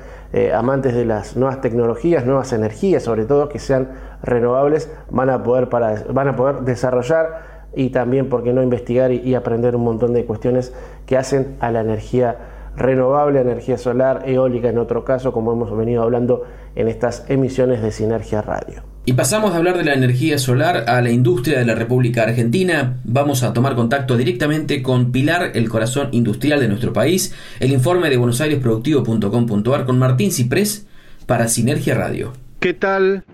amantes 0.55 0.95
de 0.95 1.05
las 1.05 1.37
nuevas 1.37 1.61
tecnologías, 1.61 2.25
nuevas 2.25 2.53
energías, 2.53 3.03
sobre 3.03 3.25
todo 3.25 3.49
que 3.49 3.59
sean 3.59 3.89
renovables, 4.27 4.91
van 5.11 5.31
a 5.31 5.43
poder, 5.43 5.69
para, 5.69 6.05
van 6.13 6.29
a 6.29 6.37
poder 6.37 6.63
desarrollar 6.63 7.57
y 7.75 7.91
también, 7.91 8.29
¿por 8.29 8.43
qué 8.43 8.53
no 8.53 8.63
investigar 8.63 9.13
y, 9.13 9.35
aprender 9.35 9.77
un 9.77 9.85
montón 9.85 10.15
de 10.15 10.25
cuestiones 10.25 10.73
que 11.07 11.17
hacen 11.17 11.57
a 11.61 11.71
la 11.71 11.83
energía 11.83 12.37
renovable, 12.77 13.41
energía 13.41 13.79
solar, 13.79 14.25
eólica 14.27 14.69
en 14.69 14.79
otro 14.79 15.05
caso, 15.05 15.33
como 15.33 15.53
hemos 15.53 15.75
venido 15.77 16.03
hablando 16.03 16.45
en 16.75 16.89
estas 16.89 17.25
emisiones 17.29 17.83
de 17.83 17.91
Sinergia 17.91 18.43
Radio. 18.43 18.83
Y 19.05 19.13
pasamos 19.13 19.53
a 19.53 19.59
hablar 19.59 19.77
de 19.77 19.85
la 19.85 19.95
energía 19.95 20.39
solar 20.39 20.85
a 20.89 21.01
la 21.01 21.11
industria 21.11 21.59
de 21.59 21.65
la 21.65 21.75
República 21.75 22.25
Argentina. 22.25 22.97
Vamos 23.05 23.45
a 23.45 23.53
tomar 23.53 23.77
contacto 23.77 24.17
directamente 24.17 24.83
con 24.83 25.13
Pilar, 25.13 25.53
el 25.55 25.69
corazón 25.69 26.09
industrial 26.11 26.61
de 26.61 26.69
nuestro 26.69 26.93
país, 26.93 27.35
el 27.61 27.73
informe 27.73 28.11
de 28.11 28.17
buenosairesproductivo.com.ar 28.17 29.85
con 29.85 29.99
Martín 29.99 30.33
Ciprés 30.33 30.87
para 31.27 31.47
Sinergia 31.49 31.95
Radio. 31.95 32.33
¿Qué 32.59 32.75
tal 32.75 33.25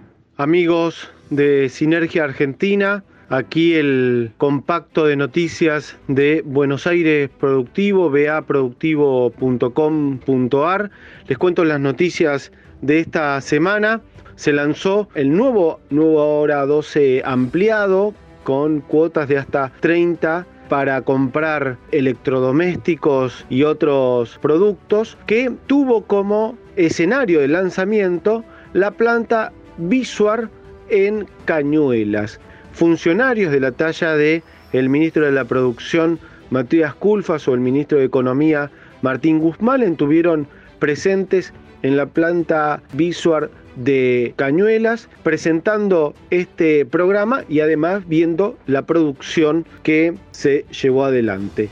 amigos 0.42 1.08
de 1.30 1.68
Sinergia 1.68 2.24
Argentina? 2.24 3.04
Aquí 3.28 3.74
el 3.74 4.32
compacto 4.36 5.06
de 5.06 5.14
noticias 5.16 5.96
de 6.08 6.42
Buenos 6.44 6.88
Aires 6.88 7.30
Productivo, 7.38 8.10
baproductivo.com.ar. 8.10 10.90
Les 11.28 11.38
cuento 11.38 11.64
las 11.64 11.78
noticias 11.80 12.50
de 12.82 12.98
esta 12.98 13.40
semana. 13.40 14.02
Se 14.34 14.52
lanzó 14.52 15.08
el 15.14 15.34
nuevo 15.34 15.80
Nuevo 15.90 16.40
Hora 16.40 16.66
12 16.66 17.22
ampliado 17.24 18.12
con 18.42 18.80
cuotas 18.80 19.28
de 19.28 19.38
hasta 19.38 19.70
30 19.80 20.44
para 20.68 21.02
comprar 21.02 21.78
electrodomésticos 21.92 23.46
y 23.48 23.62
otros 23.62 24.40
productos 24.42 25.16
que 25.26 25.52
tuvo 25.68 26.04
como 26.04 26.58
escenario 26.74 27.38
de 27.40 27.48
lanzamiento 27.48 28.44
la 28.72 28.90
planta 28.90 29.52
Visuar 29.78 30.50
en 30.88 31.26
Cañuelas 31.44 32.40
funcionarios 32.72 33.52
de 33.52 33.60
la 33.60 33.72
talla 33.72 34.16
de 34.16 34.42
el 34.72 34.88
ministro 34.88 35.26
de 35.26 35.32
la 35.32 35.44
Producción 35.44 36.18
Matías 36.50 36.94
Culfas 36.94 37.46
o 37.48 37.54
el 37.54 37.60
ministro 37.60 37.98
de 37.98 38.04
Economía 38.04 38.70
Martín 39.02 39.38
Guzmán 39.38 39.82
estuvieron 39.82 40.46
presentes 40.78 41.52
en 41.82 41.96
la 41.96 42.06
planta 42.06 42.82
Visual 42.92 43.50
de 43.76 44.34
Cañuelas 44.36 45.08
presentando 45.22 46.14
este 46.30 46.84
programa 46.84 47.44
y 47.48 47.60
además 47.60 48.06
viendo 48.06 48.56
la 48.66 48.82
producción 48.82 49.66
que 49.82 50.14
se 50.30 50.64
llevó 50.82 51.04
adelante. 51.04 51.68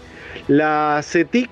La 0.49 1.01
CETIC 1.03 1.51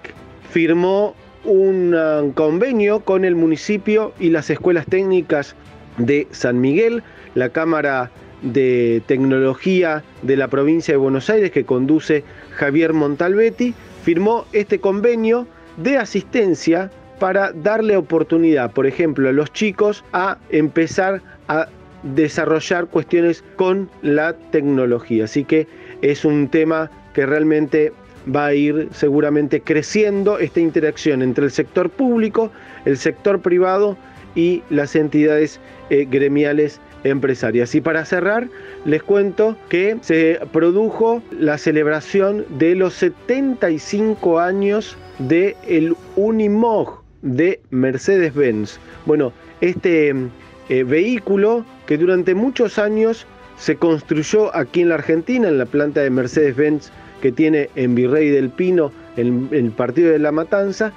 firmó 0.50 1.14
un 1.44 1.94
uh, 1.94 2.32
convenio 2.32 3.00
con 3.00 3.24
el 3.24 3.34
municipio 3.34 4.12
y 4.18 4.30
las 4.30 4.50
escuelas 4.50 4.86
técnicas 4.86 5.54
de 5.98 6.26
San 6.30 6.60
Miguel, 6.60 7.02
la 7.34 7.50
Cámara 7.50 8.10
de 8.42 9.02
Tecnología 9.06 10.02
de 10.22 10.36
la 10.36 10.48
provincia 10.48 10.94
de 10.94 10.98
Buenos 10.98 11.28
Aires 11.28 11.50
que 11.50 11.64
conduce 11.64 12.24
Javier 12.54 12.92
Montalbetti, 12.92 13.74
firmó 14.04 14.46
este 14.52 14.78
convenio 14.78 15.46
de 15.76 15.96
asistencia 15.96 16.90
para 17.18 17.52
darle 17.52 17.96
oportunidad, 17.96 18.70
por 18.72 18.86
ejemplo, 18.86 19.28
a 19.28 19.32
los 19.32 19.52
chicos 19.52 20.04
a 20.12 20.38
empezar 20.50 21.20
a 21.48 21.68
desarrollar 22.02 22.86
cuestiones 22.86 23.42
con 23.56 23.90
la 24.02 24.34
tecnología. 24.34 25.24
Así 25.24 25.44
que 25.44 25.66
es 26.00 26.24
un 26.24 26.48
tema 26.48 26.90
que 27.12 27.26
realmente 27.26 27.92
va 28.34 28.46
a 28.46 28.54
ir 28.54 28.88
seguramente 28.92 29.60
creciendo 29.60 30.38
esta 30.38 30.60
interacción 30.60 31.22
entre 31.22 31.46
el 31.46 31.50
sector 31.50 31.90
público, 31.90 32.52
el 32.84 32.96
sector 32.96 33.40
privado 33.40 33.96
y 34.38 34.62
las 34.70 34.94
entidades 34.94 35.58
eh, 35.90 36.06
gremiales 36.08 36.80
empresarias. 37.02 37.74
Y 37.74 37.80
para 37.80 38.04
cerrar, 38.04 38.46
les 38.84 39.02
cuento 39.02 39.56
que 39.68 39.96
se 40.00 40.38
produjo 40.52 41.20
la 41.32 41.58
celebración 41.58 42.46
de 42.56 42.76
los 42.76 42.94
75 42.94 44.38
años 44.38 44.96
del 45.18 45.56
el 45.66 45.96
Unimog 46.14 47.02
de 47.22 47.60
Mercedes-Benz. 47.70 48.78
Bueno, 49.06 49.32
este 49.60 50.14
eh, 50.68 50.84
vehículo 50.84 51.64
que 51.86 51.98
durante 51.98 52.32
muchos 52.36 52.78
años 52.78 53.26
se 53.56 53.74
construyó 53.74 54.54
aquí 54.54 54.82
en 54.82 54.90
la 54.90 54.94
Argentina, 54.94 55.48
en 55.48 55.58
la 55.58 55.66
planta 55.66 56.00
de 56.00 56.10
Mercedes-Benz 56.10 56.92
que 57.20 57.32
tiene 57.32 57.70
en 57.74 57.96
Virrey 57.96 58.30
del 58.30 58.50
Pino, 58.50 58.92
en, 59.16 59.48
el 59.50 59.72
partido 59.72 60.12
de 60.12 60.20
La 60.20 60.30
Matanza, 60.30 60.92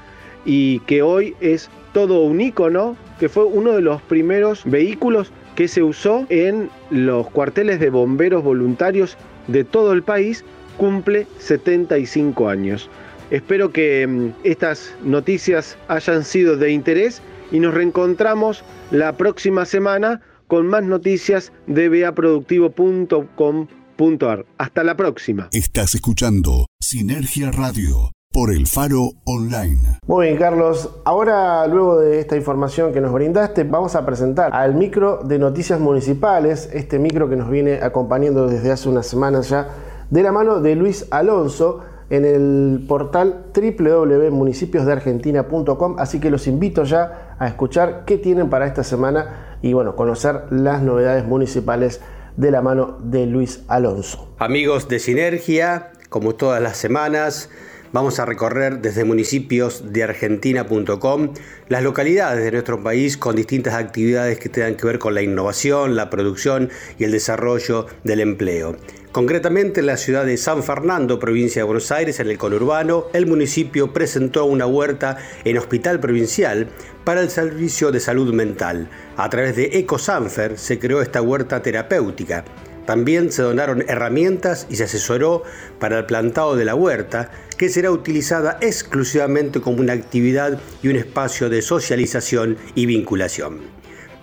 y 0.46 0.80
que 0.82 1.02
hoy 1.02 1.36
es 1.42 1.72
todo 1.94 2.24
un 2.24 2.42
icono, 2.42 2.96
que 3.20 3.30
fue 3.30 3.46
uno 3.46 3.72
de 3.74 3.82
los 3.82 4.02
primeros 4.04 4.62
vehículos 4.66 5.32
que 5.56 5.68
se 5.68 5.82
usó 5.84 6.26
en 6.30 6.70
los 6.90 7.30
cuarteles 7.30 7.80
de 7.80 7.90
bomberos 7.90 8.44
voluntarios 8.44 9.18
de 9.48 9.64
todo 9.64 9.94
el 9.94 10.04
país, 10.04 10.44
cumple 10.78 11.26
75 11.40 12.50
años. 12.50 12.90
Espero 13.30 13.72
que 13.72 14.08
mm, 14.08 14.30
estas 14.44 14.96
noticias 15.04 15.78
hayan 15.88 16.24
sido 16.24 16.58
de 16.58 16.72
interés 16.72 17.22
y 17.52 17.60
nos 17.60 17.72
reencontramos 17.74 18.64
la 18.92 19.18
próxima 19.18 19.66
semana 19.66 20.22
con 20.48 20.68
más 20.68 20.84
noticias 20.84 21.52
de 21.68 21.90
beaproductivo.com.ar. 21.90 24.46
Hasta 24.58 24.84
la 24.84 24.98
próxima. 24.98 25.50
Estás 25.52 25.96
escuchando 25.96 26.68
Sinergia 26.80 27.52
Radio 27.52 28.12
por 28.32 28.52
el 28.52 28.68
Faro 28.68 29.12
Online. 29.26 30.00
Muy 30.08 30.28
bien, 30.28 30.38
Carlos. 30.38 30.90
Ahora, 31.04 31.68
luego 31.68 32.00
de 32.00 32.20
esta 32.20 32.38
información 32.38 32.94
que 32.94 33.02
nos 33.02 33.12
brindaste, 33.12 33.66
vamos 33.66 33.96
a 33.96 34.06
presentar 34.06 34.54
al 34.54 34.76
micro 34.76 35.20
de 35.24 35.38
noticias 35.38 35.78
municipales, 35.80 36.70
este 36.74 36.98
micro 36.98 37.30
que 37.30 37.36
nos 37.36 37.50
viene 37.50 37.82
acompañando 37.82 38.48
desde 38.48 38.72
hace 38.72 38.88
unas 38.88 39.08
semanas 39.08 39.50
ya, 39.50 39.68
de 40.10 40.24
la 40.24 40.32
mano 40.32 40.62
de 40.62 40.76
Luis 40.76 41.08
Alonso 41.12 41.82
en 42.10 42.24
el 42.26 42.86
portal 42.88 43.46
www.municipiosdeargentina.com, 43.54 45.96
así 46.00 46.20
que 46.20 46.30
los 46.30 46.48
invito 46.48 46.84
ya 46.84 47.36
a 47.38 47.48
escuchar 47.48 48.04
qué 48.06 48.18
tienen 48.18 48.50
para 48.50 48.66
esta 48.66 48.84
semana 48.84 49.58
y 49.62 49.74
bueno, 49.74 49.96
conocer 49.96 50.46
las 50.52 50.82
novedades 50.82 51.26
municipales 51.26 52.02
de 52.38 52.52
la 52.52 52.62
mano 52.62 52.98
de 53.02 53.26
Luis 53.26 53.64
Alonso. 53.68 54.34
Amigos 54.40 54.88
de 54.88 55.00
Sinergia, 55.00 55.92
como 56.10 56.36
todas 56.36 56.62
las 56.62 56.78
semanas, 56.78 57.50
vamos 57.94 58.20
a 58.20 58.26
recorrer 58.26 58.80
desde 58.80 59.04
municipiosdeargentina.com 59.04 61.34
las 61.70 61.84
localidades 61.84 62.44
de 62.44 62.52
nuestro 62.52 62.84
país 62.84 63.18
con 63.18 63.36
distintas 63.36 63.74
actividades 63.74 64.40
que 64.40 64.50
tengan 64.50 64.76
que 64.76 64.88
ver 64.88 65.00
con 65.00 65.14
la 65.14 65.22
innovación, 65.22 65.96
la 65.96 66.10
producción 66.10 66.70
y 66.98 67.04
el 67.04 67.12
desarrollo 67.12 67.88
del 68.04 68.22
empleo. 68.22 68.78
Concretamente 69.12 69.82
en 69.82 69.88
la 69.88 69.98
ciudad 69.98 70.26
de 70.26 70.38
San 70.38 70.64
Fernando, 70.64 71.20
provincia 71.20 71.60
de 71.60 71.66
Buenos 71.66 71.92
Aires, 71.92 72.22
en 72.22 72.30
el 72.30 72.38
conurbano, 72.38 73.08
el 73.12 73.26
municipio 73.26 73.92
presentó 73.92 74.46
una 74.46 74.66
huerta 74.66 75.18
en 75.44 75.58
hospital 75.58 76.00
provincial 76.00 76.70
para 77.04 77.20
el 77.20 77.30
servicio 77.30 77.92
de 77.92 78.00
salud 78.00 78.34
mental. 78.34 78.88
A 79.18 79.30
través 79.30 79.58
de 79.58 79.80
EcoSanfer 79.80 80.58
se 80.58 80.80
creó 80.80 81.02
esta 81.02 81.22
huerta 81.22 81.62
terapéutica. 81.62 82.46
También 82.86 83.32
se 83.32 83.42
donaron 83.42 83.84
herramientas 83.88 84.66
y 84.70 84.78
se 84.78 84.86
asesoró 84.86 85.44
para 85.80 86.00
el 86.00 86.06
plantado 86.06 86.56
de 86.56 86.66
la 86.66 86.76
huerta, 86.76 87.32
que 87.62 87.70
será 87.70 87.92
utilizada 87.92 88.58
exclusivamente 88.60 89.62
como 89.62 89.82
una 89.82 89.94
actividad 89.94 90.60
y 90.82 90.88
un 90.88 90.96
espacio 90.96 91.48
de 91.48 91.62
socialización 91.62 92.58
y 92.74 92.88
vinculación. 92.88 93.60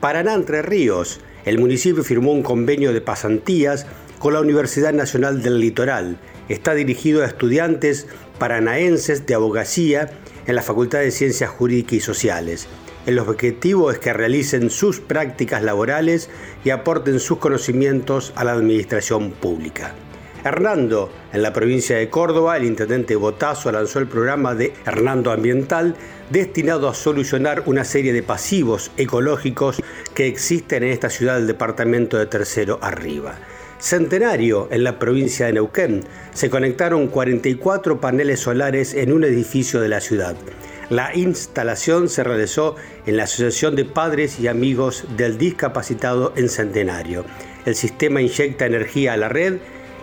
Para 0.00 0.22
Entre 0.34 0.60
Ríos, 0.60 1.20
el 1.44 1.60
municipio 1.60 2.02
firmó 2.02 2.32
un 2.32 2.42
convenio 2.42 2.92
de 2.92 3.00
pasantías 3.00 3.86
con 4.18 4.32
la 4.34 4.40
Universidad 4.40 4.92
Nacional 4.92 5.40
del 5.40 5.60
Litoral. 5.60 6.18
Está 6.48 6.74
dirigido 6.74 7.22
a 7.22 7.26
estudiantes 7.26 8.08
paranaenses 8.40 9.24
de 9.24 9.34
abogacía 9.34 10.10
en 10.48 10.56
la 10.56 10.62
Facultad 10.62 10.98
de 10.98 11.12
Ciencias 11.12 11.50
Jurídicas 11.50 11.92
y 11.92 12.00
Sociales. 12.00 12.66
El 13.06 13.20
objetivo 13.20 13.92
es 13.92 14.00
que 14.00 14.12
realicen 14.12 14.68
sus 14.68 14.98
prácticas 14.98 15.62
laborales 15.62 16.28
y 16.64 16.70
aporten 16.70 17.20
sus 17.20 17.38
conocimientos 17.38 18.32
a 18.34 18.42
la 18.42 18.54
administración 18.54 19.30
pública. 19.30 19.94
Hernando, 20.44 21.10
en 21.32 21.42
la 21.42 21.52
provincia 21.52 21.96
de 21.96 22.08
Córdoba, 22.08 22.56
el 22.56 22.64
intendente 22.64 23.16
Botazo 23.16 23.72
lanzó 23.72 23.98
el 23.98 24.06
programa 24.06 24.54
de 24.54 24.72
Hernando 24.86 25.32
Ambiental, 25.32 25.96
destinado 26.30 26.88
a 26.88 26.94
solucionar 26.94 27.64
una 27.66 27.84
serie 27.84 28.12
de 28.12 28.22
pasivos 28.22 28.92
ecológicos 28.96 29.82
que 30.14 30.28
existen 30.28 30.84
en 30.84 30.92
esta 30.92 31.10
ciudad 31.10 31.36
del 31.36 31.48
departamento 31.48 32.18
de 32.18 32.26
Tercero 32.26 32.78
Arriba. 32.82 33.34
Centenario, 33.78 34.68
en 34.70 34.84
la 34.84 34.98
provincia 34.98 35.46
de 35.46 35.54
Neuquén, 35.54 36.04
se 36.32 36.50
conectaron 36.50 37.08
44 37.08 38.00
paneles 38.00 38.40
solares 38.40 38.94
en 38.94 39.12
un 39.12 39.24
edificio 39.24 39.80
de 39.80 39.88
la 39.88 40.00
ciudad. 40.00 40.36
La 40.88 41.14
instalación 41.14 42.08
se 42.08 42.24
realizó 42.24 42.76
en 43.06 43.16
la 43.16 43.24
Asociación 43.24 43.76
de 43.76 43.84
Padres 43.84 44.40
y 44.40 44.48
Amigos 44.48 45.04
del 45.16 45.36
Discapacitado 45.36 46.32
en 46.34 46.48
Centenario. 46.48 47.24
El 47.66 47.74
sistema 47.74 48.22
inyecta 48.22 48.66
energía 48.66 49.12
a 49.12 49.16
la 49.18 49.28
red 49.28 49.58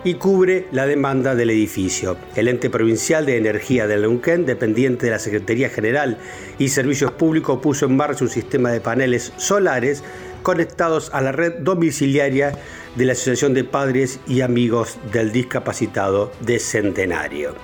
y 0.06 0.14
cubre 0.14 0.68
la 0.70 0.86
demanda 0.86 1.34
del 1.34 1.50
edificio. 1.50 2.16
El 2.36 2.46
ente 2.46 2.70
provincial 2.70 3.26
de 3.26 3.38
energía 3.38 3.88
de 3.88 3.96
Neuquén, 3.98 4.46
dependiente 4.46 5.06
de 5.06 5.10
la 5.10 5.18
Secretaría 5.18 5.68
General 5.68 6.16
y 6.60 6.68
Servicios 6.68 7.10
Públicos, 7.10 7.58
puso 7.60 7.86
en 7.86 7.96
marcha 7.96 8.22
un 8.22 8.30
sistema 8.30 8.70
de 8.70 8.80
paneles 8.80 9.32
solares 9.36 10.04
conectados 10.44 11.10
a 11.12 11.20
la 11.20 11.32
red 11.32 11.54
domiciliaria 11.58 12.52
de 12.94 13.04
la 13.04 13.14
Asociación 13.14 13.52
de 13.52 13.64
Padres 13.64 14.20
y 14.28 14.42
Amigos 14.42 14.96
del 15.12 15.32
Discapacitado 15.32 16.30
de 16.38 16.60
Centenario. 16.60 17.56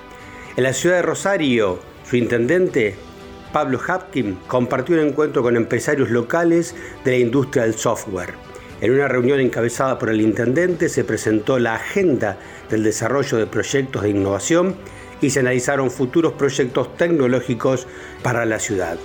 En 0.57 0.63
la 0.63 0.73
ciudad 0.73 0.97
de 0.97 1.03
Rosario, 1.03 1.79
su 2.03 2.17
intendente, 2.17 2.95
Pablo 3.53 3.79
Hapkin, 3.87 4.37
compartió 4.47 4.95
un 4.95 5.07
encuentro 5.07 5.43
con 5.43 5.55
empresarios 5.55 6.09
locales 6.09 6.75
de 7.05 7.11
la 7.11 7.17
industria 7.19 7.63
del 7.63 7.75
software. 7.75 8.52
En 8.83 8.91
una 8.91 9.07
reunión 9.07 9.39
encabezada 9.39 9.97
por 9.97 10.09
el 10.09 10.19
intendente 10.19 10.89
se 10.89 11.05
presentó 11.05 11.57
la 11.57 11.75
agenda 11.75 12.37
del 12.69 12.83
desarrollo 12.83 13.37
de 13.37 13.47
proyectos 13.47 14.01
de 14.01 14.09
innovación 14.09 14.75
y 15.21 15.29
se 15.29 15.39
analizaron 15.39 15.89
futuros 15.89 16.33
proyectos 16.33 16.97
tecnológicos 16.97 17.87
para 18.23 18.43
la 18.43 18.59
ciudad. 18.59 18.97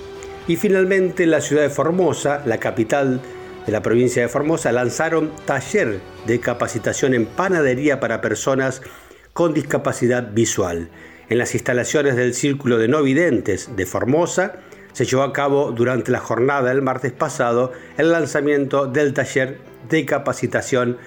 Y 0.49 0.57
finalmente 0.57 1.25
la 1.25 1.39
ciudad 1.39 1.61
de 1.61 1.69
Formosa, 1.69 2.43
la 2.45 2.57
capital 2.57 3.21
de 3.65 3.71
la 3.71 3.81
provincia 3.81 4.21
de 4.21 4.27
Formosa 4.27 4.73
lanzaron 4.73 5.31
taller 5.45 6.01
de 6.27 6.41
capacitación 6.41 7.13
en 7.13 7.25
panadería 7.25 8.01
para 8.01 8.19
personas 8.19 8.81
con 9.31 9.53
discapacidad 9.53 10.33
visual. 10.33 10.89
En 11.29 11.37
las 11.37 11.53
instalaciones 11.53 12.17
del 12.17 12.33
Círculo 12.33 12.79
de 12.79 12.89
No 12.89 13.01
Videntes 13.01 13.73
de 13.77 13.85
Formosa 13.85 14.55
se 14.91 15.05
llevó 15.05 15.23
a 15.23 15.31
cabo 15.31 15.71
durante 15.71 16.11
la 16.11 16.19
jornada 16.19 16.67
del 16.67 16.81
martes 16.81 17.13
pasado 17.13 17.71
el 17.97 18.11
lanzamiento 18.11 18.85
del 18.85 19.13
taller 19.13 19.68
de 19.89 20.05
capacitación 20.05 20.97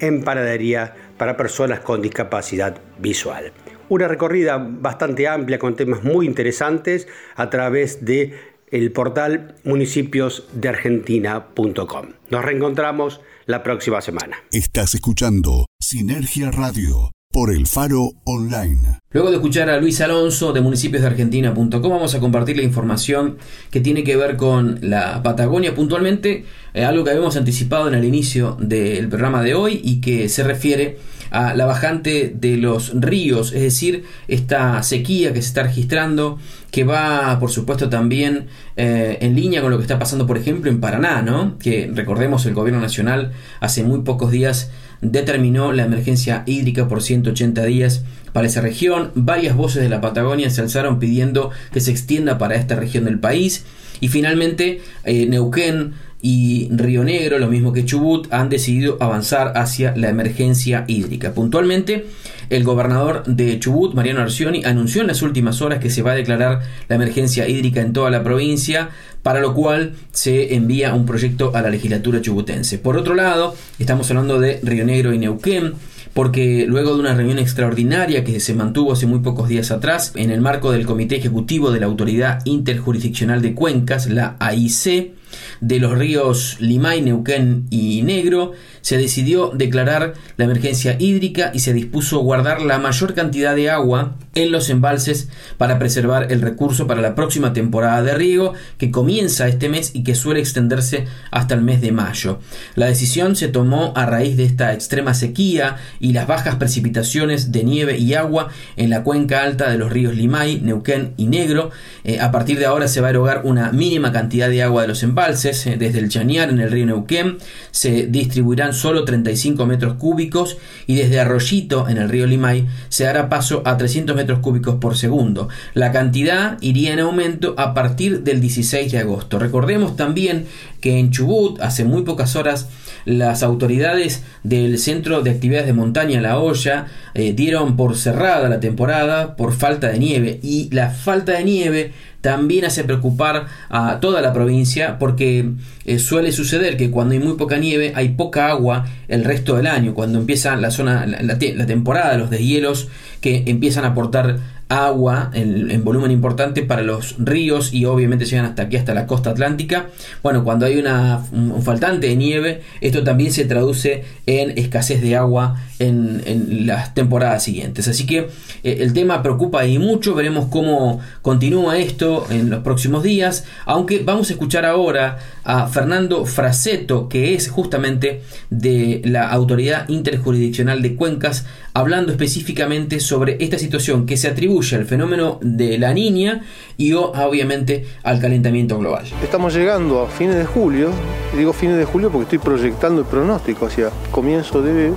en 0.00 0.22
panadería 0.22 0.94
para 1.18 1.36
personas 1.36 1.80
con 1.80 2.00
discapacidad 2.02 2.80
visual. 2.98 3.52
Una 3.88 4.08
recorrida 4.08 4.58
bastante 4.58 5.28
amplia 5.28 5.58
con 5.58 5.76
temas 5.76 6.02
muy 6.04 6.26
interesantes 6.26 7.08
a 7.36 7.48
través 7.50 8.04
de 8.04 8.34
el 8.70 8.92
portal 8.92 9.54
municipiosdeargentina.com. 9.64 12.06
Nos 12.30 12.44
reencontramos 12.44 13.20
la 13.46 13.62
próxima 13.62 14.00
semana. 14.00 14.36
Estás 14.52 14.94
escuchando 14.94 15.66
Sinergia 15.80 16.50
Radio. 16.50 17.10
Por 17.32 17.52
el 17.52 17.68
Faro 17.68 18.10
Online. 18.24 18.98
Luego 19.12 19.30
de 19.30 19.36
escuchar 19.36 19.70
a 19.70 19.78
Luis 19.78 20.00
Alonso 20.00 20.52
de 20.52 20.60
municipiosdeargentina.com 20.60 21.70
vamos 21.70 22.14
a 22.14 22.20
compartir 22.20 22.56
la 22.56 22.64
información 22.64 23.38
que 23.70 23.80
tiene 23.80 24.02
que 24.02 24.16
ver 24.16 24.36
con 24.36 24.78
la 24.82 25.22
Patagonia 25.22 25.74
puntualmente, 25.74 26.44
eh, 26.74 26.84
algo 26.84 27.04
que 27.04 27.10
habíamos 27.10 27.36
anticipado 27.36 27.86
en 27.86 27.94
el 27.94 28.04
inicio 28.04 28.56
del 28.60 29.08
programa 29.08 29.42
de 29.42 29.54
hoy 29.54 29.80
y 29.84 30.00
que 30.00 30.28
se 30.28 30.42
refiere 30.42 30.98
a 31.30 31.54
la 31.54 31.64
bajante 31.64 32.34
de 32.34 32.56
los 32.56 32.92
ríos, 32.94 33.52
es 33.52 33.62
decir, 33.62 34.04
esta 34.26 34.82
sequía 34.82 35.32
que 35.32 35.40
se 35.42 35.48
está 35.48 35.62
registrando, 35.62 36.38
que 36.72 36.82
va, 36.82 37.38
por 37.38 37.52
supuesto, 37.52 37.88
también 37.88 38.48
eh, 38.76 39.18
en 39.20 39.36
línea 39.36 39.62
con 39.62 39.70
lo 39.70 39.76
que 39.76 39.82
está 39.82 39.98
pasando, 39.98 40.26
por 40.26 40.36
ejemplo, 40.36 40.70
en 40.70 40.80
Paraná, 40.80 41.22
¿no? 41.22 41.56
Que 41.58 41.88
recordemos, 41.94 42.46
el 42.46 42.54
gobierno 42.54 42.80
nacional 42.80 43.32
hace 43.60 43.84
muy 43.84 44.00
pocos 44.00 44.32
días 44.32 44.70
determinó 45.02 45.72
la 45.72 45.84
emergencia 45.84 46.42
hídrica 46.46 46.88
por 46.88 47.02
180 47.02 47.64
días 47.64 48.04
para 48.32 48.46
esa 48.46 48.60
región. 48.60 49.10
Varias 49.14 49.56
voces 49.56 49.82
de 49.82 49.88
la 49.88 50.00
Patagonia 50.00 50.50
se 50.50 50.60
alzaron 50.60 50.98
pidiendo 50.98 51.50
que 51.72 51.80
se 51.80 51.90
extienda 51.90 52.38
para 52.38 52.56
esta 52.56 52.76
región 52.76 53.04
del 53.04 53.18
país. 53.18 53.64
Y 54.00 54.08
finalmente, 54.08 54.80
eh, 55.04 55.26
Neuquén 55.26 55.94
y 56.22 56.68
Río 56.70 57.04
Negro, 57.04 57.38
lo 57.38 57.48
mismo 57.48 57.72
que 57.72 57.84
Chubut, 57.84 58.32
han 58.32 58.48
decidido 58.48 58.98
avanzar 59.00 59.52
hacia 59.56 59.96
la 59.96 60.08
emergencia 60.08 60.84
hídrica. 60.86 61.32
Puntualmente, 61.32 62.06
el 62.50 62.64
gobernador 62.64 63.24
de 63.26 63.58
Chubut, 63.58 63.94
Mariano 63.94 64.20
Arcioni, 64.20 64.64
anunció 64.64 65.00
en 65.00 65.06
las 65.06 65.22
últimas 65.22 65.62
horas 65.62 65.78
que 65.78 65.88
se 65.88 66.02
va 66.02 66.12
a 66.12 66.16
declarar 66.16 66.60
la 66.88 66.96
emergencia 66.96 67.48
hídrica 67.48 67.80
en 67.80 67.92
toda 67.92 68.10
la 68.10 68.22
provincia, 68.22 68.90
para 69.22 69.40
lo 69.40 69.54
cual 69.54 69.94
se 70.12 70.54
envía 70.54 70.94
un 70.94 71.06
proyecto 71.06 71.52
a 71.54 71.62
la 71.62 71.70
legislatura 71.70 72.20
chubutense. 72.20 72.78
Por 72.78 72.96
otro 72.96 73.14
lado, 73.14 73.54
estamos 73.78 74.10
hablando 74.10 74.40
de 74.40 74.60
Río 74.62 74.84
Negro 74.84 75.14
y 75.14 75.18
Neuquén, 75.18 75.74
porque 76.12 76.66
luego 76.66 76.94
de 76.94 77.00
una 77.00 77.14
reunión 77.14 77.38
extraordinaria 77.38 78.24
que 78.24 78.40
se 78.40 78.54
mantuvo 78.54 78.92
hace 78.92 79.06
muy 79.06 79.20
pocos 79.20 79.48
días 79.48 79.70
atrás 79.70 80.12
en 80.16 80.30
el 80.30 80.40
marco 80.40 80.72
del 80.72 80.86
Comité 80.86 81.16
Ejecutivo 81.16 81.70
de 81.70 81.80
la 81.80 81.86
Autoridad 81.86 82.40
Interjurisdiccional 82.44 83.42
de 83.42 83.54
Cuencas, 83.54 84.08
la 84.08 84.36
AIC, 84.40 85.19
de 85.60 85.78
los 85.78 85.96
ríos 85.96 86.56
Limay, 86.60 87.02
Neuquén 87.02 87.66
y 87.70 88.02
Negro, 88.02 88.52
se 88.80 88.96
decidió 88.96 89.50
declarar 89.54 90.14
la 90.36 90.44
emergencia 90.44 90.96
hídrica 90.98 91.50
y 91.54 91.60
se 91.60 91.72
dispuso 91.72 92.20
guardar 92.20 92.62
la 92.62 92.78
mayor 92.78 93.14
cantidad 93.14 93.54
de 93.54 93.70
agua 93.70 94.16
en 94.34 94.52
los 94.52 94.70
embalses 94.70 95.28
para 95.58 95.78
preservar 95.78 96.32
el 96.32 96.40
recurso 96.40 96.86
para 96.86 97.00
la 97.00 97.14
próxima 97.14 97.52
temporada 97.52 98.02
de 98.02 98.14
riego 98.14 98.54
que 98.78 98.90
comienza 98.90 99.48
este 99.48 99.68
mes 99.68 99.90
y 99.94 100.02
que 100.02 100.14
suele 100.14 100.40
extenderse 100.40 101.06
hasta 101.30 101.54
el 101.54 101.62
mes 101.62 101.80
de 101.80 101.92
mayo. 101.92 102.38
La 102.74 102.86
decisión 102.86 103.36
se 103.36 103.48
tomó 103.48 103.92
a 103.96 104.06
raíz 104.06 104.36
de 104.36 104.44
esta 104.44 104.72
extrema 104.72 105.14
sequía 105.14 105.76
y 105.98 106.12
las 106.12 106.26
bajas 106.26 106.56
precipitaciones 106.56 107.52
de 107.52 107.64
nieve 107.64 107.98
y 107.98 108.14
agua 108.14 108.48
en 108.76 108.90
la 108.90 109.02
cuenca 109.02 109.42
alta 109.42 109.70
de 109.70 109.78
los 109.78 109.92
ríos 109.92 110.14
Limay, 110.14 110.60
Neuquén 110.60 111.14
y 111.16 111.26
Negro. 111.26 111.70
Eh, 112.04 112.20
a 112.20 112.30
partir 112.30 112.58
de 112.58 112.66
ahora 112.66 112.88
se 112.88 113.00
va 113.00 113.08
a 113.08 113.10
erogar 113.10 113.42
una 113.44 113.72
mínima 113.72 114.12
cantidad 114.12 114.48
de 114.48 114.62
agua 114.62 114.82
de 114.82 114.88
los 114.88 115.02
embalses. 115.02 115.19
Eh, 115.20 115.76
desde 115.78 115.98
el 115.98 116.08
Chañar 116.08 116.48
en 116.48 116.60
el 116.60 116.70
río 116.70 116.86
Neuquén 116.86 117.36
se 117.70 118.06
distribuirán 118.06 118.72
solo 118.72 119.04
35 119.04 119.66
metros 119.66 119.94
cúbicos 119.94 120.56
y 120.86 120.94
desde 120.94 121.20
Arroyito 121.20 121.88
en 121.90 121.98
el 121.98 122.08
río 122.08 122.26
Limay 122.26 122.66
se 122.88 123.06
hará 123.06 123.28
paso 123.28 123.62
a 123.66 123.76
300 123.76 124.16
metros 124.16 124.38
cúbicos 124.38 124.76
por 124.76 124.96
segundo. 124.96 125.50
La 125.74 125.92
cantidad 125.92 126.56
iría 126.62 126.94
en 126.94 127.00
aumento 127.00 127.54
a 127.58 127.74
partir 127.74 128.22
del 128.22 128.40
16 128.40 128.92
de 128.92 128.98
agosto. 128.98 129.38
Recordemos 129.38 129.94
también 129.94 130.46
que 130.80 130.98
en 130.98 131.10
Chubut 131.10 131.60
hace 131.60 131.84
muy 131.84 132.02
pocas 132.02 132.34
horas 132.34 132.68
las 133.04 133.42
autoridades 133.42 134.22
del 134.42 134.78
Centro 134.78 135.20
de 135.20 135.30
Actividades 135.30 135.66
de 135.66 135.72
Montaña 135.72 136.20
La 136.20 136.38
Hoya 136.38 136.86
eh, 137.14 137.32
dieron 137.34 137.76
por 137.76 137.96
cerrada 137.96 138.48
la 138.48 138.60
temporada 138.60 139.36
por 139.36 139.52
falta 139.52 139.88
de 139.88 139.98
nieve 139.98 140.40
y 140.42 140.68
la 140.70 140.90
falta 140.90 141.32
de 141.32 141.44
nieve 141.44 141.92
también 142.20 142.64
hace 142.64 142.84
preocupar 142.84 143.46
a 143.68 143.98
toda 144.00 144.20
la 144.20 144.32
provincia 144.32 144.98
porque 144.98 145.50
eh, 145.84 145.98
suele 145.98 146.32
suceder 146.32 146.76
que 146.76 146.90
cuando 146.90 147.14
hay 147.14 147.20
muy 147.20 147.36
poca 147.36 147.56
nieve 147.56 147.92
hay 147.94 148.10
poca 148.10 148.48
agua 148.48 148.86
el 149.08 149.24
resto 149.24 149.56
del 149.56 149.66
año, 149.66 149.94
cuando 149.94 150.18
empieza 150.18 150.56
la 150.56 150.70
zona, 150.70 151.06
la, 151.06 151.22
la 151.22 151.66
temporada, 151.66 152.16
los 152.16 152.30
deshielos 152.30 152.88
que 153.20 153.44
empiezan 153.46 153.84
a 153.84 153.88
aportar 153.88 154.38
agua 154.70 155.30
en, 155.34 155.84
volumen 155.84 156.12
importante 156.12 156.62
para 156.62 156.82
los 156.82 157.16
ríos 157.18 157.74
y 157.74 157.84
obviamente 157.84 158.24
llegan 158.24 158.46
hasta 158.46 158.62
aquí, 158.62 158.76
hasta 158.76 158.94
la 158.94 159.06
costa 159.06 159.30
atlántica. 159.30 159.88
Bueno, 160.22 160.44
cuando 160.44 160.64
hay 160.64 160.78
una, 160.78 161.22
un 161.32 161.60
faltante 161.62 162.06
de 162.06 162.16
nieve, 162.16 162.62
esto 162.80 163.02
también 163.02 163.32
se 163.32 163.44
traduce 163.44 164.04
en 164.26 164.56
escasez 164.56 165.02
de 165.02 165.16
agua 165.16 165.60
en, 165.80 166.66
las 166.66 166.94
temporadas 166.94 167.42
siguientes. 167.42 167.88
Así 167.88 168.06
que 168.06 168.28
eh, 168.62 168.78
el 168.80 168.92
tema 168.92 169.22
preocupa 169.22 169.66
y 169.66 169.78
mucho, 169.78 170.14
veremos 170.14 170.46
cómo 170.46 171.00
continúa 171.20 171.78
esto 171.78 172.26
en 172.30 172.48
los 172.48 172.62
próximos 172.62 173.02
días, 173.02 173.44
aunque 173.66 174.02
vamos 174.04 174.30
a 174.30 174.34
escuchar 174.34 174.64
ahora 174.64 175.18
a 175.42 175.66
Fernando 175.66 176.26
Fraceto, 176.26 177.08
que 177.08 177.34
es 177.34 177.48
justamente 177.48 178.22
de 178.50 179.02
la 179.04 179.28
Autoridad 179.30 179.88
Interjurisdiccional 179.88 180.80
de 180.80 180.94
Cuencas, 180.94 181.46
hablando 181.74 182.12
específicamente 182.12 183.00
sobre 183.00 183.36
esta 183.40 183.58
situación 183.58 184.06
que 184.06 184.16
se 184.16 184.28
atribuye 184.28 184.76
al 184.76 184.86
fenómeno 184.86 185.38
de 185.42 185.78
la 185.78 185.94
niña 185.94 186.42
y 186.76 186.92
obviamente 186.92 187.86
al 188.02 188.20
calentamiento 188.20 188.78
global. 188.78 189.04
Estamos 189.22 189.54
llegando 189.54 190.02
a 190.02 190.08
fines 190.08 190.36
de 190.36 190.46
julio, 190.46 190.90
digo 191.36 191.52
fines 191.52 191.76
de 191.76 191.84
julio 191.84 192.10
porque 192.10 192.24
estoy 192.24 192.38
proyectando 192.38 193.02
el 193.02 193.06
pronóstico 193.06 193.66
hacia 193.66 193.90
comienzo 194.10 194.62
de, 194.62 194.92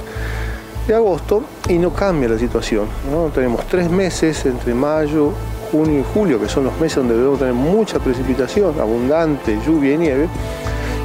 de 0.88 0.96
agosto 0.96 1.44
y 1.70 1.78
no 1.78 1.94
cambia 1.94 2.30
la 2.30 2.40
situación. 2.40 2.88
¿no? 3.12 3.28
Tenemos 3.28 3.68
tres 3.68 3.90
meses 3.90 4.46
entre 4.46 4.74
mayo, 4.74 5.34
junio 5.72 6.02
y 6.02 6.04
julio, 6.14 6.40
que 6.40 6.48
son 6.48 6.66
los 6.66 6.80
meses 6.80 6.98
donde 6.98 7.16
debemos 7.16 7.40
tener 7.40 7.54
mucha 7.54 8.00
precipitación, 8.00 8.80
abundante 8.80 9.58
lluvia 9.66 9.94
y 9.94 9.98
nieve, 9.98 10.30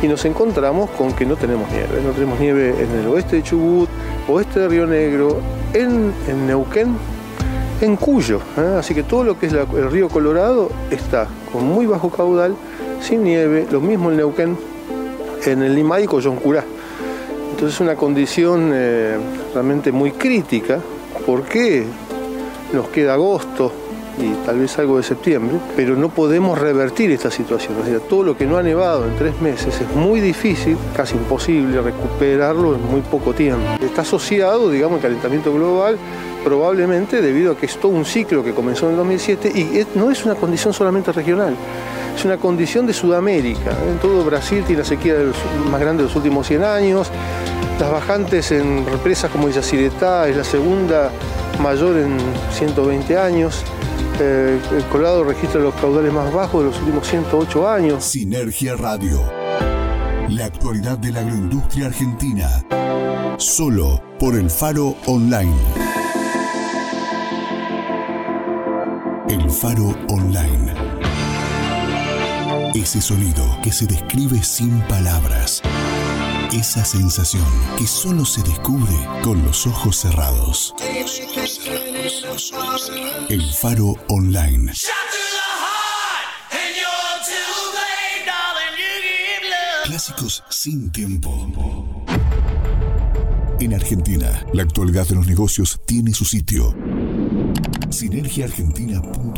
y 0.03 0.07
nos 0.07 0.25
encontramos 0.25 0.91
con 0.91 1.13
que 1.13 1.27
no 1.27 1.37
tenemos 1.37 1.71
nieve. 1.71 2.01
No 2.05 2.11
tenemos 2.11 2.39
nieve 2.39 2.75
en 2.79 3.01
el 3.01 3.07
oeste 3.09 3.37
de 3.37 3.43
Chubut, 3.43 3.89
oeste 4.29 4.61
de 4.61 4.69
Río 4.69 4.87
Negro, 4.87 5.41
en, 5.73 6.13
Neuquén, 6.47 6.97
en 7.81 7.97
Cuyo. 7.97 8.41
¿eh? 8.57 8.77
Así 8.79 8.95
que 8.95 9.03
todo 9.03 9.25
lo 9.25 9.39
que 9.39 9.47
es 9.47 9.53
el 9.53 9.91
río 9.91 10.09
Colorado 10.09 10.71
está 10.91 11.27
con 11.53 11.67
muy 11.67 11.87
bajo 11.87 12.11
caudal, 12.11 12.55
sin 13.01 13.25
nieve, 13.25 13.67
lo 13.71 13.81
mismo 13.81 14.11
en 14.11 14.19
Neuquén, 14.19 14.57
en 15.47 15.63
el 15.63 15.75
Limay 15.75 16.05
y 16.05 16.07
Coyoncurá. 16.07 16.65
Entonces 17.51 17.75
es 17.75 17.81
una 17.81 17.97
condición 17.97 18.71
eh, 18.73 19.19
realmente 19.53 19.91
muy 19.91 20.13
crítica 20.13 20.79
porque 21.27 21.85
nos 22.73 22.89
queda 22.89 23.15
agosto, 23.15 23.73
y 24.21 24.47
tal 24.47 24.59
vez 24.59 24.79
algo 24.79 24.97
de 24.97 25.03
septiembre, 25.03 25.59
pero 25.77 25.97
no 25.97 26.09
podemos 26.09 26.59
revertir 26.59 27.11
esta 27.11 27.31
situación. 27.31 27.75
O 27.81 27.85
sea, 27.85 27.99
todo 28.01 28.23
lo 28.23 28.37
que 28.37 28.47
no 28.47 28.57
ha 28.57 28.63
nevado 28.63 29.07
en 29.07 29.17
tres 29.17 29.41
meses 29.41 29.81
es 29.81 29.97
muy 29.97 30.21
difícil, 30.21 30.77
casi 30.97 31.15
imposible 31.15 31.81
recuperarlo 31.81 32.75
en 32.75 32.85
muy 32.91 33.01
poco 33.01 33.33
tiempo. 33.33 33.65
Está 33.81 34.03
asociado, 34.03 34.71
digamos, 34.71 34.97
al 34.97 35.03
calentamiento 35.03 35.53
global 35.53 35.99
probablemente 36.45 37.21
debido 37.21 37.53
a 37.53 37.57
que 37.57 37.67
es 37.67 37.77
todo 37.79 37.93
un 37.93 38.05
ciclo 38.05 38.45
que 38.45 38.55
comenzó 38.55 38.87
en 38.87 38.93
el 38.93 38.99
2007 38.99 39.49
y 39.55 39.99
no 39.99 40.11
es 40.11 40.25
una 40.25 40.35
condición 40.35 40.73
solamente 40.73 41.13
regional, 41.13 41.55
es 42.17 42.25
una 42.25 42.37
condición 42.37 42.87
de 42.87 42.93
Sudamérica. 42.93 43.73
En 43.89 43.99
todo 43.99 44.25
Brasil 44.25 44.63
tiene 44.65 44.83
la 44.83 44.89
sequía 44.89 45.15
más 45.71 45.81
grande 45.81 46.03
de 46.03 46.09
los 46.09 46.17
últimos 46.17 46.47
100 46.47 46.63
años, 46.63 47.11
las 47.79 47.93
bajantes 47.93 48.51
en 48.51 48.85
represas 48.87 49.31
como 49.31 49.49
Yacyretá 49.49 50.29
es 50.29 50.37
la 50.37 50.45
segunda 50.45 51.13
mayor 51.63 51.97
en 51.97 52.17
120 52.51 53.17
años. 53.17 53.63
Eh, 54.21 54.61
el 54.73 54.85
Colorado 54.87 55.23
registra 55.23 55.61
los 55.61 55.75
caudales 55.75 56.13
más 56.13 56.33
bajos 56.33 56.65
de 56.65 56.71
los 56.71 56.79
últimos 56.81 57.07
108 57.07 57.69
años. 57.69 58.05
Sinergia 58.05 58.75
Radio. 58.75 59.21
La 60.29 60.47
actualidad 60.47 60.99
de 60.99 61.13
la 61.13 61.21
agroindustria 61.21 61.87
argentina. 61.87 62.65
Solo 63.39 64.03
por 64.19 64.35
el 64.35 64.51
Faro 64.51 64.97
Online. 65.07 65.55
El 69.29 69.51
Faro 69.51 69.95
Online. 70.09 70.73
Ese 72.75 73.01
sonido 73.01 73.45
que 73.63 73.71
se 73.71 73.87
describe 73.87 74.43
sin 74.43 74.81
palabras. 74.83 75.63
Esa 76.53 76.83
sensación 76.85 77.45
que 77.77 77.87
solo 77.87 78.25
se 78.25 78.43
descubre 78.43 78.95
con 79.23 79.45
los 79.45 79.67
ojos 79.67 79.99
cerrados. 79.99 80.75
El 83.29 83.43
Faro 83.53 83.95
Online. 84.09 84.73
Clásicos 89.85 90.43
sin 90.49 90.91
tiempo. 90.91 92.05
En 93.61 93.75
Argentina, 93.75 94.47
la 94.55 94.63
actualidad 94.63 95.07
de 95.07 95.17
los 95.17 95.27
negocios 95.27 95.81
tiene 95.85 96.15
su 96.15 96.25
sitio. 96.25 96.75
Sinergiaargentina.com. 97.91 99.38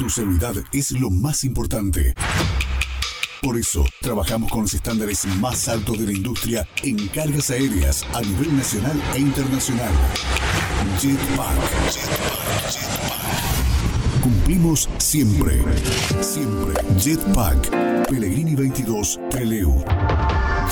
Tu 0.00 0.08
seguridad 0.08 0.54
es 0.72 0.92
lo 0.92 1.10
más 1.10 1.44
importante. 1.44 2.14
Por 3.42 3.58
eso, 3.58 3.84
trabajamos 4.00 4.50
con 4.50 4.62
los 4.62 4.72
estándares 4.72 5.26
más 5.26 5.68
altos 5.68 5.98
de 5.98 6.06
la 6.06 6.12
industria 6.12 6.66
en 6.82 7.06
cargas 7.08 7.50
aéreas 7.50 8.06
a 8.14 8.22
nivel 8.22 8.56
nacional 8.56 8.98
e 9.14 9.18
internacional. 9.18 9.92
Jetpack. 10.98 11.54
Jetpack. 11.92 12.70
Jetpack. 12.70 14.22
Cumplimos 14.22 14.88
siempre. 14.96 15.62
Siempre. 16.22 16.82
Jetpack. 16.98 18.06
Pellegrini 18.08 18.54
22, 18.54 19.20
Peleu. 19.30 19.84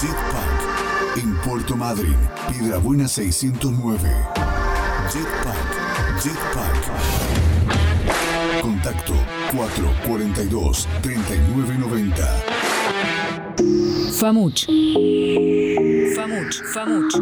Jetpack. 0.01 1.19
En 1.23 1.37
Puerto 1.43 1.77
Madryn, 1.77 2.17
Piedrabuena 2.51 3.07
609. 3.07 4.09
Jetpack. 5.13 6.25
Jetpack. 6.25 7.28
Contacto 8.69 9.15
442 9.57 10.87
3990. 11.01 12.27
FAMUCH. 14.13 14.67
FAMUCH. 16.15 16.63
FAMUCH. 16.75 17.15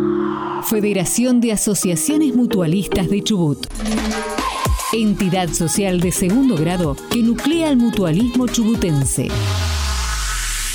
Federación 0.68 1.40
de 1.40 1.52
Asociaciones 1.52 2.35
Mutualistas 2.35 3.09
de 3.09 3.22
Chubut. 3.22 3.64
Entidad 4.92 5.48
social 5.50 6.00
de 6.00 6.11
segundo 6.11 6.56
grado 6.56 6.96
que 7.12 7.22
nuclea 7.22 7.68
al 7.68 7.76
mutualismo 7.76 8.48
chubutense. 8.48 9.28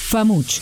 FAMUCH. 0.07 0.62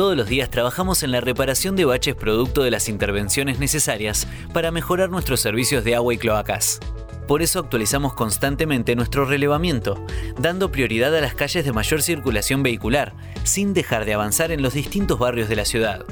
Todos 0.00 0.16
los 0.16 0.28
días 0.28 0.48
trabajamos 0.48 1.02
en 1.02 1.10
la 1.10 1.20
reparación 1.20 1.76
de 1.76 1.84
baches 1.84 2.14
producto 2.14 2.62
de 2.62 2.70
las 2.70 2.88
intervenciones 2.88 3.58
necesarias 3.58 4.26
para 4.54 4.70
mejorar 4.70 5.10
nuestros 5.10 5.40
servicios 5.40 5.84
de 5.84 5.94
agua 5.94 6.14
y 6.14 6.16
cloacas. 6.16 6.80
Por 7.28 7.42
eso 7.42 7.58
actualizamos 7.60 8.14
constantemente 8.14 8.96
nuestro 8.96 9.26
relevamiento, 9.26 10.02
dando 10.38 10.72
prioridad 10.72 11.14
a 11.14 11.20
las 11.20 11.34
calles 11.34 11.66
de 11.66 11.74
mayor 11.74 12.00
circulación 12.00 12.62
vehicular, 12.62 13.12
sin 13.44 13.74
dejar 13.74 14.06
de 14.06 14.14
avanzar 14.14 14.52
en 14.52 14.62
los 14.62 14.72
distintos 14.72 15.18
barrios 15.18 15.50
de 15.50 15.56
la 15.56 15.66
ciudad. 15.66 16.06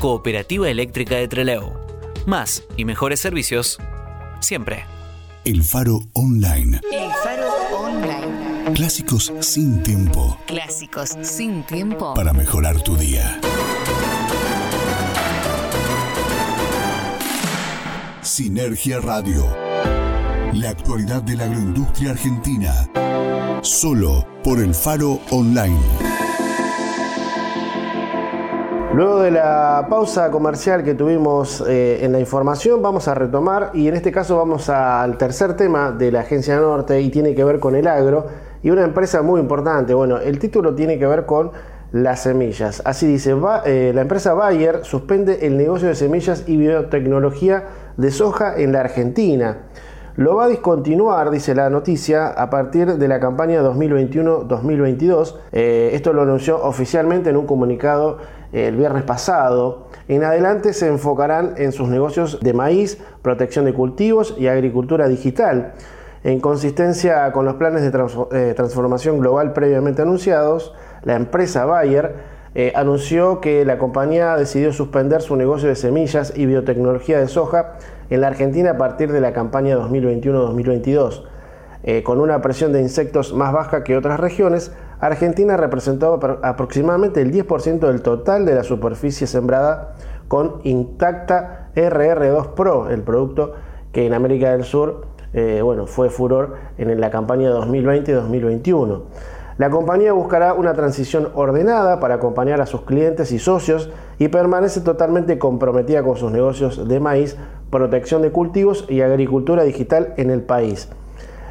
Cooperativa 0.00 0.70
Eléctrica 0.70 1.16
de 1.16 1.26
Trelew. 1.26 1.72
Más 2.26 2.62
y 2.76 2.84
mejores 2.84 3.18
servicios, 3.18 3.80
siempre. 4.38 4.86
El 5.44 5.64
Faro 5.64 5.98
Online. 6.12 6.80
El 6.92 7.10
Faro 7.24 7.52
Online. 7.76 8.33
Clásicos 8.72 9.32
sin 9.40 9.82
tiempo. 9.82 10.38
Clásicos 10.46 11.10
sin 11.20 11.62
tiempo. 11.64 12.14
Para 12.14 12.32
mejorar 12.32 12.80
tu 12.80 12.96
día. 12.96 13.38
Sinergia 18.22 19.00
Radio. 19.00 19.44
La 20.54 20.70
actualidad 20.70 21.22
de 21.22 21.36
la 21.36 21.44
agroindustria 21.44 22.12
argentina. 22.12 22.88
Solo 23.62 24.26
por 24.42 24.58
el 24.58 24.74
Faro 24.74 25.20
Online. 25.30 25.78
Luego 28.94 29.20
de 29.20 29.30
la 29.30 29.86
pausa 29.90 30.30
comercial 30.30 30.82
que 30.82 30.94
tuvimos 30.94 31.62
eh, 31.68 32.04
en 32.04 32.12
la 32.12 32.18
información, 32.18 32.80
vamos 32.80 33.08
a 33.08 33.14
retomar 33.14 33.72
y 33.74 33.88
en 33.88 33.94
este 33.94 34.10
caso 34.10 34.38
vamos 34.38 34.68
al 34.68 35.18
tercer 35.18 35.54
tema 35.56 35.90
de 35.92 36.10
la 36.10 36.20
Agencia 36.20 36.56
Norte 36.56 37.00
y 37.00 37.10
tiene 37.10 37.34
que 37.34 37.44
ver 37.44 37.60
con 37.60 37.74
el 37.74 37.86
agro 37.86 38.43
y 38.64 38.70
una 38.70 38.82
empresa 38.82 39.22
muy 39.22 39.40
importante. 39.40 39.94
Bueno, 39.94 40.18
el 40.18 40.40
título 40.40 40.74
tiene 40.74 40.98
que 40.98 41.06
ver 41.06 41.26
con 41.26 41.52
las 41.92 42.22
semillas. 42.22 42.82
Así 42.84 43.06
dice, 43.06 43.36
eh, 43.66 43.92
la 43.94 44.00
empresa 44.00 44.32
Bayer 44.34 44.84
suspende 44.84 45.46
el 45.46 45.56
negocio 45.56 45.86
de 45.86 45.94
semillas 45.94 46.44
y 46.48 46.56
biotecnología 46.56 47.64
de 47.96 48.10
soja 48.10 48.56
en 48.56 48.72
la 48.72 48.80
Argentina. 48.80 49.58
Lo 50.16 50.36
va 50.36 50.44
a 50.44 50.48
discontinuar, 50.48 51.30
dice 51.30 51.54
la 51.54 51.68
noticia, 51.68 52.28
a 52.28 52.48
partir 52.48 52.96
de 52.96 53.06
la 53.06 53.20
campaña 53.20 53.62
2021-2022. 53.62 55.36
Eh, 55.52 55.90
esto 55.92 56.12
lo 56.12 56.22
anunció 56.22 56.62
oficialmente 56.62 57.30
en 57.30 57.36
un 57.36 57.46
comunicado 57.46 58.18
eh, 58.52 58.68
el 58.68 58.76
viernes 58.76 59.02
pasado. 59.02 59.88
En 60.08 60.24
adelante 60.24 60.72
se 60.72 60.88
enfocarán 60.88 61.54
en 61.58 61.72
sus 61.72 61.88
negocios 61.88 62.40
de 62.40 62.54
maíz, 62.54 62.98
protección 63.22 63.66
de 63.66 63.74
cultivos 63.74 64.34
y 64.38 64.46
agricultura 64.46 65.06
digital. 65.06 65.74
En 66.24 66.40
consistencia 66.40 67.30
con 67.32 67.44
los 67.44 67.54
planes 67.54 67.82
de 67.82 67.88
eh, 68.32 68.54
transformación 68.54 69.20
global 69.20 69.52
previamente 69.52 70.02
anunciados, 70.02 70.74
la 71.02 71.14
empresa 71.14 71.64
Bayer 71.64 72.34
anunció 72.76 73.40
que 73.40 73.64
la 73.64 73.78
compañía 73.78 74.36
decidió 74.36 74.72
suspender 74.72 75.22
su 75.22 75.34
negocio 75.34 75.68
de 75.68 75.74
semillas 75.74 76.32
y 76.36 76.46
biotecnología 76.46 77.18
de 77.18 77.26
soja 77.26 77.74
en 78.10 78.20
la 78.20 78.28
Argentina 78.28 78.70
a 78.70 78.78
partir 78.78 79.10
de 79.10 79.20
la 79.20 79.32
campaña 79.32 79.76
2021-2022. 79.76 81.24
Eh, 81.86 82.02
con 82.02 82.18
una 82.18 82.40
presión 82.40 82.72
de 82.72 82.80
insectos 82.80 83.34
más 83.34 83.52
baja 83.52 83.84
que 83.84 83.94
otras 83.94 84.18
regiones, 84.18 84.72
Argentina 85.00 85.58
representó 85.58 86.18
aproximadamente 86.42 87.20
el 87.20 87.30
10% 87.30 87.80
del 87.80 88.00
total 88.00 88.46
de 88.46 88.54
la 88.54 88.64
superficie 88.64 89.26
sembrada 89.26 89.94
con 90.26 90.62
Intacta 90.64 91.68
RR2 91.74 92.54
Pro, 92.54 92.88
el 92.88 93.02
producto 93.02 93.52
que 93.92 94.06
en 94.06 94.14
América 94.14 94.52
del 94.52 94.64
Sur 94.64 95.08
eh, 95.34 95.60
bueno, 95.62 95.86
fue 95.86 96.10
furor 96.10 96.54
en 96.78 97.00
la 97.00 97.10
campaña 97.10 97.50
2020-2021. 97.50 99.02
La 99.56 99.70
compañía 99.70 100.12
buscará 100.12 100.54
una 100.54 100.74
transición 100.74 101.28
ordenada 101.34 102.00
para 102.00 102.14
acompañar 102.14 102.60
a 102.60 102.66
sus 102.66 102.82
clientes 102.82 103.30
y 103.30 103.38
socios 103.38 103.90
y 104.18 104.28
permanece 104.28 104.80
totalmente 104.80 105.38
comprometida 105.38 106.02
con 106.02 106.16
sus 106.16 106.32
negocios 106.32 106.88
de 106.88 106.98
maíz, 106.98 107.36
protección 107.70 108.22
de 108.22 108.32
cultivos 108.32 108.84
y 108.88 109.00
agricultura 109.00 109.62
digital 109.62 110.14
en 110.16 110.30
el 110.30 110.42
país. 110.42 110.88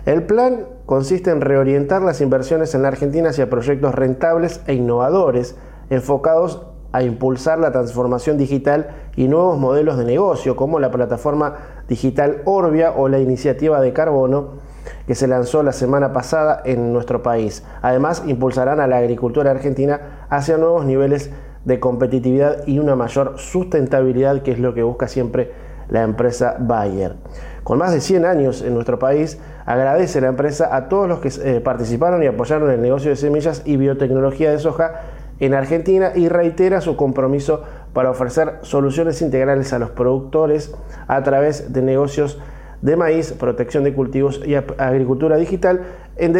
El 0.05 0.23
plan 0.23 0.65
consiste 0.85 1.31
en 1.31 1.39
reorientar 1.39 2.01
las 2.01 2.19
inversiones 2.19 2.75
en 2.75 2.81
la 2.81 2.89
Argentina 2.89 3.29
hacia 3.29 3.49
proyectos 3.49 3.95
rentables 3.95 4.59
e 4.67 4.73
innovadores 4.73 5.55
enfocados 5.89 6.67
a 6.91 7.03
impulsar 7.03 7.57
la 7.59 7.71
transformación 7.71 8.37
digital 8.37 8.89
y 9.15 9.27
nuevos 9.27 9.57
modelos 9.57 9.97
de 9.97 10.05
negocio, 10.05 10.55
como 10.55 10.79
la 10.79 10.91
plataforma 10.91 11.55
digital 11.87 12.41
Orbia 12.45 12.91
o 12.91 13.09
la 13.09 13.19
iniciativa 13.19 13.81
de 13.81 13.93
carbono, 13.93 14.61
que 15.07 15.15
se 15.15 15.27
lanzó 15.27 15.63
la 15.63 15.71
semana 15.71 16.13
pasada 16.13 16.61
en 16.65 16.93
nuestro 16.93 17.23
país. 17.23 17.63
Además, 17.81 18.23
impulsarán 18.25 18.79
a 18.79 18.87
la 18.87 18.97
agricultura 18.97 19.51
argentina 19.51 20.25
hacia 20.29 20.57
nuevos 20.57 20.85
niveles 20.85 21.31
de 21.65 21.79
competitividad 21.79 22.67
y 22.67 22.79
una 22.79 22.95
mayor 22.95 23.37
sustentabilidad, 23.37 24.41
que 24.41 24.51
es 24.51 24.59
lo 24.59 24.73
que 24.73 24.83
busca 24.83 25.07
siempre 25.07 25.51
la 25.89 26.03
empresa 26.03 26.55
Bayer. 26.59 27.15
Con 27.63 27.77
más 27.77 27.93
de 27.93 28.01
100 28.01 28.25
años 28.25 28.61
en 28.61 28.73
nuestro 28.73 28.99
país, 28.99 29.39
agradece 29.65 30.19
la 30.19 30.27
empresa 30.27 30.75
a 30.75 30.89
todos 30.89 31.07
los 31.07 31.19
que 31.19 31.29
eh, 31.43 31.61
participaron 31.61 32.21
y 32.23 32.27
apoyaron 32.27 32.69
el 32.71 32.81
negocio 32.81 33.09
de 33.09 33.15
semillas 33.15 33.61
y 33.65 33.77
biotecnología 33.77 34.51
de 34.51 34.59
soja 34.59 35.01
en 35.39 35.53
Argentina 35.53 36.11
y 36.15 36.29
reitera 36.29 36.81
su 36.81 36.95
compromiso 36.95 37.63
para 37.93 38.09
ofrecer 38.09 38.59
soluciones 38.61 39.21
integrales 39.21 39.71
a 39.73 39.79
los 39.79 39.91
productores 39.91 40.73
a 41.07 41.21
través 41.23 41.71
de 41.71 41.81
negocios 41.81 42.39
de 42.81 42.97
maíz, 42.97 43.31
protección 43.31 43.85
de 43.85 43.93
cultivos 43.93 44.41
y 44.45 44.55
agricultura 44.55 45.37
digital. 45.37 45.81
En, 46.17 46.33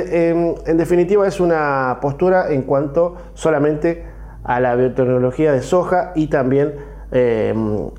definitiva 0.78 1.26
es 1.26 1.40
una 1.40 2.00
postura 2.02 2.52
en 2.52 2.64
cuanto 2.64 3.16
solamente 3.34 4.04
a 4.44 4.60
la 4.60 4.76
biotecnología 4.76 5.54
de 5.54 5.62
soja 5.62 6.12
y 6.16 6.28
también 6.28 6.76
eh, 7.12 7.54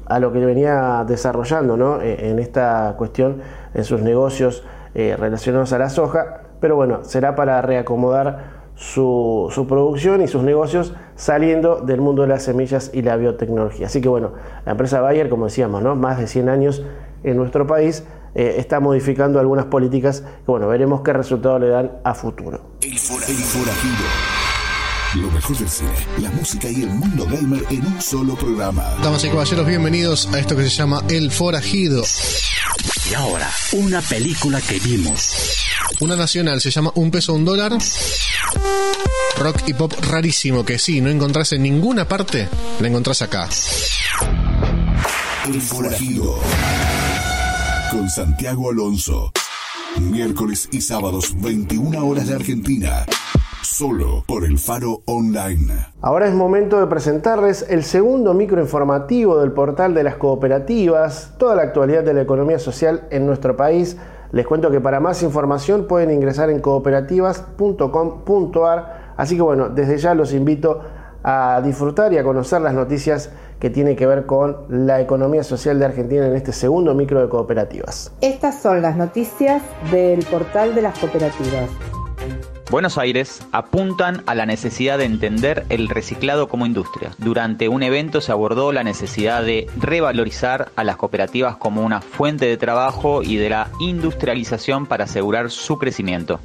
a 0.07 0.19
lo 0.19 0.33
que 0.33 0.45
venía 0.45 1.05
desarrollando 1.07 2.03
e, 2.03 2.31
en 2.31 2.39
esta 2.39 2.95
cuestión 2.99 3.41
en 3.73 3.85
sus 3.85 4.03
negocios 4.03 4.63
eh, 4.95 5.17
relacionados 5.19 5.73
a 5.73 5.79
la 5.79 5.89
soja, 5.89 6.43
pero 6.61 6.77
bueno, 6.77 7.03
será 7.03 7.35
para 7.35 7.63
reacomodar 7.63 8.54
su, 8.77 9.67
producción 9.69 10.23
y 10.23 10.29
sus 10.29 10.43
negocios 10.43 10.95
saliendo 11.17 11.81
del 11.81 12.01
mundo 12.01 12.23
de 12.23 12.29
las 12.29 12.43
semillas 12.43 12.91
y 12.93 13.03
la 13.03 13.17
biotecnología. 13.17 13.87
Así 13.87 14.01
que 14.01 14.09
bueno, 14.09 14.33
la 14.65 14.73
empresa 14.73 15.01
Bayer, 15.01 15.29
como 15.29 15.47
decíamos, 15.47 15.83
¿no? 15.83 15.95
más 15.95 16.19
de 16.19 16.27
100 16.27 16.49
años 16.49 16.85
en 17.23 17.37
nuestro 17.37 17.67
país, 17.67 18.05
eh, 18.35 18.57
está 18.59 18.81
modificando 18.81 19.39
algunas 19.39 19.67
políticas 19.67 20.21
que 20.21 20.51
bueno, 20.51 20.67
veremos 20.67 21.03
qué 21.03 21.13
resultado 21.13 21.59
le 21.59 21.69
dan 21.69 21.93
a 22.03 22.15
futuro. 22.15 22.61
El, 22.83 22.99
forajido. 22.99 24.05
Lo 25.15 25.31
mejor 25.31 25.57
del 25.57 25.69
cine, 25.69 25.91
la 26.19 26.31
música 26.31 26.69
y 26.69 26.83
el 26.83 26.89
mundo 26.89 27.25
gamer 27.31 27.63
en 27.71 27.87
un 27.87 28.01
solo 28.01 28.35
programa. 28.35 28.83
Damas 29.01 29.25
y 29.25 29.29
caballeros, 29.29 29.65
bienvenidos 29.65 30.29
a 30.35 30.41
esto 30.41 30.57
que 30.57 30.65
se 30.65 30.71
llama 30.71 31.03
El 31.09 31.31
Forajido. 31.31 32.03
Y 33.11 33.15
ahora, 33.15 33.51
una 33.73 34.01
película 34.01 34.61
que 34.61 34.79
vimos. 34.81 35.35
Una 36.01 36.17
nacional 36.17 36.61
se 36.61 36.71
llama 36.71 36.91
Un 36.95 37.11
peso, 37.11 37.35
un 37.35 37.45
dólar. 37.45 37.73
Rock 39.39 39.63
y 39.67 39.75
pop 39.75 39.93
rarísimo 40.01 40.65
que 40.65 40.79
sí, 40.79 41.01
no 41.01 41.11
encontrás 41.11 41.53
en 41.53 41.63
ninguna 41.63 42.09
parte, 42.09 42.49
la 42.81 42.89
encontrás 42.89 43.21
acá. 43.23 43.49
El 45.47 45.61
Forajido 45.61 46.41
con 47.91 48.09
Santiago 48.09 48.71
Alonso. 48.71 49.33
Miércoles 50.01 50.69
y 50.73 50.81
sábados, 50.81 51.33
21 51.41 52.05
horas 52.05 52.27
de 52.27 52.35
Argentina. 52.35 53.07
Solo 53.65 54.23
por 54.27 54.45
el 54.45 54.59
Faro 54.59 55.01
Online. 55.07 55.87
Ahora 56.03 56.29
es 56.29 56.35
momento 56.35 56.79
de 56.79 56.87
presentarles 56.87 57.65
el 57.71 57.83
segundo 57.83 58.35
microinformativo 58.35 59.41
del 59.41 59.53
portal 59.53 59.95
de 59.95 60.03
las 60.03 60.17
cooperativas, 60.17 61.33
toda 61.39 61.57
la 61.57 61.63
actualidad 61.63 62.05
de 62.05 62.13
la 62.13 62.21
economía 62.21 62.59
social 62.59 63.09
en 63.11 63.25
nuestro 63.25 63.57
país. 63.57 63.97
Les 64.33 64.47
cuento 64.47 64.71
que 64.71 64.83
para 64.83 65.01
más 65.01 65.23
información 65.23 65.87
pueden 65.87 66.11
ingresar 66.11 66.51
en 66.51 66.61
cooperativas.com.ar. 66.61 69.15
Así 69.17 69.37
que 69.37 69.43
bueno, 69.43 69.71
desde 69.71 69.97
ya 69.97 70.15
los 70.15 70.35
invito 70.35 70.83
a 71.23 71.63
disfrutar 71.65 72.13
y 72.13 72.19
a 72.19 72.23
conocer 72.23 72.61
las 72.61 72.75
noticias 72.75 73.31
que 73.59 73.71
tiene 73.71 73.97
que 73.97 74.07
ver 74.07 74.27
con 74.27 74.67
la 74.69 75.01
economía 75.01 75.43
social 75.43 75.79
de 75.79 75.87
Argentina 75.87 76.27
en 76.27 76.35
este 76.35 76.53
segundo 76.53 76.95
micro 76.95 77.23
de 77.23 77.31
cooperativas. 77.31 78.13
Estas 78.21 78.61
son 78.61 78.83
las 78.83 78.95
noticias 78.95 79.63
del 79.91 80.23
portal 80.27 80.75
de 80.75 80.83
las 80.83 80.99
cooperativas. 80.99 81.71
Buenos 82.75 82.99
Aires 82.99 83.41
apuntan 83.53 84.25
a 84.27 84.35
la 84.35 84.47
necesidad 84.47 84.99
de 84.99 85.05
entender 85.05 85.65
el 85.69 85.89
reciclado 85.89 86.49
como 86.49 86.67
industria. 86.67 87.13
Durante 87.19 87.69
un 87.69 87.85
evento 87.85 88.21
se 88.21 88.33
abordó 88.33 88.73
la 88.73 88.83
necesidad 88.83 89.45
de 89.45 89.69
revalorizar 89.77 90.73
a 90.75 90.83
las 90.83 90.97
cooperativas 90.97 91.57
como 91.57 91.83
una 91.83 92.01
fuente 92.01 92.47
de 92.47 92.57
trabajo 92.57 93.23
y 93.23 93.37
de 93.37 93.51
la 93.51 93.71
industrialización 93.79 94.87
para 94.87 95.05
asegurar 95.05 95.53
su 95.53 95.79
crecimiento. 95.79 96.41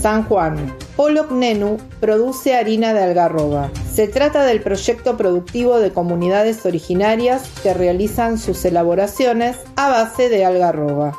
San 0.00 0.24
Juan. 0.24 0.74
Pollock 0.96 1.30
Nenu 1.30 1.76
produce 2.00 2.56
harina 2.56 2.92
de 2.92 3.04
algarroba. 3.04 3.70
Se 3.94 4.08
trata 4.08 4.44
del 4.44 4.60
proyecto 4.60 5.16
productivo 5.16 5.78
de 5.78 5.92
comunidades 5.92 6.66
originarias 6.66 7.48
que 7.62 7.74
realizan 7.74 8.38
sus 8.38 8.64
elaboraciones 8.64 9.56
a 9.76 9.88
base 9.88 10.30
de 10.30 10.44
algarroba. 10.44 11.16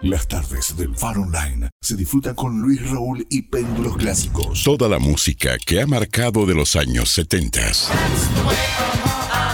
Las 0.01 0.27
tardes 0.27 0.75
del 0.75 0.93
Faro 0.95 1.21
Online 1.21 1.69
se 1.79 1.95
disfrutan 1.95 2.35
con 2.35 2.59
Luis 2.59 2.85
Raúl 2.89 3.25
y 3.29 3.43
Péndulos 3.43 3.95
Clásicos. 3.95 4.63
Toda 4.63 4.89
la 4.89 4.99
música 4.99 5.55
que 5.65 5.79
ha 5.81 5.87
marcado 5.87 6.45
de 6.45 6.55
los 6.55 6.75
años 6.75 7.09
70. 7.11 7.61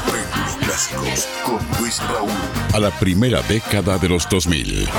Péndulos 0.08 0.56
Clásicos 0.60 1.28
con 1.46 1.60
Luis 1.80 2.02
Raúl. 2.08 2.32
A 2.74 2.80
la 2.80 2.90
primera 3.00 3.44
década 3.44 4.00
de 4.00 4.10
los 4.10 4.28
2000. 4.28 4.90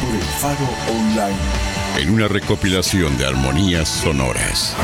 Por 0.00 0.14
el 0.14 0.22
Faro 0.40 0.68
Online 0.90 1.71
en 1.98 2.10
una 2.10 2.28
recopilación 2.28 3.16
de 3.18 3.26
armonías 3.26 3.88
sonoras. 3.88 4.74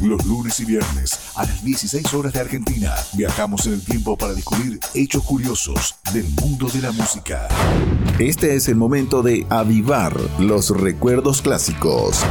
Los 0.00 0.24
lunes 0.26 0.58
y 0.60 0.64
viernes 0.64 1.18
a 1.36 1.44
las 1.44 1.62
16 1.62 2.12
horas 2.14 2.32
de 2.32 2.40
Argentina 2.40 2.92
viajamos 3.12 3.66
en 3.66 3.74
el 3.74 3.82
tiempo 3.82 4.16
para 4.16 4.34
descubrir 4.34 4.80
hechos 4.94 5.22
curiosos 5.22 5.94
del 6.12 6.26
mundo 6.40 6.68
de 6.68 6.80
la 6.80 6.92
música. 6.92 7.48
Este 8.18 8.56
es 8.56 8.68
el 8.68 8.76
momento 8.76 9.22
de 9.22 9.46
avivar 9.48 10.18
los 10.38 10.70
recuerdos 10.70 11.42
clásicos. 11.42 12.24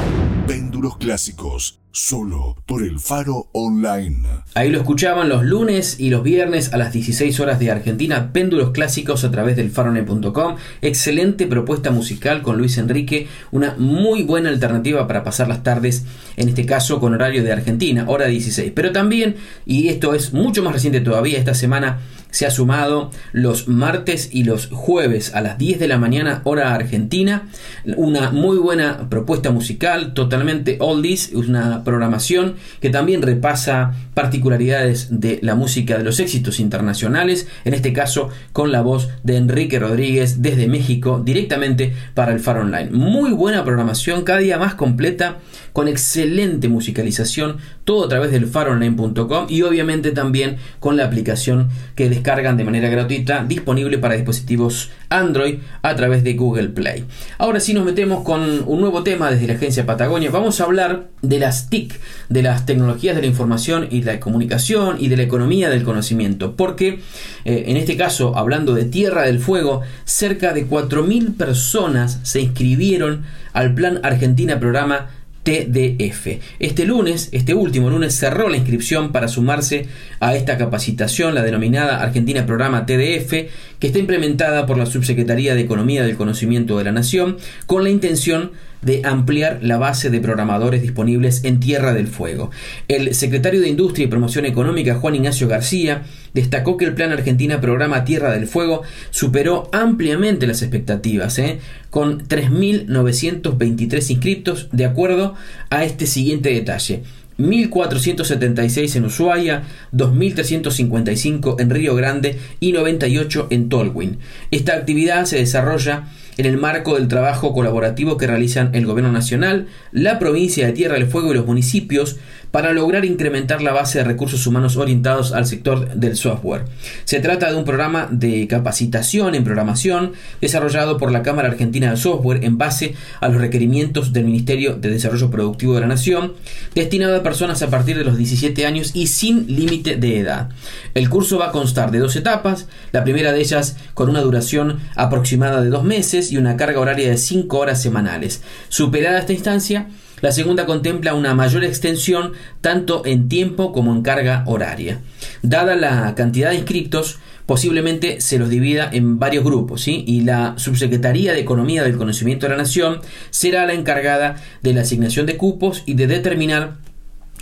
Péndulos 0.47 0.97
clásicos 0.97 1.81
Solo 1.93 2.55
por 2.65 2.83
el 2.83 3.01
Faro 3.01 3.49
Online. 3.51 4.25
Ahí 4.53 4.69
lo 4.69 4.77
escuchaban 4.77 5.27
los 5.27 5.43
lunes 5.43 5.99
y 5.99 6.09
los 6.09 6.23
viernes 6.23 6.71
a 6.71 6.77
las 6.77 6.93
16 6.93 7.37
horas 7.41 7.59
de 7.59 7.69
Argentina, 7.69 8.31
péndulos 8.31 8.71
clásicos 8.71 9.25
a 9.25 9.31
través 9.31 9.57
del 9.57 9.71
faronet.com. 9.71 10.55
Excelente 10.81 11.47
propuesta 11.47 11.91
musical 11.91 12.43
con 12.43 12.57
Luis 12.57 12.77
Enrique, 12.77 13.27
una 13.51 13.75
muy 13.77 14.23
buena 14.23 14.47
alternativa 14.47 15.05
para 15.05 15.25
pasar 15.25 15.49
las 15.49 15.63
tardes, 15.63 16.05
en 16.37 16.47
este 16.47 16.65
caso 16.65 17.01
con 17.01 17.13
horario 17.13 17.43
de 17.43 17.51
Argentina, 17.51 18.05
hora 18.07 18.27
16. 18.27 18.71
Pero 18.73 18.93
también, 18.93 19.35
y 19.65 19.89
esto 19.89 20.13
es 20.13 20.31
mucho 20.31 20.63
más 20.63 20.71
reciente 20.71 21.01
todavía, 21.01 21.39
esta 21.39 21.55
semana 21.55 21.99
se 22.29 22.45
ha 22.45 22.51
sumado 22.51 23.11
los 23.33 23.67
martes 23.67 24.29
y 24.31 24.45
los 24.45 24.67
jueves 24.67 25.35
a 25.35 25.41
las 25.41 25.57
10 25.57 25.79
de 25.79 25.89
la 25.89 25.97
mañana 25.97 26.41
hora 26.45 26.73
argentina. 26.73 27.49
Una 27.97 28.31
muy 28.31 28.57
buena 28.57 29.09
propuesta 29.09 29.51
musical, 29.51 30.13
totalmente 30.13 30.30
totalmente 30.31 30.77
oldies, 30.79 31.27
es 31.27 31.35
una 31.49 31.83
programación 31.83 32.55
que 32.79 32.89
también 32.89 33.21
repasa 33.21 33.93
particularidades 34.13 35.19
de 35.19 35.39
la 35.41 35.55
música 35.55 35.97
de 35.97 36.05
los 36.05 36.21
éxitos 36.21 36.61
internacionales, 36.61 37.49
en 37.65 37.73
este 37.73 37.91
caso 37.91 38.29
con 38.53 38.71
la 38.71 38.81
voz 38.81 39.09
de 39.23 39.35
Enrique 39.35 39.77
Rodríguez 39.77 40.41
desde 40.41 40.69
México 40.69 41.21
directamente 41.23 41.93
para 42.13 42.31
el 42.31 42.39
Faro 42.39 42.61
Online. 42.61 42.91
Muy 42.91 43.31
buena 43.31 43.65
programación, 43.65 44.23
cada 44.23 44.39
día 44.39 44.57
más 44.57 44.75
completa, 44.75 45.39
con 45.73 45.89
excelente 45.89 46.69
musicalización, 46.69 47.57
todo 47.83 48.05
a 48.05 48.09
través 48.09 48.31
del 48.31 48.47
faronline.com 48.47 49.47
y 49.49 49.63
obviamente 49.63 50.11
también 50.11 50.57
con 50.79 50.95
la 50.95 51.05
aplicación 51.05 51.69
que 51.95 52.09
descargan 52.09 52.55
de 52.55 52.63
manera 52.63 52.89
gratuita 52.89 53.43
disponible 53.43 53.97
para 53.97 54.15
dispositivos 54.15 54.91
Android 55.09 55.59
a 55.81 55.95
través 55.95 56.23
de 56.23 56.33
Google 56.33 56.69
Play. 56.69 57.05
Ahora 57.37 57.59
sí 57.59 57.73
nos 57.73 57.83
metemos 57.83 58.23
con 58.23 58.63
un 58.65 58.79
nuevo 58.81 59.03
tema 59.03 59.29
desde 59.29 59.47
la 59.47 59.53
agencia 59.53 59.85
Patagonia. 59.85 60.20
Vamos 60.29 60.61
a 60.61 60.65
hablar 60.65 61.07
de 61.21 61.39
las 61.39 61.69
TIC, 61.69 61.99
de 62.29 62.43
las 62.43 62.65
tecnologías 62.65 63.15
de 63.15 63.21
la 63.21 63.27
información 63.27 63.87
y 63.89 64.03
la 64.03 64.19
comunicación 64.19 64.97
y 64.99 65.07
de 65.07 65.17
la 65.17 65.23
economía 65.23 65.69
del 65.69 65.83
conocimiento. 65.83 66.55
Porque 66.55 66.99
eh, 67.45 67.63
en 67.67 67.77
este 67.77 67.97
caso, 67.97 68.37
hablando 68.37 68.73
de 68.73 68.85
Tierra 68.85 69.23
del 69.23 69.39
Fuego, 69.39 69.81
cerca 70.05 70.53
de 70.53 70.67
4.000 70.67 71.35
personas 71.35 72.19
se 72.23 72.41
inscribieron 72.41 73.23
al 73.53 73.73
Plan 73.73 73.99
Argentina 74.03 74.59
Programa 74.59 75.09
TDF. 75.43 76.39
Este 76.59 76.85
lunes, 76.85 77.29
este 77.31 77.53
último 77.53 77.89
lunes, 77.89 78.15
cerró 78.15 78.47
la 78.49 78.57
inscripción 78.57 79.11
para 79.11 79.27
sumarse 79.27 79.87
a 80.19 80.35
esta 80.35 80.57
capacitación, 80.57 81.33
la 81.33 81.41
denominada 81.41 82.01
Argentina 82.01 82.45
Programa 82.45 82.85
TDF, 82.85 83.49
que 83.81 83.87
está 83.87 83.99
implementada 83.99 84.65
por 84.65 84.77
la 84.77 84.85
Subsecretaría 84.85 85.55
de 85.55 85.61
Economía 85.61 86.03
del 86.03 86.15
Conocimiento 86.15 86.77
de 86.77 86.85
la 86.85 86.91
Nación, 86.93 87.37
con 87.65 87.83
la 87.83 87.89
intención 87.89 88.51
de 88.81 89.01
ampliar 89.03 89.59
la 89.61 89.77
base 89.77 90.09
de 90.09 90.21
programadores 90.21 90.81
disponibles 90.81 91.43
en 91.43 91.59
Tierra 91.59 91.93
del 91.93 92.07
Fuego. 92.07 92.51
El 92.87 93.13
secretario 93.15 93.59
de 93.59 93.69
Industria 93.69 94.05
y 94.05 94.07
Promoción 94.07 94.45
Económica, 94.45 94.95
Juan 94.95 95.15
Ignacio 95.15 95.47
García, 95.47 96.03
destacó 96.33 96.77
que 96.77 96.85
el 96.85 96.93
Plan 96.93 97.11
Argentina 97.11 97.59
Programa 97.59 98.05
Tierra 98.05 98.31
del 98.31 98.47
Fuego 98.47 98.83
superó 99.09 99.69
ampliamente 99.71 100.47
las 100.47 100.61
expectativas, 100.61 101.37
¿eh? 101.39 101.59
con 101.89 102.27
3.923 102.27 104.11
inscriptos, 104.11 104.69
de 104.71 104.85
acuerdo 104.85 105.35
a 105.69 105.83
este 105.83 106.05
siguiente 106.05 106.49
detalle. 106.49 107.03
1.476 107.37 108.95
en 108.95 109.05
Ushuaia, 109.05 109.63
2.355 109.93 111.59
en 111.59 111.69
Río 111.69 111.95
Grande 111.95 112.39
y 112.59 112.71
98 112.71 113.47
en 113.49 113.69
Tolwyn. 113.69 114.19
Esta 114.51 114.73
actividad 114.73 115.25
se 115.25 115.37
desarrolla 115.37 116.05
en 116.37 116.45
el 116.45 116.57
marco 116.57 116.95
del 116.95 117.07
trabajo 117.07 117.53
colaborativo 117.53 118.17
que 118.17 118.27
realizan 118.27 118.69
el 118.73 118.85
Gobierno 118.85 119.11
Nacional, 119.11 119.67
la 119.91 120.19
provincia 120.19 120.65
de 120.65 120.73
Tierra 120.73 120.95
del 120.95 121.07
Fuego 121.07 121.31
y 121.31 121.35
los 121.35 121.45
municipios 121.45 122.17
para 122.51 122.73
lograr 122.73 123.05
incrementar 123.05 123.61
la 123.61 123.71
base 123.71 123.99
de 123.99 124.03
recursos 124.03 124.45
humanos 124.45 124.75
orientados 124.75 125.31
al 125.31 125.45
sector 125.45 125.93
del 125.95 126.17
software. 126.17 126.65
Se 127.05 127.21
trata 127.21 127.49
de 127.49 127.55
un 127.57 127.63
programa 127.63 128.07
de 128.11 128.47
capacitación 128.47 129.35
en 129.35 129.43
programación 129.43 130.11
desarrollado 130.41 130.97
por 130.97 131.11
la 131.11 131.23
Cámara 131.23 131.47
Argentina 131.47 131.89
de 131.89 131.97
Software 131.97 132.43
en 132.43 132.57
base 132.57 132.93
a 133.21 133.29
los 133.29 133.39
requerimientos 133.39 134.11
del 134.11 134.25
Ministerio 134.25 134.75
de 134.75 134.89
Desarrollo 134.89 135.31
Productivo 135.31 135.75
de 135.75 135.81
la 135.81 135.87
Nación, 135.87 136.33
destinado 136.75 137.15
a 137.15 137.23
personas 137.23 137.61
a 137.61 137.69
partir 137.69 137.97
de 137.97 138.03
los 138.03 138.17
17 138.17 138.65
años 138.65 138.91
y 138.93 139.07
sin 139.07 139.47
límite 139.47 139.95
de 139.95 140.19
edad. 140.19 140.49
El 140.93 141.09
curso 141.09 141.37
va 141.37 141.47
a 141.47 141.51
constar 141.51 141.91
de 141.91 141.99
dos 141.99 142.15
etapas, 142.17 142.67
la 142.91 143.03
primera 143.03 143.31
de 143.31 143.39
ellas 143.39 143.77
con 143.93 144.09
una 144.09 144.21
duración 144.21 144.79
aproximada 144.95 145.61
de 145.61 145.69
dos 145.69 145.85
meses 145.85 146.20
y 146.29 146.37
una 146.37 146.57
carga 146.57 146.81
horaria 146.81 147.09
de 147.09 147.17
5 147.17 147.57
horas 147.57 147.81
semanales. 147.81 148.43
Superada 148.67 149.19
esta 149.19 149.31
instancia, 149.31 149.87
la 150.19 150.31
segunda 150.31 150.65
contempla 150.65 151.15
una 151.15 151.33
mayor 151.33 151.63
extensión 151.63 152.33
tanto 152.59 153.03
en 153.05 153.29
tiempo 153.29 153.71
como 153.71 153.93
en 153.93 154.01
carga 154.01 154.43
horaria. 154.45 154.99
Dada 155.41 155.75
la 155.75 156.13
cantidad 156.15 156.49
de 156.49 156.57
inscriptos, 156.57 157.19
posiblemente 157.45 158.21
se 158.21 158.37
los 158.37 158.49
divida 158.49 158.89
en 158.91 159.17
varios 159.17 159.43
grupos, 159.43 159.81
¿sí? 159.81 160.03
y 160.05 160.21
la 160.21 160.53
Subsecretaría 160.57 161.33
de 161.33 161.39
Economía 161.39 161.83
del 161.83 161.97
Conocimiento 161.97 162.45
de 162.45 162.51
la 162.51 162.57
Nación 162.57 163.01
será 163.31 163.65
la 163.65 163.73
encargada 163.73 164.35
de 164.61 164.73
la 164.73 164.81
asignación 164.81 165.25
de 165.25 165.37
cupos 165.37 165.83
y 165.85 165.95
de 165.95 166.07
determinar 166.07 166.75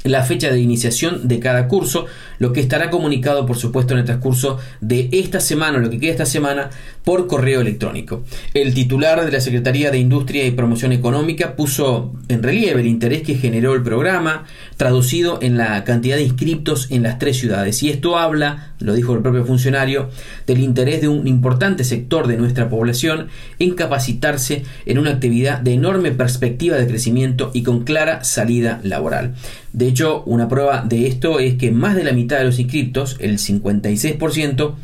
la 0.04 0.24
fecha 0.24 0.52
de 0.52 0.60
iniciación 0.60 1.28
de 1.28 1.40
cada 1.40 1.68
curso, 1.68 2.06
lo 2.38 2.54
que 2.54 2.62
estará 2.62 2.90
comunicado 2.90 3.46
por 3.46 3.58
supuesto 3.58 3.94
en 3.94 4.00
el 4.00 4.06
transcurso 4.06 4.58
de 4.82 5.10
esta 5.12 5.40
semana, 5.40 5.80
lo 5.80 5.90
que 5.90 6.00
queda 6.00 6.12
esta 6.12 6.26
semana, 6.26 6.70
por 7.04 7.28
correo 7.28 7.62
electrónico. 7.62 8.24
El 8.54 8.74
titular 8.74 9.26
de 9.26 9.32
la 9.32 9.42
Secretaría 9.42 9.92
de 9.92 9.98
Industria 9.98 10.46
y 10.46 10.52
Promoción 10.52 10.92
Económica 10.92 11.56
puso 11.56 12.14
en 12.28 12.44
relieve 12.44 12.82
el 12.82 12.88
interés 12.88 13.24
que 13.24 13.36
generó 13.36 13.74
el 13.74 13.84
programa, 13.84 14.46
traducido 14.78 15.40
en 15.42 15.58
la 15.58 15.84
cantidad 15.84 16.16
de 16.16 16.24
inscriptos 16.24 16.88
en 16.92 17.04
las 17.04 17.20
tres 17.20 17.38
ciudades. 17.38 17.82
Y 17.84 17.90
esto 17.90 18.18
habla, 18.18 18.74
lo 18.80 18.94
dijo 18.94 19.14
el 19.14 19.22
propio 19.22 19.46
funcionario, 19.46 20.10
del 20.48 20.60
interés 20.60 21.02
de 21.02 21.08
un 21.08 21.28
importante 21.28 21.84
sector 21.84 22.28
de 22.28 22.38
nuestra 22.38 22.70
población 22.70 23.28
en 23.60 23.76
capacitarse 23.76 24.64
en 24.86 24.98
una 24.98 25.12
actividad 25.12 25.60
de 25.60 25.74
enorme 25.74 26.12
perspectiva 26.12 26.78
de 26.78 26.88
crecimiento 26.88 27.52
y 27.54 27.64
con 27.64 27.84
clara 27.84 28.24
salida 28.24 28.80
laboral. 28.84 29.36
De 29.74 29.88
hecho, 29.88 30.24
una 30.26 30.48
prueba 30.48 30.84
de 30.88 31.08
esto 31.08 31.40
es 31.40 31.56
que 31.56 31.72
más 31.72 31.96
de 31.96 32.04
la 32.04 32.12
mitad 32.12 32.40
de 32.40 32.46
los 32.46 32.60
inscriptos, 32.60 33.18
el 33.20 33.38
56%, 33.38 34.76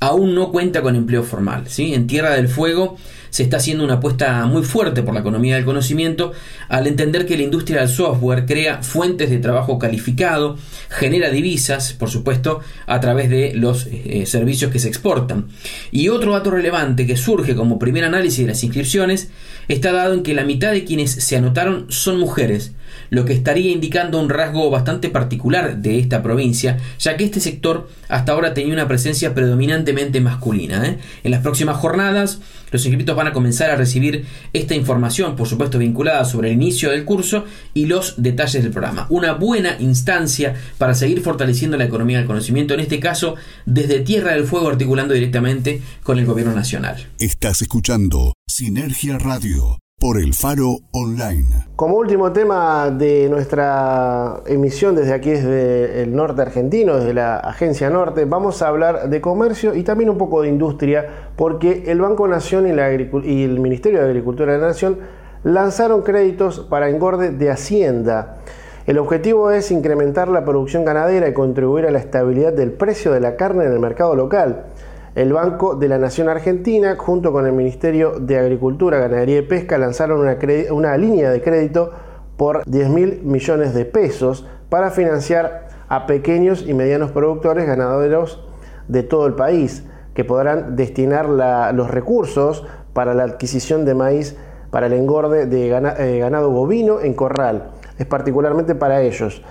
aún 0.00 0.34
no 0.34 0.52
cuenta 0.52 0.82
con 0.82 0.96
empleo 0.96 1.22
formal. 1.22 1.64
¿sí? 1.66 1.94
En 1.94 2.06
Tierra 2.06 2.34
del 2.34 2.48
Fuego 2.48 2.96
se 3.34 3.42
está 3.42 3.56
haciendo 3.56 3.82
una 3.82 3.94
apuesta 3.94 4.46
muy 4.46 4.62
fuerte 4.62 5.02
por 5.02 5.12
la 5.12 5.18
economía 5.18 5.56
del 5.56 5.64
conocimiento 5.64 6.30
al 6.68 6.86
entender 6.86 7.26
que 7.26 7.36
la 7.36 7.42
industria 7.42 7.80
del 7.80 7.88
software 7.88 8.46
crea 8.46 8.84
fuentes 8.84 9.28
de 9.28 9.38
trabajo 9.38 9.76
calificado, 9.76 10.56
genera 10.88 11.30
divisas, 11.30 11.94
por 11.94 12.10
supuesto, 12.10 12.60
a 12.86 13.00
través 13.00 13.28
de 13.30 13.52
los 13.56 13.88
eh, 13.90 14.24
servicios 14.26 14.70
que 14.70 14.78
se 14.78 14.86
exportan. 14.86 15.48
Y 15.90 16.10
otro 16.10 16.30
dato 16.30 16.52
relevante 16.52 17.08
que 17.08 17.16
surge 17.16 17.56
como 17.56 17.80
primer 17.80 18.04
análisis 18.04 18.38
de 18.38 18.52
las 18.52 18.62
inscripciones 18.62 19.30
está 19.66 19.90
dado 19.90 20.14
en 20.14 20.22
que 20.22 20.32
la 20.32 20.44
mitad 20.44 20.70
de 20.70 20.84
quienes 20.84 21.10
se 21.10 21.36
anotaron 21.36 21.86
son 21.88 22.20
mujeres, 22.20 22.70
lo 23.10 23.24
que 23.24 23.32
estaría 23.32 23.72
indicando 23.72 24.20
un 24.20 24.28
rasgo 24.28 24.70
bastante 24.70 25.08
particular 25.08 25.78
de 25.78 25.98
esta 25.98 26.22
provincia, 26.22 26.78
ya 27.00 27.16
que 27.16 27.24
este 27.24 27.40
sector 27.40 27.88
hasta 28.08 28.32
ahora 28.32 28.54
tenía 28.54 28.74
una 28.74 28.88
presencia 28.88 29.34
predominantemente 29.34 30.20
masculina. 30.20 30.86
¿eh? 30.86 30.98
En 31.24 31.30
las 31.30 31.40
próximas 31.40 31.76
jornadas, 31.76 32.40
los 32.74 32.84
inscritos 32.86 33.14
van 33.14 33.28
a 33.28 33.32
comenzar 33.32 33.70
a 33.70 33.76
recibir 33.76 34.26
esta 34.52 34.74
información, 34.74 35.36
por 35.36 35.46
supuesto 35.46 35.78
vinculada 35.78 36.24
sobre 36.24 36.48
el 36.48 36.54
inicio 36.54 36.90
del 36.90 37.04
curso 37.04 37.44
y 37.72 37.86
los 37.86 38.20
detalles 38.20 38.64
del 38.64 38.72
programa. 38.72 39.06
Una 39.10 39.34
buena 39.34 39.76
instancia 39.78 40.56
para 40.76 40.96
seguir 40.96 41.20
fortaleciendo 41.20 41.76
la 41.76 41.84
economía 41.84 42.18
del 42.18 42.26
conocimiento, 42.26 42.74
en 42.74 42.80
este 42.80 42.98
caso 42.98 43.36
desde 43.64 44.00
Tierra 44.00 44.32
del 44.32 44.44
Fuego 44.44 44.68
articulando 44.68 45.14
directamente 45.14 45.82
con 46.02 46.18
el 46.18 46.26
gobierno 46.26 46.52
nacional. 46.52 46.96
Estás 47.20 47.62
escuchando 47.62 48.34
Sinergia 48.48 49.18
Radio 49.18 49.78
por 50.04 50.18
el 50.18 50.34
Faro 50.34 50.80
Online. 50.92 51.46
Como 51.76 51.96
último 51.96 52.30
tema 52.30 52.90
de 52.90 53.26
nuestra 53.30 54.42
emisión 54.44 54.94
desde 54.94 55.14
aquí, 55.14 55.30
desde 55.30 56.02
el 56.02 56.14
norte 56.14 56.42
argentino, 56.42 56.96
desde 56.98 57.14
la 57.14 57.36
Agencia 57.38 57.88
Norte, 57.88 58.26
vamos 58.26 58.60
a 58.60 58.68
hablar 58.68 59.08
de 59.08 59.22
comercio 59.22 59.74
y 59.74 59.82
también 59.82 60.10
un 60.10 60.18
poco 60.18 60.42
de 60.42 60.50
industria, 60.50 61.30
porque 61.36 61.84
el 61.86 62.02
Banco 62.02 62.28
Nación 62.28 62.66
y, 62.66 62.70
el 63.44 63.60
Ministerio 63.60 64.00
de 64.00 64.04
Agricultura 64.04 64.52
de 64.52 64.58
la 64.58 64.66
Nación 64.66 64.98
lanzaron 65.42 66.02
créditos 66.02 66.60
para 66.60 66.90
engorde 66.90 67.30
de 67.30 67.50
Hacienda. 67.50 68.36
El 68.86 68.98
objetivo 68.98 69.52
es 69.52 69.70
incrementar 69.70 70.28
la 70.28 70.44
producción 70.44 70.84
ganadera 70.84 71.30
y 71.30 71.32
contribuir 71.32 71.86
a 71.86 71.90
la 71.90 71.98
estabilidad 72.00 72.52
del 72.52 72.72
precio 72.72 73.10
de 73.10 73.20
la 73.20 73.36
carne 73.36 73.64
en 73.64 73.72
el 73.72 73.80
mercado 73.80 74.14
local 74.14 74.66
el 75.14 75.32
Banco 75.32 75.76
de 75.76 75.88
la 75.88 75.98
Nación 75.98 76.28
Argentina, 76.28 76.96
junto 76.98 77.32
con 77.32 77.46
el 77.46 77.52
Ministerio 77.52 78.18
de 78.18 78.36
Agricultura, 78.36 78.98
Ganadería 78.98 79.38
y 79.38 79.42
Pesca, 79.42 79.78
lanzaron 79.78 80.20
una, 80.70 80.96
línea 80.96 81.30
de 81.30 81.40
crédito 81.40 81.92
por 82.36 82.64
10 82.64 82.88
mil 82.88 83.20
millones 83.22 83.74
de 83.74 83.84
pesos 83.84 84.46
para 84.68 84.90
financiar 84.90 85.68
a 85.88 86.06
pequeños 86.06 86.64
y 86.66 86.74
medianos 86.74 87.12
productores 87.12 87.66
ganaderos 87.66 88.44
de 88.88 89.04
todo 89.04 89.26
el 89.26 89.34
país, 89.34 89.84
que 90.14 90.24
podrán 90.24 90.74
destinar 90.74 91.28
los 91.28 91.90
recursos 91.90 92.66
para 92.92 93.14
la 93.14 93.22
adquisición 93.22 93.84
de 93.84 93.94
maíz 93.94 94.36
para 94.70 94.86
el 94.86 94.94
engorde 94.94 95.46
de 95.46 95.68
eh, 95.68 96.18
ganado 96.18 96.50
bovino 96.50 97.00
en 97.00 97.14
corral. 97.14 97.70
Es 97.98 98.06
particularmente 98.06 98.74
para 98.74 99.02
ellos. 99.02 99.42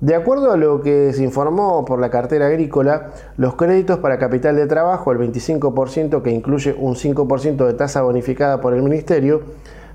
De 0.00 0.14
acuerdo 0.14 0.52
a 0.52 0.56
lo 0.56 0.80
que 0.80 1.12
se 1.12 1.24
informó 1.24 1.84
por 1.84 1.98
la 1.98 2.08
cartera 2.08 2.46
agrícola, 2.46 3.10
los 3.36 3.56
créditos 3.56 3.98
para 3.98 4.16
capital 4.18 4.54
de 4.54 4.68
trabajo, 4.68 5.10
el 5.10 5.18
25% 5.18 6.22
que 6.22 6.30
incluye 6.30 6.72
un 6.78 6.94
5% 6.94 7.66
de 7.66 7.74
tasa 7.74 8.02
bonificada 8.02 8.60
por 8.60 8.74
el 8.74 8.82
Ministerio, 8.84 9.42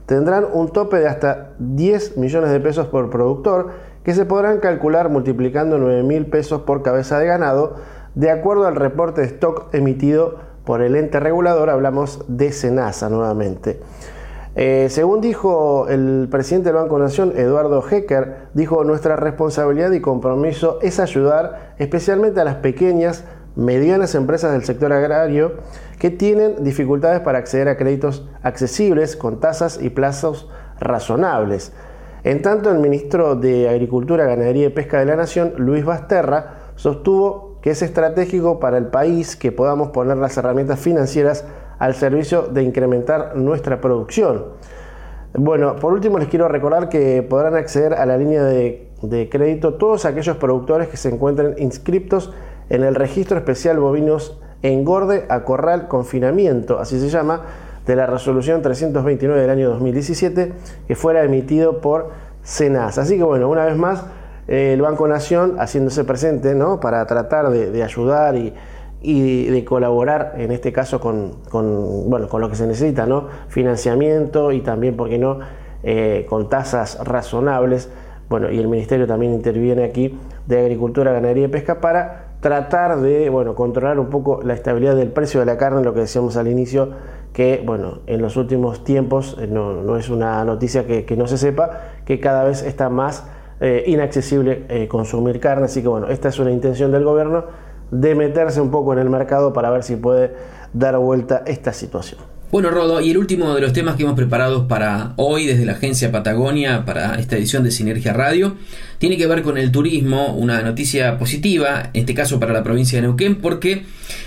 tendrán 0.05 0.45
un 0.51 0.67
tope 0.73 0.97
de 0.97 1.07
hasta 1.07 1.51
10 1.59 2.17
millones 2.17 2.51
de 2.51 2.59
pesos 2.59 2.87
por 2.87 3.09
productor 3.09 3.69
que 4.03 4.13
se 4.13 4.25
podrán 4.25 4.59
calcular 4.59 5.07
multiplicando 5.07 5.77
9 5.77 6.03
mil 6.03 6.25
pesos 6.25 6.63
por 6.63 6.83
cabeza 6.83 7.17
de 7.17 7.27
ganado, 7.27 7.77
de 8.13 8.29
acuerdo 8.29 8.67
al 8.67 8.75
reporte 8.75 9.21
de 9.21 9.27
stock 9.27 9.73
emitido 9.73 10.35
por 10.65 10.81
el 10.81 10.97
ente 10.97 11.21
regulador, 11.21 11.69
hablamos 11.69 12.25
de 12.27 12.51
Senasa 12.51 13.07
nuevamente. 13.07 13.79
Eh, 14.55 14.87
según 14.89 15.19
dijo 15.19 15.87
el 15.89 16.27
presidente 16.29 16.69
del 16.69 16.75
Banco 16.75 16.99
Nación, 16.99 17.33
Eduardo 17.35 17.83
Hecker, 17.89 18.49
dijo 18.53 18.83
nuestra 18.83 19.15
responsabilidad 19.15 19.91
y 19.91 19.99
compromiso 19.99 20.77
es 20.81 20.99
ayudar 20.99 21.73
especialmente 21.79 22.39
a 22.39 22.43
las 22.43 22.55
pequeñas, 22.55 23.23
medianas 23.55 24.13
empresas 24.13 24.51
del 24.51 24.63
sector 24.63 24.93
agrario 24.93 25.53
que 25.97 26.11
tienen 26.11 26.63
dificultades 26.63 27.21
para 27.21 27.39
acceder 27.39 27.67
a 27.67 27.77
créditos 27.77 28.27
accesibles 28.43 29.15
con 29.15 29.39
tasas 29.39 29.79
y 29.81 29.89
plazos 29.89 30.49
razonables. 30.79 31.71
En 32.23 32.41
tanto, 32.41 32.71
el 32.71 32.77
ministro 32.77 33.35
de 33.35 33.69
Agricultura, 33.69 34.25
Ganadería 34.25 34.67
y 34.67 34.69
Pesca 34.69 34.99
de 34.99 35.05
la 35.05 35.15
Nación, 35.15 35.53
Luis 35.57 35.83
Basterra, 35.83 36.71
sostuvo 36.75 37.59
que 37.61 37.71
es 37.71 37.81
estratégico 37.81 38.59
para 38.59 38.77
el 38.77 38.87
país 38.87 39.35
que 39.35 39.51
podamos 39.51 39.89
poner 39.89 40.17
las 40.17 40.37
herramientas 40.37 40.79
financieras 40.79 41.45
al 41.79 41.95
servicio 41.95 42.43
de 42.43 42.63
incrementar 42.63 43.35
nuestra 43.35 43.81
producción. 43.81 44.45
Bueno, 45.35 45.75
por 45.77 45.93
último 45.93 46.19
les 46.19 46.27
quiero 46.27 46.47
recordar 46.47 46.89
que 46.89 47.23
podrán 47.23 47.55
acceder 47.55 47.95
a 47.95 48.05
la 48.05 48.17
línea 48.17 48.43
de, 48.43 48.89
crédito 49.29 49.73
todos 49.73 50.05
aquellos 50.05 50.37
productores 50.37 50.87
que 50.87 50.97
se 50.97 51.09
encuentren 51.09 51.55
inscriptos 51.57 52.31
en 52.69 52.83
el 52.83 52.95
registro 52.95 53.37
especial 53.37 53.79
bovinos 53.79 54.39
engorde 54.61 55.25
a 55.29 55.43
corral 55.43 55.87
confinamiento, 55.87 56.79
así 56.79 56.99
se 56.99 57.09
llama, 57.09 57.41
de 57.85 57.95
la 57.95 58.05
resolución 58.05 58.61
329 58.61 59.41
del 59.41 59.49
año 59.49 59.69
2017 59.71 60.53
que 60.87 60.95
fuera 60.95 61.23
emitido 61.23 61.81
por 61.81 62.11
Senas. 62.43 62.97
Así 62.97 63.17
que 63.17 63.23
bueno, 63.23 63.49
una 63.49 63.65
vez 63.65 63.75
más, 63.75 64.05
el 64.47 64.81
Banco 64.81 65.07
Nación 65.07 65.55
haciéndose 65.59 66.03
presente 66.03 66.55
¿no? 66.55 66.79
para 66.79 67.05
tratar 67.05 67.49
de, 67.49 67.83
ayudar 67.83 68.35
y, 68.35 68.53
de 69.03 69.65
colaborar, 69.65 70.35
en 70.37 70.51
este 70.51 70.71
caso, 70.71 70.99
con, 70.99 71.33
bueno, 72.09 72.29
con 72.29 72.39
lo 72.41 72.49
que 72.49 72.55
se 72.55 72.65
necesita, 72.65 73.05
¿no? 73.05 73.27
financiamiento 73.49 74.51
y 74.51 74.61
también, 74.61 74.95
¿por 74.95 75.09
qué 75.09 75.17
no?, 75.17 75.39
eh, 75.83 76.25
con 76.29 76.47
tasas 76.47 76.97
razonables. 77.03 77.91
Bueno, 78.29 78.49
y 78.49 78.57
el 78.57 78.69
Ministerio 78.69 79.05
también 79.05 79.33
interviene 79.33 79.83
aquí 79.83 80.17
de 80.47 80.61
Agricultura, 80.61 81.11
Ganadería 81.11 81.45
y 81.45 81.47
Pesca 81.49 81.81
para 81.81 82.27
tratar 82.39 83.01
de 83.01 83.29
bueno, 83.29 83.53
controlar 83.53 83.99
un 83.99 84.09
poco 84.09 84.41
la 84.41 84.53
estabilidad 84.53 84.95
del 84.95 85.09
precio 85.09 85.41
de 85.41 85.45
la 85.45 85.57
carne, 85.57 85.83
lo 85.83 85.93
que 85.93 85.99
decíamos 85.99 86.37
al 86.37 86.47
inicio, 86.47 86.91
que 87.33 87.61
bueno, 87.65 87.99
en 88.07 88.21
los 88.21 88.37
últimos 88.37 88.85
tiempos, 88.85 89.37
eh, 89.39 89.47
no, 89.47 89.97
es 89.97 90.09
una 90.09 90.43
noticia 90.45 90.87
que, 90.87 91.15
no 91.17 91.27
se 91.27 91.37
sepa, 91.37 91.81
que 92.05 92.21
cada 92.21 92.45
vez 92.45 92.63
está 92.63 92.87
más 92.87 93.27
eh, 93.59 93.83
inaccesible 93.87 94.87
consumir 94.87 95.41
carne, 95.41 95.65
así 95.65 95.81
que 95.81 95.89
bueno, 95.89 96.07
esta 96.07 96.29
es 96.29 96.39
una 96.39 96.51
intención 96.51 96.91
del 96.93 97.03
gobierno 97.03 97.43
de 97.91 98.15
meterse 98.15 98.61
un 98.61 98.71
poco 98.71 98.93
en 98.93 98.99
el 98.99 99.09
mercado 99.09 99.53
para 99.53 99.69
ver 99.69 99.83
si 99.83 99.95
puede 99.95 100.33
dar 100.73 100.97
vuelta 100.97 101.43
esta 101.45 101.73
situación. 101.73 102.33
Bueno, 102.53 102.69
Rodo, 102.69 103.01
y 103.01 103.09
el 103.09 103.17
último 103.17 103.55
de 103.55 103.61
los 103.61 103.73
temas 103.73 103.95
que 103.95 104.03
hemos 104.03 104.15
preparado 104.15 104.67
para 104.67 105.13
hoy 105.15 105.47
desde 105.47 105.65
la 105.65 105.71
agencia 105.71 106.11
Patagonia, 106.11 106.85
para 106.85 107.15
esta 107.15 107.35
edición 107.35 107.63
de 107.63 107.71
Sinergia 107.71 108.13
Radio, 108.13 108.57
tiene 108.99 109.17
que 109.17 109.25
ver 109.25 109.41
con 109.41 109.57
el 109.57 109.71
turismo, 109.71 110.35
una 110.35 110.61
noticia 110.61 111.17
positiva, 111.17 111.89
en 111.93 112.01
este 112.01 112.13
caso 112.13 112.39
para 112.39 112.53
la 112.53 112.61
provincia 112.61 112.99
de 112.99 113.07
Neuquén, 113.07 113.41
porque 113.41 113.85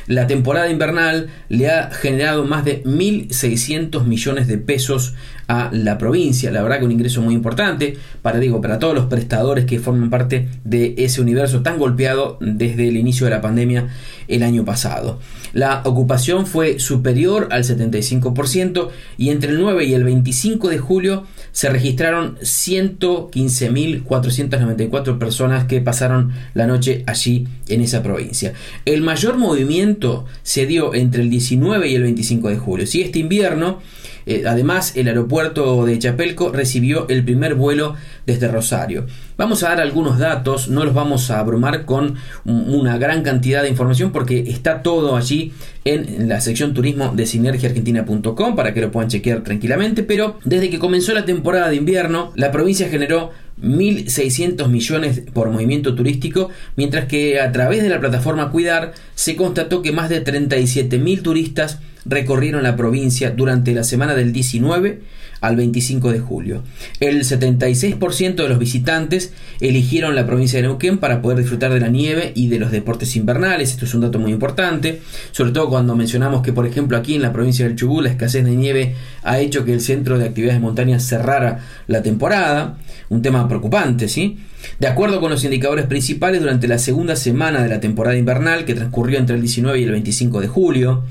la 0.08 0.26
temporada 0.26 0.68
invernal 0.68 1.28
le 1.48 1.70
ha 1.70 1.92
generado 1.92 2.44
más 2.44 2.64
de 2.64 2.82
1.600 2.82 4.02
millones 4.02 4.48
de 4.48 4.58
pesos 4.58 5.14
a 5.48 5.70
la 5.72 5.98
provincia. 5.98 6.50
La 6.50 6.62
verdad 6.62 6.78
que 6.78 6.84
un 6.84 6.92
ingreso 6.92 7.22
muy 7.22 7.34
importante 7.34 7.96
para, 8.22 8.38
digo, 8.38 8.60
para 8.60 8.78
todos 8.78 8.94
los 8.94 9.06
prestadores 9.06 9.64
que 9.64 9.78
forman 9.78 10.10
parte 10.10 10.48
de 10.64 10.94
ese 10.98 11.20
universo 11.20 11.62
tan 11.62 11.78
golpeado 11.78 12.38
desde 12.40 12.88
el 12.88 12.96
inicio 12.96 13.26
de 13.26 13.30
la 13.30 13.40
pandemia 13.40 13.88
el 14.28 14.42
año 14.42 14.64
pasado. 14.64 15.20
La 15.52 15.82
ocupación 15.84 16.46
fue 16.46 16.78
superior 16.78 17.48
al 17.50 17.64
75% 17.64 18.88
y 19.16 19.30
entre 19.30 19.52
el 19.52 19.60
9 19.60 19.84
y 19.84 19.94
el 19.94 20.04
25 20.04 20.68
de 20.68 20.78
julio 20.78 21.24
se 21.52 21.70
registraron 21.70 22.36
115.494 22.38 25.18
personas 25.18 25.64
que 25.64 25.80
pasaron 25.80 26.32
la 26.54 26.66
noche 26.66 27.04
allí 27.06 27.48
en 27.68 27.80
esa 27.80 28.02
provincia. 28.02 28.52
El 28.84 29.00
mayor 29.02 29.38
movimiento 29.38 30.26
se 30.42 30.66
dio 30.66 30.94
entre 30.94 31.22
el 31.22 31.30
19 31.30 31.88
y 31.88 31.94
el 31.94 32.02
25 32.02 32.50
de 32.50 32.58
julio. 32.58 32.86
Si 32.86 33.00
este 33.00 33.20
invierno 33.20 33.80
eh, 34.26 34.42
además, 34.44 34.96
el 34.96 35.06
aeropuerto 35.06 35.86
de 35.86 35.98
Chapelco 35.98 36.50
recibió 36.50 37.08
el 37.08 37.24
primer 37.24 37.54
vuelo 37.54 37.94
desde 38.26 38.48
Rosario. 38.48 39.06
Vamos 39.36 39.62
a 39.62 39.68
dar 39.68 39.80
algunos 39.80 40.18
datos, 40.18 40.68
no 40.68 40.84
los 40.84 40.94
vamos 40.94 41.30
a 41.30 41.38
abrumar 41.38 41.84
con 41.84 42.16
una 42.44 42.98
gran 42.98 43.22
cantidad 43.22 43.62
de 43.62 43.68
información 43.68 44.10
porque 44.10 44.40
está 44.48 44.82
todo 44.82 45.16
allí 45.16 45.52
en 45.84 46.28
la 46.28 46.40
sección 46.40 46.74
turismo 46.74 47.12
de 47.14 47.24
sinergiaargentina.com 47.24 48.56
para 48.56 48.74
que 48.74 48.80
lo 48.80 48.90
puedan 48.90 49.10
chequear 49.10 49.42
tranquilamente, 49.44 50.02
pero 50.02 50.38
desde 50.44 50.70
que 50.70 50.80
comenzó 50.80 51.14
la 51.14 51.24
temporada 51.24 51.68
de 51.68 51.76
invierno, 51.76 52.32
la 52.34 52.50
provincia 52.50 52.88
generó 52.88 53.30
1.600 53.62 54.68
millones 54.68 55.22
por 55.32 55.50
movimiento 55.50 55.94
turístico, 55.94 56.50
mientras 56.74 57.06
que 57.06 57.40
a 57.40 57.52
través 57.52 57.82
de 57.82 57.88
la 57.88 58.00
plataforma 58.00 58.50
Cuidar 58.50 58.92
se 59.14 59.36
constató 59.36 59.82
que 59.82 59.92
más 59.92 60.08
de 60.08 60.24
37.000 60.24 61.22
turistas 61.22 61.78
recorrieron 62.08 62.62
la 62.62 62.76
provincia 62.76 63.30
durante 63.30 63.74
la 63.74 63.84
semana 63.84 64.14
del 64.14 64.32
19 64.32 65.00
al 65.40 65.56
25 65.56 66.12
de 66.12 66.20
julio. 66.20 66.62
El 67.00 67.22
76% 67.22 68.34
de 68.34 68.48
los 68.48 68.58
visitantes 68.58 69.32
eligieron 69.60 70.14
la 70.14 70.26
provincia 70.26 70.58
de 70.58 70.62
Neuquén 70.62 70.98
para 70.98 71.22
poder 71.22 71.38
disfrutar 71.38 71.72
de 71.72 71.80
la 71.80 71.88
nieve 71.88 72.32
y 72.34 72.48
de 72.48 72.58
los 72.58 72.70
deportes 72.70 73.16
invernales. 73.16 73.70
Esto 73.70 73.84
es 73.84 73.94
un 73.94 74.00
dato 74.00 74.18
muy 74.18 74.32
importante, 74.32 75.02
sobre 75.32 75.52
todo 75.52 75.68
cuando 75.68 75.94
mencionamos 75.94 76.42
que, 76.42 76.52
por 76.52 76.66
ejemplo, 76.66 76.96
aquí 76.96 77.14
en 77.14 77.22
la 77.22 77.32
provincia 77.32 77.66
del 77.66 77.76
Chubut 77.76 78.04
la 78.04 78.10
escasez 78.10 78.44
de 78.44 78.52
nieve 78.52 78.94
ha 79.22 79.38
hecho 79.38 79.64
que 79.64 79.72
el 79.72 79.80
centro 79.80 80.18
de 80.18 80.26
actividades 80.26 80.60
de 80.60 80.64
montaña 80.64 81.00
cerrara 81.00 81.60
la 81.86 82.02
temporada. 82.02 82.78
Un 83.08 83.22
tema 83.22 83.46
preocupante, 83.46 84.08
¿sí? 84.08 84.38
De 84.80 84.88
acuerdo 84.88 85.20
con 85.20 85.30
los 85.30 85.44
indicadores 85.44 85.86
principales, 85.86 86.40
durante 86.40 86.66
la 86.66 86.78
segunda 86.78 87.14
semana 87.14 87.62
de 87.62 87.68
la 87.68 87.78
temporada 87.78 88.16
invernal, 88.16 88.64
que 88.64 88.74
transcurrió 88.74 89.18
entre 89.18 89.36
el 89.36 89.42
19 89.42 89.78
y 89.78 89.84
el 89.84 89.92
25 89.92 90.40
de 90.40 90.48
julio, 90.48 91.04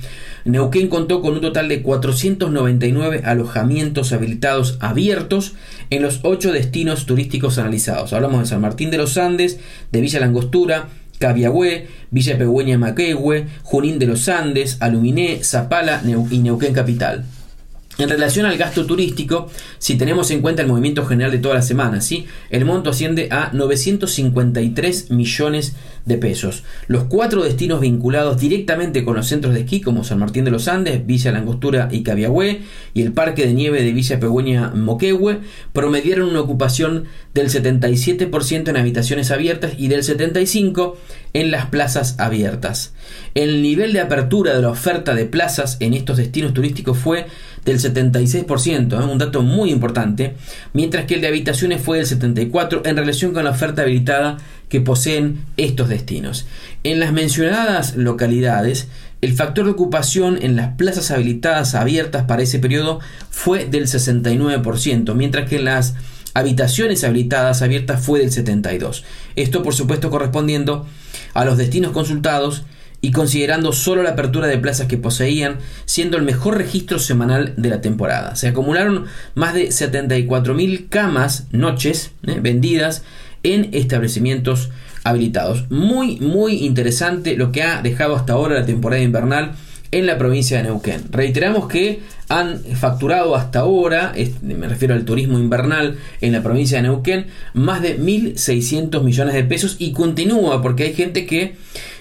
Neuquén 0.46 0.90
contó 0.90 1.22
con 1.22 1.34
un 1.34 1.42
total 1.42 1.68
de 1.68 1.82
499 1.82 3.24
alojamientos 3.26 4.14
habilitados 4.14 4.78
abiertos 4.80 5.56
en 5.90 6.04
los 6.04 6.20
ocho 6.22 6.52
destinos 6.52 7.08
turísticos 7.08 7.58
analizados. 7.58 8.14
Hablamos 8.14 8.42
de 8.42 8.46
San 8.46 8.62
Martín 8.62 8.92
de 8.92 9.00
los 9.00 9.18
Andes, 9.18 9.60
de 9.92 10.02
Villa 10.02 10.20
Langostura, 10.20 10.90
Cabiagüe, 11.18 11.88
Villa 12.12 12.38
Pegüeña 12.38 12.78
Maquehue, 12.78 13.48
Junín 13.64 13.98
de 13.98 14.06
los 14.06 14.30
Andes, 14.30 14.78
Aluminé, 14.82 15.44
Zapala 15.44 16.04
y 16.30 16.38
Neuquén 16.38 16.74
Capital. 16.74 17.26
En 17.98 18.10
relación 18.10 18.46
al 18.46 18.58
gasto 18.58 18.86
turístico, 18.86 19.50
si 19.78 19.98
tenemos 19.98 20.30
en 20.32 20.42
cuenta 20.42 20.62
el 20.62 20.68
movimiento 20.68 21.06
general 21.06 21.32
de 21.32 21.38
toda 21.38 21.56
la 21.56 21.62
semana, 21.62 22.02
¿sí? 22.02 22.26
el 22.50 22.66
monto 22.66 22.90
asciende 22.90 23.30
a 23.32 23.52
953 23.54 25.12
millones 25.12 25.76
de 26.06 26.18
pesos. 26.18 26.64
Los 26.88 27.06
cuatro 27.06 27.44
destinos 27.44 27.80
vinculados 27.80 28.40
directamente 28.40 29.06
con 29.06 29.16
los 29.16 29.28
centros 29.28 29.54
de 29.54 29.62
esquí, 29.62 29.80
como 29.80 30.04
San 30.04 30.20
Martín 30.20 30.44
de 30.44 30.52
los 30.52 30.68
Andes, 30.68 31.06
Villa 31.06 31.32
Langostura 31.32 31.88
y 31.90 32.04
Cabiagüe, 32.04 32.62
y 32.94 33.02
el 33.02 33.14
Parque 33.14 33.48
de 33.48 33.54
Nieve 33.54 33.82
de 33.82 33.94
Villa 33.94 34.20
Pegüeña 34.20 34.72
Moquehue, 34.76 35.40
promedieron 35.72 36.30
una 36.30 36.42
ocupación 36.42 37.06
del 37.34 37.50
77% 37.50 38.70
en 38.70 38.78
habitaciones 38.78 39.32
abiertas 39.32 39.74
y 39.78 39.88
del 39.88 40.04
75% 40.04 40.96
en 41.34 41.52
las 41.52 41.66
plazas 41.66 42.16
abiertas. 42.20 42.94
El 43.34 43.62
nivel 43.62 43.92
de 43.92 44.00
apertura 44.00 44.56
de 44.56 44.62
la 44.62 44.70
oferta 44.70 45.16
de 45.16 45.26
plazas 45.26 45.78
en 45.80 45.94
estos 45.94 46.18
destinos 46.18 46.54
turísticos 46.54 46.98
fue 46.98 47.26
del 47.66 47.80
76%, 47.80 48.94
¿eh? 48.94 49.04
un 49.04 49.18
dato 49.18 49.42
muy 49.42 49.72
importante, 49.72 50.36
mientras 50.74 51.06
que 51.06 51.16
el 51.16 51.22
de 51.22 51.28
habitaciones 51.28 51.82
fue 51.82 51.98
del 51.98 52.08
74% 52.08 52.82
en 52.86 52.96
relación 52.96 53.34
con 53.34 53.44
la 53.44 53.50
oferta 53.50 53.82
habilitada 53.82 54.38
que 54.70 54.82
poseen 54.82 55.44
estos 55.58 55.90
destinos. 55.90 56.46
En 56.84 57.00
las 57.00 57.12
mencionadas 57.12 57.96
localidades, 57.96 58.88
el 59.22 59.34
factor 59.34 59.66
de 59.66 59.72
ocupación 59.72 60.38
en 60.42 60.56
las 60.56 60.76
plazas 60.76 61.10
habilitadas 61.10 61.74
abiertas 61.74 62.26
para 62.26 62.44
ese 62.44 62.60
periodo 62.60 63.00
fue 63.32 63.66
del 63.66 63.88
69%, 63.88 65.16
mientras 65.16 65.50
que 65.50 65.58
en 65.58 65.66
las 65.66 65.96
habitaciones 66.36 67.04
habilitadas 67.04 67.64
abiertas 67.64 68.04
fue 68.04 68.20
del 68.20 68.32
72%. 68.32 69.02
Esto 69.36 69.64
por 69.64 69.74
supuesto 69.74 70.12
correspondiendo 70.12 70.86
a 71.34 71.46
los 71.46 71.58
destinos 71.58 71.92
consultados 71.94 72.64
y 73.06 73.12
considerando 73.12 73.72
solo 73.72 74.02
la 74.02 74.10
apertura 74.10 74.48
de 74.48 74.58
plazas 74.58 74.88
que 74.88 74.98
poseían, 74.98 75.60
siendo 75.86 76.18
el 76.18 76.24
mejor 76.24 76.58
registro 76.58 76.98
semanal 76.98 77.54
de 77.56 77.70
la 77.70 77.80
temporada. 77.80 78.36
Se 78.36 78.48
acumularon 78.48 79.06
más 79.36 79.54
de 79.54 79.68
74.000 79.68 80.90
camas, 80.90 81.46
noches, 81.52 82.14
eh, 82.26 82.40
vendidas 82.42 83.04
en 83.44 83.70
establecimientos 83.74 84.72
habilitados. 85.04 85.70
Muy, 85.70 86.20
muy 86.20 86.66
interesante 86.66 87.38
lo 87.38 87.52
que 87.52 87.62
ha 87.62 87.84
dejado 87.84 88.16
hasta 88.16 88.34
ahora 88.34 88.56
la 88.56 88.66
temporada 88.66 89.04
invernal 89.04 89.52
en 89.92 90.08
la 90.08 90.18
provincia 90.18 90.58
de 90.58 90.64
Neuquén. 90.64 91.04
Reiteramos 91.12 91.68
que 91.68 92.02
han 92.28 92.60
facturado 92.60 93.36
hasta 93.36 93.60
ahora, 93.60 94.14
me 94.42 94.68
refiero 94.68 94.94
al 94.94 95.06
turismo 95.06 95.38
invernal 95.40 95.98
en 96.22 96.32
la 96.32 96.42
provincia 96.42 96.78
de 96.78 96.84
Neuquén, 96.84 97.28
más 97.54 97.82
de 97.82 98.00
1.600 98.00 99.04
millones 99.04 99.34
de 99.36 99.44
pesos 99.44 99.76
y 99.80 99.92
continúa 99.92 100.62
porque 100.62 100.84
hay 100.84 100.94
gente 100.94 101.26
que 101.26 101.56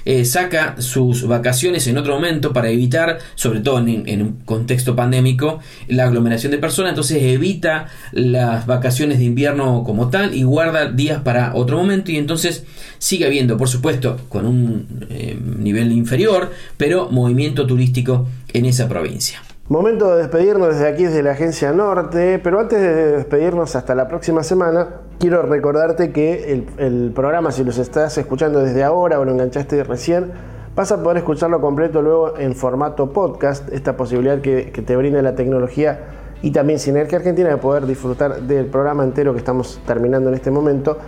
eh, 0.07 0.25
saca 0.25 0.81
sus 0.81 1.27
vacaciones 1.27 1.87
en 1.87 1.97
otro 1.97 2.15
momento 2.15 2.53
para 2.53 2.69
evitar, 2.69 3.19
sobre 3.35 3.61
todo 3.61 3.79
en, 3.79 4.23
un 4.23 4.33
contexto 4.45 4.95
pandémico, 4.95 5.61
la 5.89 6.05
aglomeración 6.05 6.53
de 6.53 6.59
personas, 6.59 6.91
entonces 6.91 7.23
evita 7.23 7.89
las 8.13 8.67
vacaciones 8.67 9.19
de 9.19 9.25
invierno 9.25 9.83
como 9.85 10.09
tal 10.09 10.35
y 10.35 10.43
guarda 10.43 10.91
días 10.91 11.23
para 11.23 11.55
otro 11.55 11.79
momento 11.79 12.11
y 12.11 12.17
entonces 12.17 12.65
sigue 12.99 13.27
habiendo, 13.27 13.57
por 13.57 13.69
supuesto, 13.69 14.19
con 14.29 14.47
un 14.47 15.07
eh, 15.11 15.39
nivel 15.59 15.93
inferior, 15.93 16.53
pero 16.77 17.11
movimiento 17.11 17.67
turístico 17.67 18.29
en 18.53 18.67
esa 18.67 18.89
provincia. 18.89 19.43
Momento 19.69 20.15
de 20.15 20.19
despedirnos 20.19 20.75
desde 20.75 20.87
aquí, 20.87 21.05
desde 21.05 21.23
la 21.23 21.31
Agencia 21.31 21.73
Norte, 21.73 22.39
pero 22.39 22.61
antes 22.61 22.79
de 22.79 23.13
despedirnos 23.13 23.75
hasta 23.75 23.95
la 23.95 24.09
próxima 24.09 24.43
semana, 24.43 24.89
quiero 25.19 25.41
recordarte 25.41 26.13
que 26.13 26.53
el, 26.77 27.13
programa, 27.15 27.51
si 27.51 27.65
los 27.65 27.79
estás 27.79 28.19
escuchando 28.19 28.61
desde 28.61 28.85
ahora 28.85 29.19
o 29.19 29.25
lo 29.25 29.33
enganchaste 29.33 29.83
recién, 29.83 30.33
vas 30.77 30.93
a 30.93 31.03
poder 31.03 31.17
escucharlo 31.17 31.63
completo 31.63 32.03
luego 32.03 32.39
en 32.39 32.55
formato 32.55 33.11
podcast, 33.11 33.73
esta 33.73 33.97
posibilidad 33.97 34.43
que, 34.43 34.65
te 34.65 34.97
brinda 34.97 35.23
la 35.23 35.35
tecnología 35.35 36.09
y 36.43 36.51
también 36.51 36.79
Sinergia 36.79 37.17
Argentina 37.17 37.49
de 37.49 37.57
poder 37.57 37.87
disfrutar 37.87 38.43
del 38.43 38.67
programa 38.67 39.03
entero 39.03 39.33
que 39.33 39.39
estamos 39.39 39.81
terminando 39.87 40.29
en 40.29 40.35
este 40.35 40.51
momento. 40.51 40.99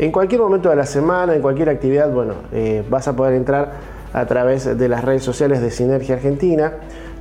En 0.00 0.10
cualquier 0.10 0.40
momento 0.40 0.68
de 0.68 0.74
la 0.74 0.86
semana, 0.86 1.36
en 1.36 1.42
cualquier 1.42 1.68
actividad, 1.68 2.10
bueno, 2.10 2.34
eh, 2.50 2.82
vas 2.90 3.06
a 3.06 3.14
poder 3.14 3.34
entrar 3.34 4.00
a 4.12 4.26
través 4.26 4.76
de 4.76 4.88
las 4.88 5.04
redes 5.04 5.22
sociales 5.22 5.60
de 5.60 5.70
Sinergia 5.70 6.16
Argentina 6.16 6.72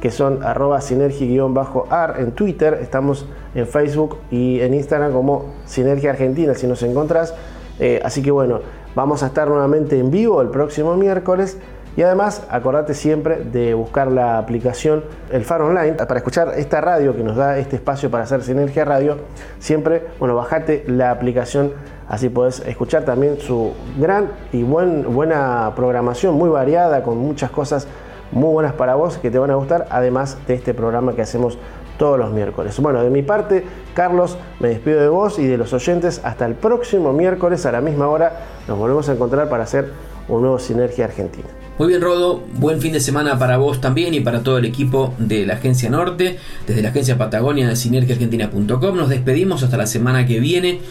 que 0.02 0.12
son 0.12 0.44
arroba 0.44 0.82
sinergia-ar 0.82 2.16
en 2.20 2.32
Twitter, 2.32 2.80
estamos 2.82 3.26
en 3.56 3.68
Facebook 3.68 4.18
y 4.32 4.62
en 4.62 4.74
Instagram 4.74 5.12
como 5.12 5.54
Sinergia 5.66 6.12
Argentina 6.12 6.54
si 6.54 6.68
nos 6.68 6.82
encontrás. 6.84 7.34
Eh, 7.80 8.02
así 8.04 8.22
que 8.22 8.32
bueno, 8.32 8.60
vamos 8.96 9.24
a 9.24 9.28
estar 9.28 9.48
nuevamente 9.48 10.00
en 10.00 10.12
vivo 10.12 10.42
el 10.42 10.50
próximo 10.50 10.96
miércoles. 10.96 11.58
Y 11.98 12.04
además, 12.04 12.46
acordate 12.50 12.94
siempre 12.94 13.44
de 13.44 13.74
buscar 13.74 14.10
la 14.10 14.38
aplicación 14.38 15.04
El 15.32 15.44
Faro 15.44 15.68
Online 15.68 15.94
para 15.94 16.18
escuchar 16.18 16.54
esta 16.56 16.80
radio 16.80 17.16
que 17.16 17.24
nos 17.24 17.36
da 17.36 17.58
este 17.58 17.76
espacio 17.76 18.10
para 18.10 18.24
hacer 18.24 18.42
Sinergia 18.44 18.86
Radio. 18.86 19.18
Siempre, 19.60 20.04
bueno, 20.20 20.36
bajate 20.36 20.86
la 20.88 21.12
aplicación, 21.12 21.74
así 22.08 22.30
podés 22.30 22.62
escuchar 22.62 23.04
también 23.04 23.40
su 23.40 23.74
gran 23.98 24.30
y 24.54 24.64
buen, 24.64 25.14
buena 25.14 25.74
programación, 25.76 26.36
muy 26.36 26.50
variada, 26.50 27.04
con 27.04 27.18
muchas 27.18 27.50
cosas 27.50 27.88
muy 28.32 28.52
buenas 28.52 28.74
para 28.74 28.96
vos 28.96 29.18
que 29.18 29.32
te 29.32 29.40
van 29.40 29.52
a 29.52 29.56
gustar, 29.56 29.88
además 29.90 30.38
de 30.48 30.54
este 30.54 30.74
programa 30.74 31.14
que 31.14 31.22
hacemos 31.22 31.58
todos 31.98 32.18
los 32.18 32.32
miércoles. 32.32 32.80
Bueno, 32.80 33.04
de 33.04 33.10
mi 33.10 33.22
parte, 33.22 33.66
Carlos, 33.94 34.38
me 34.60 34.70
despido 34.70 35.02
de 35.02 35.10
vos 35.10 35.38
y 35.38 35.46
de 35.46 35.58
los 35.58 35.74
oyentes. 35.74 36.22
Hasta 36.24 36.46
el 36.46 36.56
próximo 36.56 37.14
miércoles 37.14 37.66
a 37.66 37.72
la 37.72 37.82
misma 37.82 38.08
hora 38.08 38.40
nos 38.68 38.78
volvemos 38.78 39.10
a 39.10 39.14
encontrar 39.14 39.50
para 39.50 39.64
hacer 39.64 39.92
un 40.30 40.42
nuevo 40.42 40.60
Sinergia 40.60 41.06
Argentina. 41.06 41.48
Muy 41.80 41.88
bien, 41.88 42.02
Rodo. 42.02 42.42
Buen 42.56 42.82
fin 42.82 42.92
de 42.92 43.00
semana 43.00 43.40
para 43.40 43.56
vos 43.56 43.80
también 43.80 44.14
y 44.14 44.20
para 44.20 44.44
todo 44.44 44.58
el 44.58 44.66
equipo 44.66 45.14
de 45.18 45.46
la 45.46 45.54
Agencia 45.54 45.90
Norte, 45.90 46.38
desde 46.68 46.82
la 46.82 46.90
Agencia 46.90 47.18
Patagonia 47.18 47.70
de 47.70 47.76
sinergiaargentina.com. 47.78 48.98
Nos 48.98 49.08
despedimos 49.08 49.64
hasta 49.64 49.78
la 49.78 49.88
semana 49.88 50.26
que 50.26 50.42
viene 50.42 50.82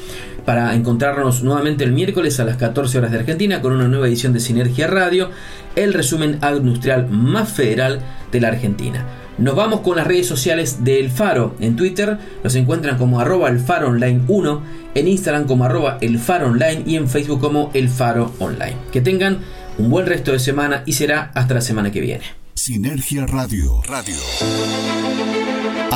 para 0.44 0.74
encontrarnos 0.74 1.42
nuevamente 1.42 1.84
el 1.84 1.92
miércoles 1.92 2.40
a 2.40 2.44
las 2.44 2.56
14 2.56 2.98
horas 2.98 3.10
de 3.12 3.18
Argentina 3.18 3.60
con 3.60 3.72
una 3.72 3.88
nueva 3.88 4.08
edición 4.08 4.32
de 4.32 4.40
Sinergia 4.40 4.86
Radio, 4.86 5.30
el 5.76 5.92
resumen 5.92 6.38
industrial 6.42 7.08
más 7.08 7.52
federal 7.52 8.00
de 8.32 8.40
la 8.40 8.48
Argentina. 8.48 9.06
Nos 9.38 9.54
vamos 9.54 9.80
con 9.80 9.96
las 9.96 10.06
redes 10.06 10.26
sociales 10.26 10.82
de 10.82 10.98
El 10.98 11.10
Faro. 11.10 11.54
En 11.60 11.76
Twitter 11.76 12.18
nos 12.42 12.54
encuentran 12.56 12.98
como 12.98 13.20
arroba 13.20 13.48
el 13.48 13.60
Faro 13.60 13.88
Online 13.88 14.22
1, 14.26 14.62
en 14.94 15.08
Instagram 15.08 15.46
como 15.46 15.64
arroba 15.64 15.98
el 16.00 16.18
Faro 16.18 16.48
Online 16.48 16.82
y 16.84 16.96
en 16.96 17.08
Facebook 17.08 17.40
como 17.40 17.70
el 17.72 17.88
Faro 17.88 18.32
Online. 18.40 18.76
Que 18.92 19.00
tengan 19.00 19.38
un 19.78 19.90
buen 19.90 20.06
resto 20.06 20.32
de 20.32 20.40
semana 20.40 20.82
y 20.86 20.94
será 20.94 21.30
hasta 21.34 21.54
la 21.54 21.60
semana 21.60 21.92
que 21.92 22.00
viene. 22.00 22.24
Sinergia 22.54 23.26
Radio. 23.26 23.80
Radio. 23.86 24.16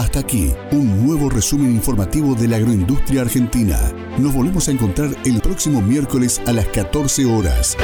Hasta 0.02 0.18
aquí, 0.18 0.52
un 0.72 1.06
nuevo 1.06 1.30
resumen 1.30 1.70
informativo 1.70 2.34
de 2.34 2.48
la 2.48 2.56
agroindustria 2.56 3.20
argentina. 3.20 3.78
Nos 4.18 4.34
volvemos 4.34 4.66
a 4.66 4.72
encontrar 4.72 5.10
el 5.24 5.40
próximo 5.40 5.80
miércoles 5.80 6.42
a 6.44 6.52
las 6.52 6.66
14 6.66 7.24
horas. 7.24 7.76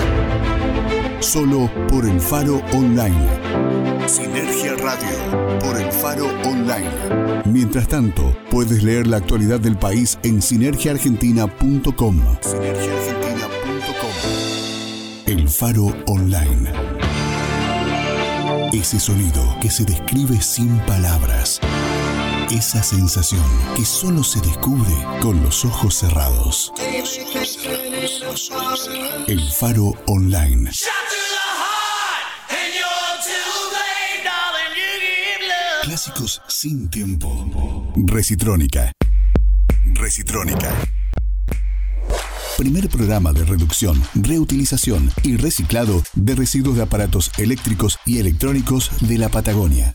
Solo 1.20 1.70
por 1.88 2.04
el 2.08 2.20
Faro 2.20 2.60
Online. 2.72 4.08
Sinergia 4.08 4.74
Radio. 4.74 5.60
Por 5.60 5.80
el 5.80 5.92
Faro 5.92 6.26
Online. 6.44 7.44
Mientras 7.44 7.86
tanto, 7.86 8.36
puedes 8.50 8.82
leer 8.82 9.06
la 9.06 9.18
actualidad 9.18 9.60
del 9.60 9.76
país 9.78 10.18
en 10.24 10.42
sinergiaargentina.com. 10.42 12.20
El 15.24 15.48
Faro 15.48 15.94
Online. 16.06 16.72
Ese 18.72 18.98
sonido 18.98 19.56
que 19.60 19.70
se 19.70 19.84
describe 19.84 20.42
sin 20.42 20.78
palabras. 20.80 21.60
Esa 22.50 22.82
sensación 22.82 23.44
que 23.76 23.84
solo 23.84 24.24
se 24.24 24.40
descubre 24.40 24.92
con 25.20 25.42
los 25.42 25.64
ojos 25.64 25.94
cerrados. 25.94 26.72
El 29.26 29.40
Faro 29.52 29.92
Online. 30.06 30.70
Clásicos 35.82 36.40
sin 36.48 36.88
tiempo. 36.88 37.92
Recitrónica. 37.96 38.92
Recitrónica 39.94 40.74
primer 42.58 42.88
programa 42.88 43.32
de 43.32 43.44
reducción, 43.44 44.02
reutilización 44.16 45.12
y 45.22 45.36
reciclado 45.36 46.02
de 46.14 46.34
residuos 46.34 46.74
de 46.74 46.82
aparatos 46.82 47.30
eléctricos 47.38 48.00
y 48.04 48.18
electrónicos 48.18 48.90
de 49.00 49.16
la 49.16 49.28
Patagonia. 49.28 49.94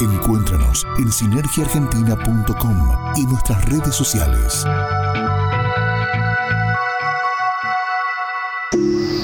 Encuéntranos 0.00 0.86
en 0.98 1.10
sinergiaargentina.com 1.10 2.76
y 3.16 3.24
nuestras 3.24 3.64
redes 3.64 3.94
sociales. 3.94 4.64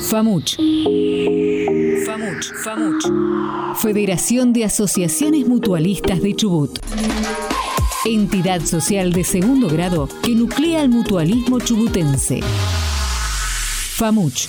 FAMUCH. 0.08 0.56
FAMUCH. 2.06 2.52
FAMUCH. 2.64 3.76
Federación 3.76 4.54
de 4.54 4.64
Asociaciones 4.64 5.46
Mutualistas 5.46 6.22
de 6.22 6.34
Chubut. 6.34 6.78
entidad 8.06 8.62
social 8.62 9.12
de 9.12 9.24
segundo 9.24 9.68
grado 9.68 10.08
que 10.22 10.34
nuclea 10.34 10.80
al 10.80 10.88
mutualismo 10.88 11.60
chubutense. 11.60 12.40
FAMUCH. 13.96 14.48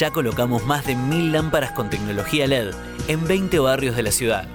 Ya 0.00 0.10
colocamos 0.10 0.64
más 0.64 0.86
de 0.86 0.96
mil 0.96 1.30
lámparas 1.30 1.72
con 1.72 1.90
tecnología 1.90 2.46
LED 2.46 2.70
en 3.08 3.28
20 3.28 3.58
barrios 3.58 3.96
de 3.96 4.02
la 4.02 4.10
ciudad. 4.10 4.48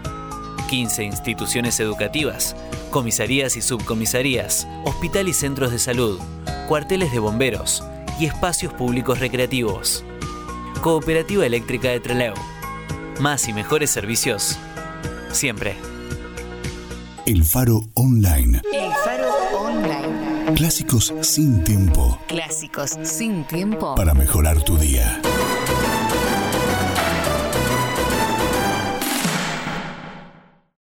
15 0.72 1.04
instituciones 1.04 1.80
educativas, 1.80 2.56
comisarías 2.90 3.56
y 3.56 3.62
subcomisarías, 3.62 4.68
hospital 4.86 5.28
y 5.28 5.34
centros 5.34 5.72
de 5.72 5.78
salud, 5.78 6.20
cuarteles 6.68 7.12
de 7.12 7.20
bomberos 7.20 7.84
y 8.20 8.26
espacios 8.26 8.74
públicos 8.74 9.20
recreativos. 9.20 10.04
Cooperativa 10.82 11.46
Eléctrica 11.46 11.90
de 11.90 12.00
Trelew. 12.00 12.34
Más 13.20 13.48
y 13.48 13.54
mejores 13.54 13.92
servicios. 13.92 14.58
Siempre. 15.32 15.76
El 17.28 17.44
Faro 17.44 17.82
Online. 17.94 18.64
El 18.74 18.92
Faro 19.04 19.30
Online. 19.60 20.56
Clásicos 20.56 21.14
sin 21.22 21.64
tiempo 21.64 22.20
Clásicos 22.28 22.98
sin 23.04 23.44
tiempo. 23.46 23.94
para 23.94 24.16
mejorar 24.16 24.64
tu 24.64 24.78
día. 24.78 25.22